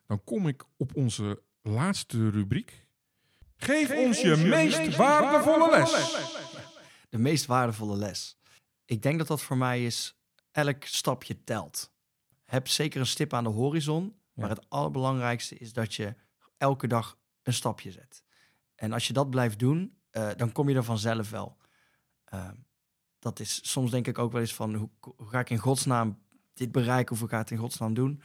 Dan 0.05 0.23
kom 0.23 0.47
ik 0.47 0.63
op 0.77 0.95
onze 0.95 1.43
laatste 1.61 2.29
rubriek. 2.29 2.87
Geef, 3.55 3.91
ons 3.91 4.21
je, 4.21 4.35
meest, 4.35 4.95
waardevolle 4.95 5.69
les. 5.69 5.91
De 7.09 7.17
meest 7.17 7.45
waardevolle 7.45 7.97
les. 7.97 8.37
Ik 8.85 9.01
denk 9.01 9.17
dat 9.17 9.27
dat 9.27 9.41
voor 9.41 9.57
mij 9.57 9.85
is, 9.85 10.19
elk 10.51 10.83
stapje 10.83 11.43
telt. 11.43 11.91
Heb 12.45 12.67
zeker 12.67 12.99
een 12.99 13.05
stip 13.05 13.33
aan 13.33 13.43
de 13.43 13.49
horizon, 13.49 14.15
maar 14.33 14.49
het 14.49 14.69
allerbelangrijkste 14.69 15.57
is 15.57 15.73
dat 15.73 15.95
je 15.95 16.15
elke 16.57 16.87
dag 16.87 17.17
een 17.43 17.53
stapje 17.53 17.91
zet. 17.91 18.23
En 18.75 18.93
als 18.93 19.07
je 19.07 19.13
dat 19.13 19.29
blijft 19.29 19.59
doen, 19.59 19.98
eh, 20.09 20.29
dan 20.37 20.51
kom 20.51 20.69
je 20.69 20.75
er 20.75 20.83
vanzelf 20.83 21.29
wel. 21.29 21.57
Ehm, 22.25 22.55
dat 23.19 23.39
is 23.39 23.71
soms 23.71 23.91
denk 23.91 24.07
ik 24.07 24.17
ook 24.17 24.31
wel 24.31 24.41
eens 24.41 24.55
van, 24.55 24.73
hoe, 24.75 24.89
hoe 24.99 25.27
ga 25.27 25.39
ik 25.39 25.49
in 25.49 25.57
godsnaam 25.57 26.19
dit 26.53 26.71
bereiken? 26.71 27.13
Of 27.13 27.19
hoe 27.19 27.29
ga 27.29 27.35
ik 27.35 27.41
het 27.41 27.51
in 27.51 27.57
godsnaam 27.57 27.93
doen? 27.93 28.21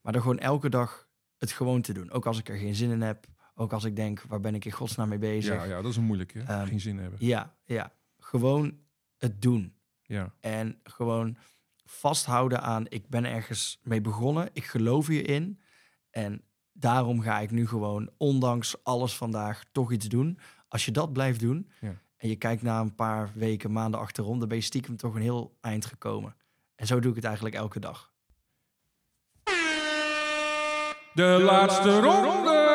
Maar 0.00 0.12
dan 0.12 0.22
gewoon 0.22 0.38
elke 0.38 0.68
dag 0.68 1.08
het 1.36 1.52
gewoon 1.52 1.80
te 1.80 1.92
doen. 1.92 2.10
Ook 2.10 2.26
als 2.26 2.38
ik 2.38 2.48
er 2.48 2.56
geen 2.56 2.74
zin 2.74 2.90
in 2.90 3.00
heb. 3.02 3.26
Ook 3.54 3.72
als 3.72 3.84
ik 3.84 3.96
denk, 3.96 4.22
waar 4.28 4.40
ben 4.40 4.54
ik 4.54 4.64
in 4.64 4.72
godsnaam 4.72 5.08
mee 5.08 5.18
bezig? 5.18 5.54
Ja, 5.54 5.64
ja, 5.64 5.82
dat 5.82 5.90
is 5.90 5.96
een 5.96 6.04
moeilijke. 6.04 6.40
Ehm, 6.40 6.66
Geen 6.66 6.80
zin 6.80 6.98
hebben. 6.98 7.18
ja, 7.26 7.56
ja. 7.64 7.92
Gewoon 8.18 8.78
het 9.18 9.42
doen. 9.42 9.74
Ja, 10.02 10.32
En 10.40 10.80
gewoon 10.82 11.36
vasthouden 11.84 12.62
aan, 12.62 12.84
ik 12.88 13.08
ben 13.08 13.24
ergens 13.24 13.80
mee 13.82 14.00
begonnen. 14.00 14.48
Ik 14.52 14.64
geloof 14.64 15.06
hierin. 15.06 15.60
En 16.10 16.42
daarom 16.72 17.20
ga 17.20 17.38
ik 17.38 17.50
nu 17.50 17.66
gewoon, 17.66 18.10
ondanks 18.16 18.84
alles 18.84 19.16
vandaag, 19.16 19.64
toch 19.72 19.92
iets 19.92 20.06
doen. 20.08 20.38
Als 20.70 20.84
je 20.84 20.90
dat 20.90 21.12
blijft 21.12 21.40
doen 21.40 21.70
Ja. 21.80 21.94
en 22.16 22.28
je 22.28 22.36
kijkt 22.36 22.62
na 22.62 22.80
een 22.80 22.94
paar 22.94 23.30
weken, 23.34 23.72
maanden 23.72 24.00
achterom, 24.00 24.38
dan 24.38 24.48
ben 24.48 24.56
je 24.56 24.62
stiekem 24.62 24.96
toch 24.96 25.14
een 25.14 25.20
heel 25.22 25.56
eind 25.60 25.84
gekomen. 25.84 26.36
En 26.74 26.86
zo 26.86 27.00
doe 27.00 27.10
ik 27.10 27.16
het 27.16 27.24
eigenlijk 27.24 27.54
elke 27.54 27.80
dag. 27.80 28.12
De, 31.14 31.38
laatste 31.42 32.00
ronde. 32.00 32.68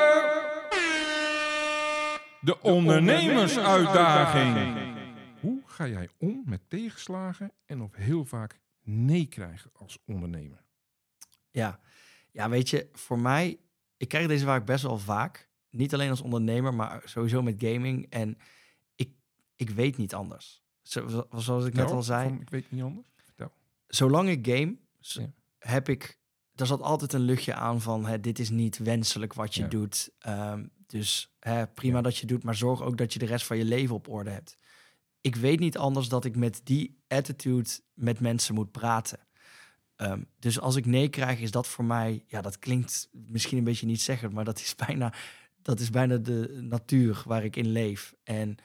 De 2.42 2.62
ondernemersuitdaging. 2.62 4.78
Hoe 5.40 5.62
ga 5.66 5.88
jij 5.88 6.10
om 6.18 6.42
met 6.46 6.70
tegenslagen 6.70 7.52
en 7.66 7.82
of 7.82 7.96
heel 7.96 8.26
vaak 8.26 8.60
nee 8.84 9.26
krijgen 9.26 9.70
als 9.74 9.98
ondernemer? 10.06 10.64
Ja. 11.52 11.80
ja, 12.32 12.50
weet 12.50 12.70
je, 12.70 12.90
voor 12.94 13.20
mij, 13.20 13.60
ik 13.98 14.08
krijg 14.08 14.28
deze 14.28 14.46
vaak 14.46 14.66
best 14.66 14.84
wel 14.84 14.98
vaak. 14.98 15.50
Niet 15.76 15.94
alleen 15.94 16.10
als 16.10 16.22
ondernemer, 16.22 16.74
maar 16.74 17.02
sowieso 17.06 17.42
met 17.42 17.56
gaming. 17.58 18.06
En 18.10 18.38
ik, 18.96 19.10
ik 19.56 19.70
weet 19.70 19.98
niet 19.98 20.14
anders. 20.14 20.64
Zo, 20.82 21.08
zo- 21.08 21.28
zoals 21.36 21.66
ik 21.66 21.74
net 21.74 21.92
al 21.92 22.04
zei, 22.04 22.30
van, 22.30 22.42
ik 22.42 22.50
weet 22.50 22.72
niet 22.72 22.84
anders. 22.84 23.08
Vertel. 23.24 23.52
zolang 23.88 24.30
ik 24.30 24.48
game, 24.48 24.76
Ja. 25.00 25.32
heb 25.58 25.90
ik, 25.90 26.20
er 26.56 26.66
zat 26.66 26.82
altijd 26.82 27.14
een 27.14 27.22
luchtje 27.22 27.54
aan 27.54 27.82
van, 27.82 28.06
hè, 28.06 28.20
dit 28.20 28.40
is 28.40 28.50
niet 28.50 28.78
wenselijk 28.78 29.34
wat 29.34 29.56
je 29.56 29.68
doet. 29.68 30.10
Ehm, 30.20 30.66
dus 30.88 31.36
hè, 31.40 31.68
prima 31.68 32.02
dat 32.02 32.18
je 32.18 32.26
doet, 32.28 32.44
maar 32.44 32.56
zorg 32.56 32.82
ook 32.82 32.98
dat 32.98 33.14
je 33.14 33.20
de 33.20 33.26
rest 33.26 33.46
van 33.46 33.58
je 33.58 33.66
leven 33.66 33.96
op 33.96 34.08
orde 34.10 34.30
hebt. 34.30 34.58
Ik 35.22 35.36
weet 35.36 35.60
niet 35.60 35.78
anders 35.78 36.08
dat 36.10 36.26
ik 36.26 36.36
met 36.36 36.62
die 36.64 37.04
attitude 37.08 37.70
met 37.94 38.20
mensen 38.20 38.56
moet 38.56 38.72
praten. 38.72 39.20
Ehm, 39.96 40.24
dus 40.40 40.60
als 40.60 40.76
ik 40.76 40.86
nee 40.86 41.10
krijg, 41.10 41.40
is 41.40 41.52
dat 41.52 41.68
voor 41.68 41.86
mij, 41.86 42.24
ja, 42.28 42.42
dat 42.42 42.60
klinkt 42.60 43.10
misschien 43.12 43.58
een 43.58 43.64
beetje 43.64 43.86
niet 43.86 44.02
zeggend, 44.02 44.34
maar 44.34 44.46
dat 44.46 44.60
is 44.60 44.76
bijna, 44.88 45.14
dat 45.66 45.80
is 45.80 45.90
bijna 45.90 46.18
de 46.18 46.58
natuur 46.62 47.24
waar 47.26 47.44
ik 47.44 47.56
in 47.56 47.68
leef. 47.68 48.16
En 48.24 48.56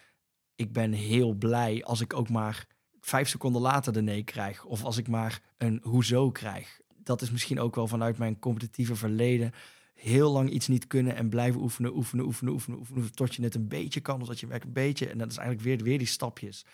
ik 0.54 0.72
ben 0.72 0.92
heel 0.92 1.32
blij 1.32 1.84
als 1.84 2.00
ik 2.00 2.14
ook 2.14 2.28
maar 2.28 2.66
vijf 3.00 3.28
seconden 3.28 3.62
later 3.62 3.92
de 3.92 4.02
nee 4.02 4.22
krijg. 4.22 4.64
Of 4.64 4.84
als 4.84 4.96
ik 4.96 5.08
maar 5.08 5.42
een 5.56 5.80
hoezo 5.82 6.30
krijg. 6.30 6.80
Dat 6.96 7.22
is 7.22 7.30
misschien 7.30 7.60
ook 7.60 7.74
wel 7.74 7.86
vanuit 7.86 8.18
mijn 8.18 8.38
competitieve 8.38 8.96
verleden. 8.96 9.52
Heel 9.94 10.32
lang 10.32 10.50
iets 10.50 10.68
niet 10.68 10.86
kunnen 10.86 11.16
en 11.16 11.28
blijven 11.28 11.60
oefenen, 11.60 11.96
oefenen, 11.96 12.24
oefenen, 12.24 12.52
oefenen, 12.52 12.78
oefenen. 12.78 13.12
Tot 13.14 13.34
je 13.34 13.42
het 13.42 13.54
een 13.54 13.68
beetje 13.68 14.00
kan, 14.00 14.20
of 14.20 14.26
dat 14.26 14.40
je 14.40 14.46
werkt 14.46 14.64
een 14.64 14.72
beetje. 14.72 15.08
En 15.08 15.18
dat 15.18 15.30
is 15.30 15.36
eigenlijk 15.36 15.66
weer, 15.66 15.86
weer 15.86 15.98
die 15.98 16.06
stapjes. 16.06 16.64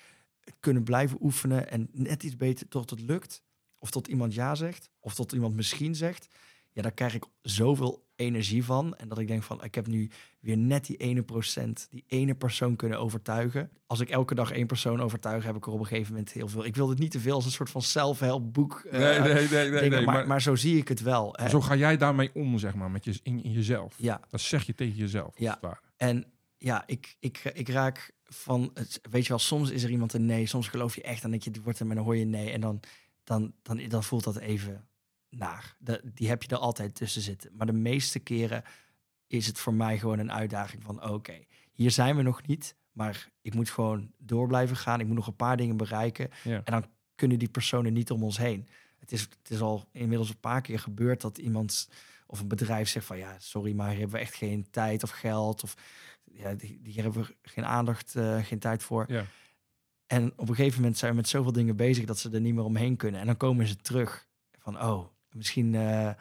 Kunnen 0.61 0.83
blijven 0.83 1.19
oefenen 1.21 1.71
en 1.71 1.89
net 1.93 2.23
iets 2.23 2.37
beter 2.37 2.69
tot 2.69 2.91
het 2.91 3.01
lukt. 3.01 3.43
Of 3.79 3.91
tot 3.91 4.07
iemand 4.07 4.35
ja 4.35 4.55
zegt, 4.55 4.91
of 5.01 5.15
tot 5.15 5.33
iemand 5.33 5.55
misschien 5.55 5.95
zegt. 5.95 6.29
Ja, 6.73 6.83
daar 6.83 6.93
krijg 6.93 7.15
ik 7.15 7.25
zoveel 7.43 8.06
energie 8.17 8.65
van. 8.65 8.97
En 8.97 9.09
dat 9.09 9.19
ik 9.19 9.27
denk 9.29 9.43
van, 9.43 9.65
ik 9.65 9.75
heb 9.75 9.87
nu 9.87 10.11
weer 10.41 10.57
net 10.57 10.87
die 10.87 10.97
ene 10.97 11.23
procent, 11.23 11.87
die 11.91 12.05
ene 12.07 12.35
persoon 12.35 12.77
kunnen 12.77 12.99
overtuigen. 12.99 13.71
Als 13.87 14.01
ik 14.01 14.11
elke 14.11 14.35
dag 14.35 14.51
één 14.51 14.67
persoon 14.67 15.01
overtuig, 15.01 15.45
heb 15.45 15.57
ik 15.57 15.67
er 15.67 15.73
op 15.73 15.79
een 15.81 15.87
gegeven 15.87 16.13
moment 16.13 16.33
heel 16.33 16.49
veel. 16.49 16.65
Ik 16.65 16.77
wil 16.77 16.89
het 16.89 16.99
niet 16.99 17.11
te 17.11 17.21
veel 17.21 17.35
als 17.35 17.45
een 17.45 17.51
soort 17.51 17.71
van 17.71 17.83
self-help 17.83 18.53
boek. 18.53 18.85
eh, 18.91 19.01
Nee, 19.01 19.19
nee, 19.21 19.49
nee, 19.71 19.71
nee, 19.71 19.91
maar, 19.91 20.15
maar, 20.15 20.27
maar 20.27 20.43
zo 20.43 20.55
zie 20.55 20.77
ik 20.77 20.89
het 20.89 21.03
wel. 21.03 21.39
zo 21.49 21.61
ga 21.61 21.77
jij 21.77 21.97
daarmee 21.97 22.31
om, 22.35 22.59
zeg 22.59 22.75
maar, 22.75 22.91
met 22.91 23.05
je, 23.05 23.19
in, 23.23 23.43
in 23.43 23.53
jezelf. 23.53 23.95
Ja, 23.99 24.21
Dat 24.31 24.41
zeg 24.41 24.63
je 24.67 24.75
tegen 24.75 24.97
jezelf. 24.97 25.39
Ja. 25.39 25.59
en 25.97 26.25
ja, 26.59 26.83
ik, 26.87 27.17
ik, 27.21 27.51
ik 27.55 27.69
raak 27.69 28.15
van, 28.25 28.71
het, 28.75 29.01
weet 29.11 29.23
je 29.23 29.29
wel, 29.29 29.39
soms 29.39 29.71
is 29.71 29.83
er 29.83 29.91
iemand 29.91 30.13
een 30.13 30.27
nee, 30.27 30.47
soms 30.47 30.69
geloof 30.69 30.95
je 30.95 31.03
echt 31.03 31.25
en 31.25 31.31
dat 31.31 31.45
je 31.45 31.51
die 31.51 31.63
wordt 31.63 31.79
er 31.79 31.87
met 31.87 31.97
een 31.97 32.03
hoor 32.03 32.17
je 32.17 32.25
nee 32.25 32.51
en 32.51 32.61
dan, 32.61 32.81
dan, 33.25 33.53
dan, 33.63 33.89
dan 33.89 34.05
voelt 34.05 34.25
dat 34.25 34.37
even 34.37 34.87
naar. 35.39 35.77
De, 35.79 36.01
die 36.15 36.29
heb 36.29 36.43
je 36.43 36.49
er 36.49 36.57
altijd 36.57 36.95
tussen 36.95 37.23
zitten. 37.23 37.51
Maar 37.57 37.67
de 37.67 37.73
meeste 37.73 38.19
keren 38.19 38.65
is 39.27 39.47
het 39.47 39.59
voor 39.59 39.75
mij 39.75 39.99
gewoon 39.99 40.19
een 40.19 40.33
uitdaging 40.33 40.83
van, 40.83 41.11
oké, 41.11 41.45
hier 41.73 41.91
zijn 41.91 42.17
we 42.17 42.23
nog 42.23 42.47
niet, 42.47 42.77
maar 42.93 43.29
ik 43.43 43.55
moet 43.55 43.71
gewoon 43.71 44.13
door 44.19 44.47
blijven 44.47 44.77
gaan. 44.77 45.01
Ik 45.01 45.07
moet 45.07 45.17
nog 45.17 45.27
een 45.27 45.37
paar 45.37 45.57
dingen 45.57 45.77
bereiken 45.77 46.31
Ja. 46.45 46.57
en 46.65 46.73
dan 46.73 46.87
kunnen 47.15 47.39
die 47.39 47.49
personen 47.49 47.93
niet 47.93 48.11
om 48.11 48.23
ons 48.23 48.39
heen. 48.39 48.67
Het 48.99 49.13
is, 49.13 49.21
het 49.21 49.51
is 49.51 49.61
al 49.61 49.89
inmiddels 49.93 50.29
een 50.29 50.41
paar 50.41 50.61
keer 50.61 50.79
gebeurd 50.79 51.21
dat 51.21 51.39
iemand 51.39 51.89
of 52.27 52.41
een 52.41 52.49
bedrijf 52.49 52.89
zegt 52.89 53.07
van 53.07 53.19
ja, 53.19 53.37
sorry, 53.39 53.75
maar 53.75 53.89
hier 53.89 53.99
hebben 53.99 54.17
we 54.17 54.23
echt 54.23 54.35
geen 54.35 54.67
tijd 54.71 55.03
of 55.03 55.11
geld. 55.11 55.63
Of 55.63 55.77
ja, 56.25 56.55
hier 56.83 57.03
hebben 57.03 57.23
we 57.23 57.37
geen 57.43 57.65
aandacht, 57.65 58.15
uh, 58.15 58.45
geen 58.45 58.59
tijd 58.59 58.83
voor. 58.83 59.05
Ja. 59.09 59.25
En 60.07 60.33
op 60.37 60.49
een 60.49 60.55
gegeven 60.55 60.81
moment 60.81 60.99
zijn 60.99 61.11
we 61.11 61.17
met 61.17 61.29
zoveel 61.29 61.53
dingen 61.53 61.77
bezig 61.77 62.05
dat 62.05 62.19
ze 62.19 62.31
er 62.31 62.41
niet 62.41 62.55
meer 62.55 62.65
omheen 62.65 62.97
kunnen. 62.97 63.21
En 63.21 63.27
dan 63.27 63.37
komen 63.37 63.67
ze 63.67 63.77
terug 63.77 64.29
van, 64.59 64.83
oh, 64.83 65.07
misschien 65.37 65.73
uh, 65.73 66.13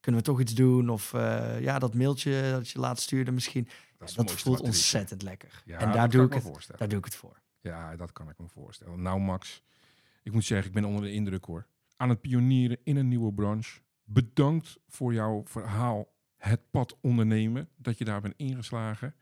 kunnen 0.00 0.20
we 0.20 0.26
toch 0.26 0.40
iets 0.40 0.54
doen. 0.54 0.88
Of 0.88 1.12
uh, 1.12 1.60
ja, 1.60 1.78
dat 1.78 1.94
mailtje 1.94 2.50
dat 2.50 2.68
je 2.68 2.78
laatst 2.78 3.04
stuurde 3.04 3.30
misschien. 3.30 3.68
Dat, 3.98 4.12
dat 4.14 4.32
voelt 4.32 4.60
ontzettend 4.60 5.22
lekker. 5.22 5.62
Ja, 5.64 5.78
en 5.78 5.92
daar 5.92 6.10
doe, 6.10 6.24
ik 6.24 6.32
het, 6.32 6.70
daar 6.76 6.88
doe 6.88 6.98
ik 6.98 7.04
het 7.04 7.14
voor. 7.14 7.40
Ja, 7.60 7.96
dat 7.96 8.12
kan 8.12 8.28
ik 8.28 8.38
me 8.38 8.48
voorstellen. 8.48 9.02
Nou, 9.02 9.20
Max, 9.20 9.62
ik 10.22 10.32
moet 10.32 10.44
zeggen, 10.44 10.68
ik 10.68 10.74
ben 10.74 10.84
onder 10.84 11.02
de 11.02 11.12
indruk 11.12 11.44
hoor. 11.44 11.66
Aan 11.96 12.08
het 12.08 12.20
pionieren 12.20 12.78
in 12.84 12.96
een 12.96 13.08
nieuwe 13.08 13.32
branche. 13.32 13.80
Bedankt 14.04 14.78
voor 14.86 15.14
jouw 15.14 15.42
verhaal, 15.44 16.12
het 16.36 16.70
pad 16.70 16.96
ondernemen, 17.00 17.68
dat 17.76 17.98
je 17.98 18.04
daar 18.04 18.20
bent 18.20 18.34
ingeslagen. 18.36 19.14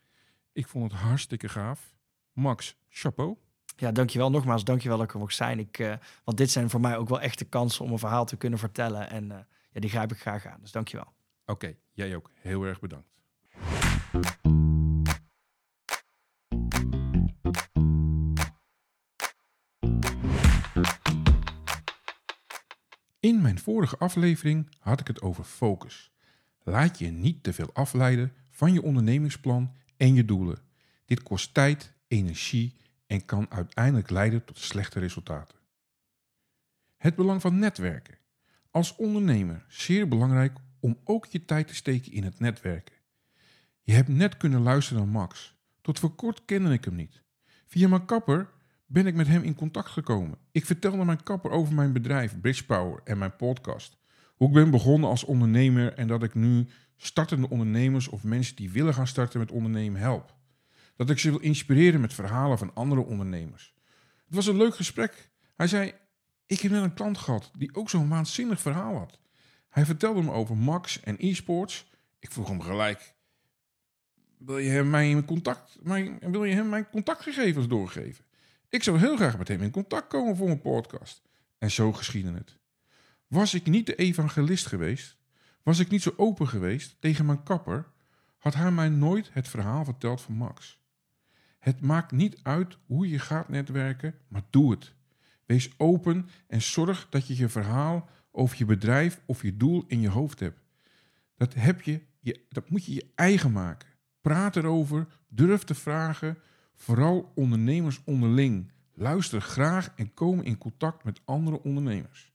Ik 0.53 0.67
vond 0.67 0.93
het 0.93 1.01
hartstikke 1.01 1.49
gaaf. 1.49 1.95
Max, 2.33 2.77
chapeau. 2.89 3.37
Ja, 3.77 3.93
dankjewel 3.93 4.31
nogmaals. 4.31 4.65
Dankjewel 4.65 4.97
dat 4.97 5.07
ik 5.07 5.13
er 5.13 5.19
mocht 5.19 5.35
zijn. 5.35 5.59
Ik, 5.59 5.79
uh, 5.79 5.95
want 6.25 6.37
dit 6.37 6.51
zijn 6.51 6.71
voor 6.71 6.81
mij 6.81 6.97
ook 6.97 7.09
wel 7.09 7.21
echte 7.21 7.45
kansen 7.45 7.85
om 7.85 7.93
een 7.93 7.99
verhaal 7.99 8.25
te 8.25 8.37
kunnen 8.37 8.59
vertellen. 8.59 9.11
En 9.11 9.25
uh, 9.25 9.37
ja, 9.73 9.81
die 9.81 9.91
grijp 9.91 10.13
ik 10.13 10.21
graag 10.21 10.47
aan. 10.47 10.59
Dus 10.61 10.73
dankjewel. 10.73 11.07
Oké, 11.07 11.53
okay, 11.53 11.77
jij 11.93 12.17
ook. 12.17 12.31
Heel 12.35 12.65
erg 12.65 12.81
bedankt. 12.81 13.15
In 23.21 23.43
mijn 23.43 23.59
vorige 23.59 23.99
aflevering 23.99 24.71
had 24.79 25.01
ik 25.01 25.07
het 25.07 25.23
over 25.23 25.45
focus. 25.45 26.11
Laat 26.63 26.99
je 26.99 27.11
niet 27.11 27.43
te 27.43 27.53
veel 27.53 27.71
afleiden 27.73 28.33
van 28.51 28.73
je 28.73 28.83
ondernemingsplan 28.83 29.73
en 29.97 30.15
je 30.15 30.25
doelen. 30.25 30.59
Dit 31.05 31.23
kost 31.23 31.55
tijd, 31.55 31.93
energie 32.09 32.75
en 33.07 33.25
kan 33.25 33.47
uiteindelijk 33.51 34.11
leiden 34.11 34.45
tot 34.45 34.59
slechte 34.59 34.99
resultaten. 34.99 35.59
Het 36.97 37.15
belang 37.15 37.41
van 37.41 37.59
netwerken. 37.59 38.19
Als 38.71 38.97
ondernemer 38.97 39.65
zeer 39.69 40.09
belangrijk 40.09 40.59
om 40.81 40.99
ook 41.05 41.27
je 41.27 41.45
tijd 41.45 41.69
te 41.69 41.75
steken 41.75 42.13
in 42.13 42.25
het 42.25 42.41
netwerken. 42.41 42.95
Je 43.83 43.93
hebt 43.93 44.09
net 44.09 44.37
kunnen 44.37 44.61
luisteren 44.61 45.03
naar 45.03 45.13
Max. 45.13 45.55
Tot 45.81 45.99
voor 45.99 46.15
kort 46.15 46.45
kende 46.45 46.73
ik 46.73 46.85
hem 46.85 46.95
niet. 46.95 47.23
Via 47.67 47.89
mijn 47.89 48.05
kapper 48.05 48.51
ben 48.87 49.07
ik 49.07 49.15
met 49.15 49.27
hem 49.27 49.43
in 49.43 49.55
contact 49.55 49.89
gekomen. 49.89 50.39
Ik 50.53 50.67
vertelde 50.67 51.05
mijn 51.05 51.23
kapper 51.23 51.51
over 51.51 51.75
mijn 51.75 51.93
bedrijf 51.93 52.41
Bridgepower 52.41 53.01
en 53.05 53.19
mijn 53.19 53.37
podcast. 53.37 53.97
Hoe 54.37 54.49
ik 54.49 54.55
ben 54.55 54.71
begonnen 54.71 55.11
als 55.11 55.25
ondernemer 55.25 55.93
en 55.93 56.07
dat 56.07 56.23
ik 56.23 56.35
nu 56.35 56.69
startende 56.97 57.49
ondernemers 57.49 58.09
of 58.09 58.25
mensen 58.25 58.57
die 58.57 58.71
willen 58.71 58.95
gaan 58.95 59.07
starten 59.07 59.39
met 59.39 59.51
ondernemen 59.51 60.01
help. 60.01 60.36
Dat 60.97 61.11
ik 61.11 61.19
ze 61.19 61.31
wil 61.31 61.41
inspireren 61.41 62.01
met 62.01 62.15
verhalen 62.15 62.59
van 62.59 62.75
andere 62.75 63.01
ondernemers. 63.01 63.75
Het 64.27 64.35
was 64.35 64.47
een 64.47 64.57
leuk 64.57 64.75
gesprek. 64.75 65.31
Hij 65.57 65.67
zei: 65.67 65.95
Ik 66.47 66.61
heb 66.61 66.73
net 66.73 66.83
een 66.83 66.95
klant 66.95 67.19
gehad 67.19 67.51
die 67.57 67.75
ook 67.75 67.91
zo'n 67.91 68.09
waanzinnig 68.09 68.61
verhaal 68.61 68.97
had. 68.97 69.19
Hij 69.69 69.85
vertelde 69.85 70.23
me 70.23 70.33
over 70.33 70.57
Max 70.57 71.01
en 71.01 71.17
e-sports. 71.19 71.91
Ik 72.19 72.33
vroeg 72.33 72.49
hem 72.49 72.61
gelijk: 72.61 73.15
Wil 74.39 74.59
je 74.59 74.71
hem 74.71 74.91
mijn, 74.91 75.25
contact, 75.25 75.79
mijn, 75.83 76.19
wil 76.21 76.45
je 76.45 76.55
hem 76.55 76.69
mijn 76.69 76.89
contactgegevens 76.91 77.69
doorgeven? 77.69 78.25
Ik 78.69 78.83
zou 78.83 78.99
heel 78.99 79.17
graag 79.17 79.39
met 79.39 79.49
hem 79.49 79.63
in 79.63 79.71
contact 79.71 80.09
komen 80.09 80.37
voor 80.37 80.47
mijn 80.47 80.61
podcast. 80.61 81.23
En 81.59 81.71
zo 81.71 81.93
geschiedde 81.93 82.33
het. 82.33 82.59
Was 83.27 83.55
ik 83.55 83.67
niet 83.67 83.87
de 83.87 83.95
evangelist 83.95 84.67
geweest, 84.67 85.17
was 85.63 85.79
ik 85.79 85.89
niet 85.89 86.03
zo 86.03 86.15
open 86.17 86.49
geweest 86.49 86.97
tegen 87.01 87.27
mijn 87.27 87.43
kapper, 87.43 87.91
had 88.39 88.55
hij 88.55 88.71
mij 88.71 88.89
nooit 88.89 89.29
het 89.33 89.49
verhaal 89.49 89.85
verteld 89.85 90.21
van 90.21 90.35
Max. 90.35 90.79
Het 91.67 91.81
maakt 91.81 92.13
niet 92.13 92.39
uit 92.43 92.79
hoe 92.87 93.09
je 93.09 93.19
gaat 93.19 93.49
netwerken, 93.49 94.15
maar 94.29 94.43
doe 94.51 94.71
het. 94.71 94.95
Wees 95.47 95.71
open 95.77 96.29
en 96.47 96.63
zorg 96.63 97.07
dat 97.11 97.27
je 97.27 97.37
je 97.37 97.49
verhaal 97.49 98.09
over 98.31 98.59
je 98.59 98.65
bedrijf 98.65 99.21
of 99.25 99.43
je 99.43 99.57
doel 99.57 99.85
in 99.87 100.01
je 100.01 100.09
hoofd 100.09 100.41
hebt. 100.41 100.61
Dat, 101.37 101.55
heb 101.55 101.83
je, 101.83 102.01
je, 102.21 102.41
dat 102.49 102.71
moet 102.71 102.85
je 102.85 102.95
je 102.95 103.07
eigen 103.15 103.53
maken. 103.53 103.89
Praat 104.21 104.57
erover, 104.57 105.07
durf 105.29 105.63
te 105.63 105.75
vragen, 105.75 106.39
vooral 106.75 107.33
ondernemers 107.35 108.01
onderling. 108.05 108.73
Luister 108.95 109.41
graag 109.41 109.93
en 109.97 110.15
kom 110.15 110.41
in 110.41 110.59
contact 110.59 111.05
met 111.05 111.21
andere 111.25 111.63
ondernemers. 111.63 112.33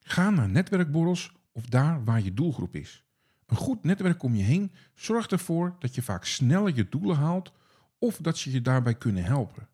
Ga 0.00 0.30
naar 0.30 0.48
netwerkborrels 0.48 1.32
of 1.52 1.66
daar 1.66 2.04
waar 2.04 2.22
je 2.22 2.34
doelgroep 2.34 2.74
is. 2.74 3.04
Een 3.46 3.56
goed 3.56 3.84
netwerk 3.84 4.22
om 4.22 4.34
je 4.34 4.42
heen 4.42 4.72
zorgt 4.94 5.32
ervoor 5.32 5.76
dat 5.78 5.94
je 5.94 6.02
vaak 6.02 6.24
sneller 6.24 6.74
je 6.74 6.88
doelen 6.88 7.16
haalt 7.16 7.52
of 7.98 8.16
dat 8.16 8.38
ze 8.38 8.50
je 8.50 8.62
daarbij 8.62 8.94
kunnen 8.94 9.24
helpen. 9.24 9.68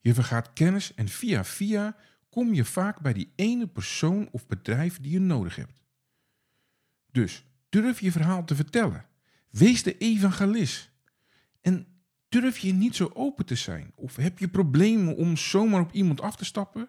Je 0.00 0.14
vergaat 0.14 0.52
kennis 0.52 0.94
en 0.94 1.08
via 1.08 1.44
via 1.44 1.96
kom 2.30 2.54
je 2.54 2.64
vaak 2.64 3.00
bij 3.00 3.12
die 3.12 3.32
ene 3.36 3.66
persoon 3.66 4.28
of 4.30 4.46
bedrijf 4.46 5.00
die 5.00 5.12
je 5.12 5.20
nodig 5.20 5.56
hebt. 5.56 5.82
Dus 7.10 7.44
durf 7.68 8.00
je 8.00 8.12
verhaal 8.12 8.44
te 8.44 8.54
vertellen. 8.54 9.04
Wees 9.50 9.82
de 9.82 9.98
evangelist. 9.98 10.90
En 11.60 11.86
durf 12.28 12.58
je 12.58 12.72
niet 12.72 12.96
zo 12.96 13.10
open 13.14 13.46
te 13.46 13.54
zijn? 13.54 13.92
Of 13.94 14.16
heb 14.16 14.38
je 14.38 14.48
problemen 14.48 15.16
om 15.16 15.36
zomaar 15.36 15.80
op 15.80 15.92
iemand 15.92 16.20
af 16.20 16.36
te 16.36 16.44
stappen? 16.44 16.88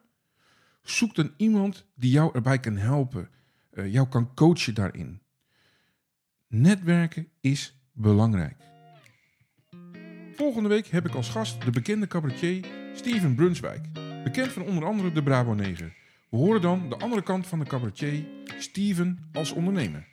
Zoek 0.82 1.16
dan 1.16 1.34
iemand 1.38 1.86
die 1.96 2.12
jou 2.12 2.36
erbij 2.36 2.60
kan 2.60 2.78
helpen, 2.78 3.30
uh, 3.74 3.94
jou 3.94 4.08
kan 4.08 4.34
coachen 4.34 4.74
daarin. 4.74 5.22
Netwerken 6.48 7.28
is 7.42 7.76
belangrijk. 7.92 8.77
Volgende 10.38 10.70
week 10.70 10.88
heb 10.88 11.08
ik 11.08 11.16
als 11.16 11.30
gast 11.30 11.66
de 11.66 11.72
bekende 11.72 12.08
cabaretier 12.08 12.66
Steven 12.94 13.36
Brunswijk, 13.36 13.82
bekend 14.24 14.52
van 14.52 14.64
onder 14.64 14.86
andere 14.86 15.12
de 15.12 15.24
Bravo 15.24 15.54
9. 15.54 15.94
We 16.30 16.38
horen 16.38 16.62
dan 16.62 16.90
de 16.90 16.98
andere 16.98 17.24
kant 17.24 17.48
van 17.48 17.60
de 17.60 17.66
cabaretier, 17.66 18.24
Steven 18.58 19.20
als 19.34 19.52
ondernemer. 19.52 20.08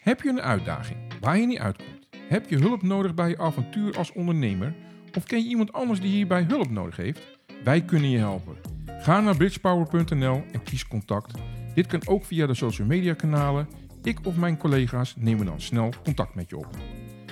Heb 0.00 0.22
je 0.22 0.28
een 0.28 0.40
uitdaging 0.40 0.98
waar 1.20 1.38
je 1.38 1.46
niet 1.46 1.58
uitkomt? 1.58 2.08
Heb 2.28 2.50
je 2.50 2.56
hulp 2.56 2.82
nodig 2.82 3.14
bij 3.14 3.28
je 3.28 3.38
avontuur 3.38 3.96
als 3.96 4.12
ondernemer? 4.12 4.74
Of 5.14 5.24
ken 5.24 5.42
je 5.42 5.48
iemand 5.48 5.72
anders 5.72 6.00
die 6.00 6.10
hierbij 6.10 6.44
hulp 6.48 6.70
nodig 6.70 6.96
heeft? 6.96 7.38
Wij 7.64 7.84
kunnen 7.84 8.10
je 8.10 8.18
helpen. 8.18 8.56
Ga 8.86 9.20
naar 9.20 9.36
bridgepower.nl 9.36 10.44
en 10.52 10.62
kies 10.62 10.88
contact. 10.88 11.38
Dit 11.74 11.86
kan 11.86 12.06
ook 12.06 12.24
via 12.24 12.46
de 12.46 12.54
social 12.54 12.86
media 12.86 13.14
kanalen. 13.14 13.68
Ik 14.02 14.18
of 14.26 14.36
mijn 14.36 14.56
collega's 14.56 15.14
nemen 15.18 15.46
dan 15.46 15.60
snel 15.60 15.92
contact 16.04 16.34
met 16.34 16.48
je 16.48 16.56
op. 16.56 16.68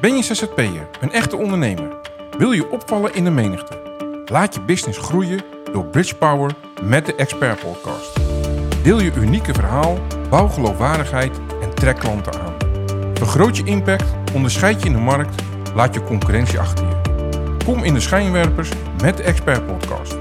Ben 0.00 0.16
je 0.16 0.22
ZZP'er, 0.22 0.88
een 1.00 1.12
echte 1.12 1.36
ondernemer? 1.36 1.96
Wil 2.38 2.52
je 2.52 2.70
opvallen 2.70 3.14
in 3.14 3.24
de 3.24 3.30
menigte? 3.30 3.78
Laat 4.26 4.54
je 4.54 4.60
business 4.60 4.98
groeien 4.98 5.40
door 5.72 5.84
Bridge 5.84 6.14
Power 6.14 6.54
met 6.82 7.06
de 7.06 7.14
Expert 7.14 7.60
Podcast. 7.60 8.20
Deel 8.82 9.00
je 9.00 9.12
unieke 9.14 9.54
verhaal, 9.54 9.98
bouw 10.30 10.48
geloofwaardigheid 10.48 11.40
en 11.62 11.74
trek 11.74 11.98
klanten 11.98 12.40
aan. 12.40 12.54
Vergroot 13.14 13.56
je 13.56 13.64
impact, 13.64 14.04
onderscheid 14.34 14.80
je 14.82 14.86
in 14.86 14.92
de 14.92 15.00
markt, 15.00 15.42
laat 15.74 15.94
je 15.94 16.04
concurrentie 16.04 16.58
achter 16.58 16.86
je. 16.86 17.00
Kom 17.64 17.84
in 17.84 17.94
de 17.94 18.00
schijnwerpers 18.00 18.70
met 19.02 19.16
de 19.16 19.22
Expert 19.22 19.66
Podcast. 19.66 20.16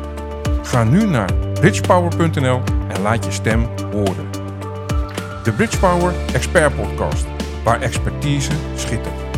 Ga 0.64 0.84
nu 0.84 1.06
naar 1.06 1.34
bridgepower.nl 1.54 2.62
en 2.88 3.02
laat 3.02 3.26
je 3.26 3.32
stem 3.32 3.68
horen. 3.92 4.30
De 5.44 5.52
Bridgepower 5.52 6.14
Expert 6.34 6.76
Podcast, 6.76 7.26
waar 7.64 7.82
expertise 7.82 8.52
schittert. 8.76 9.29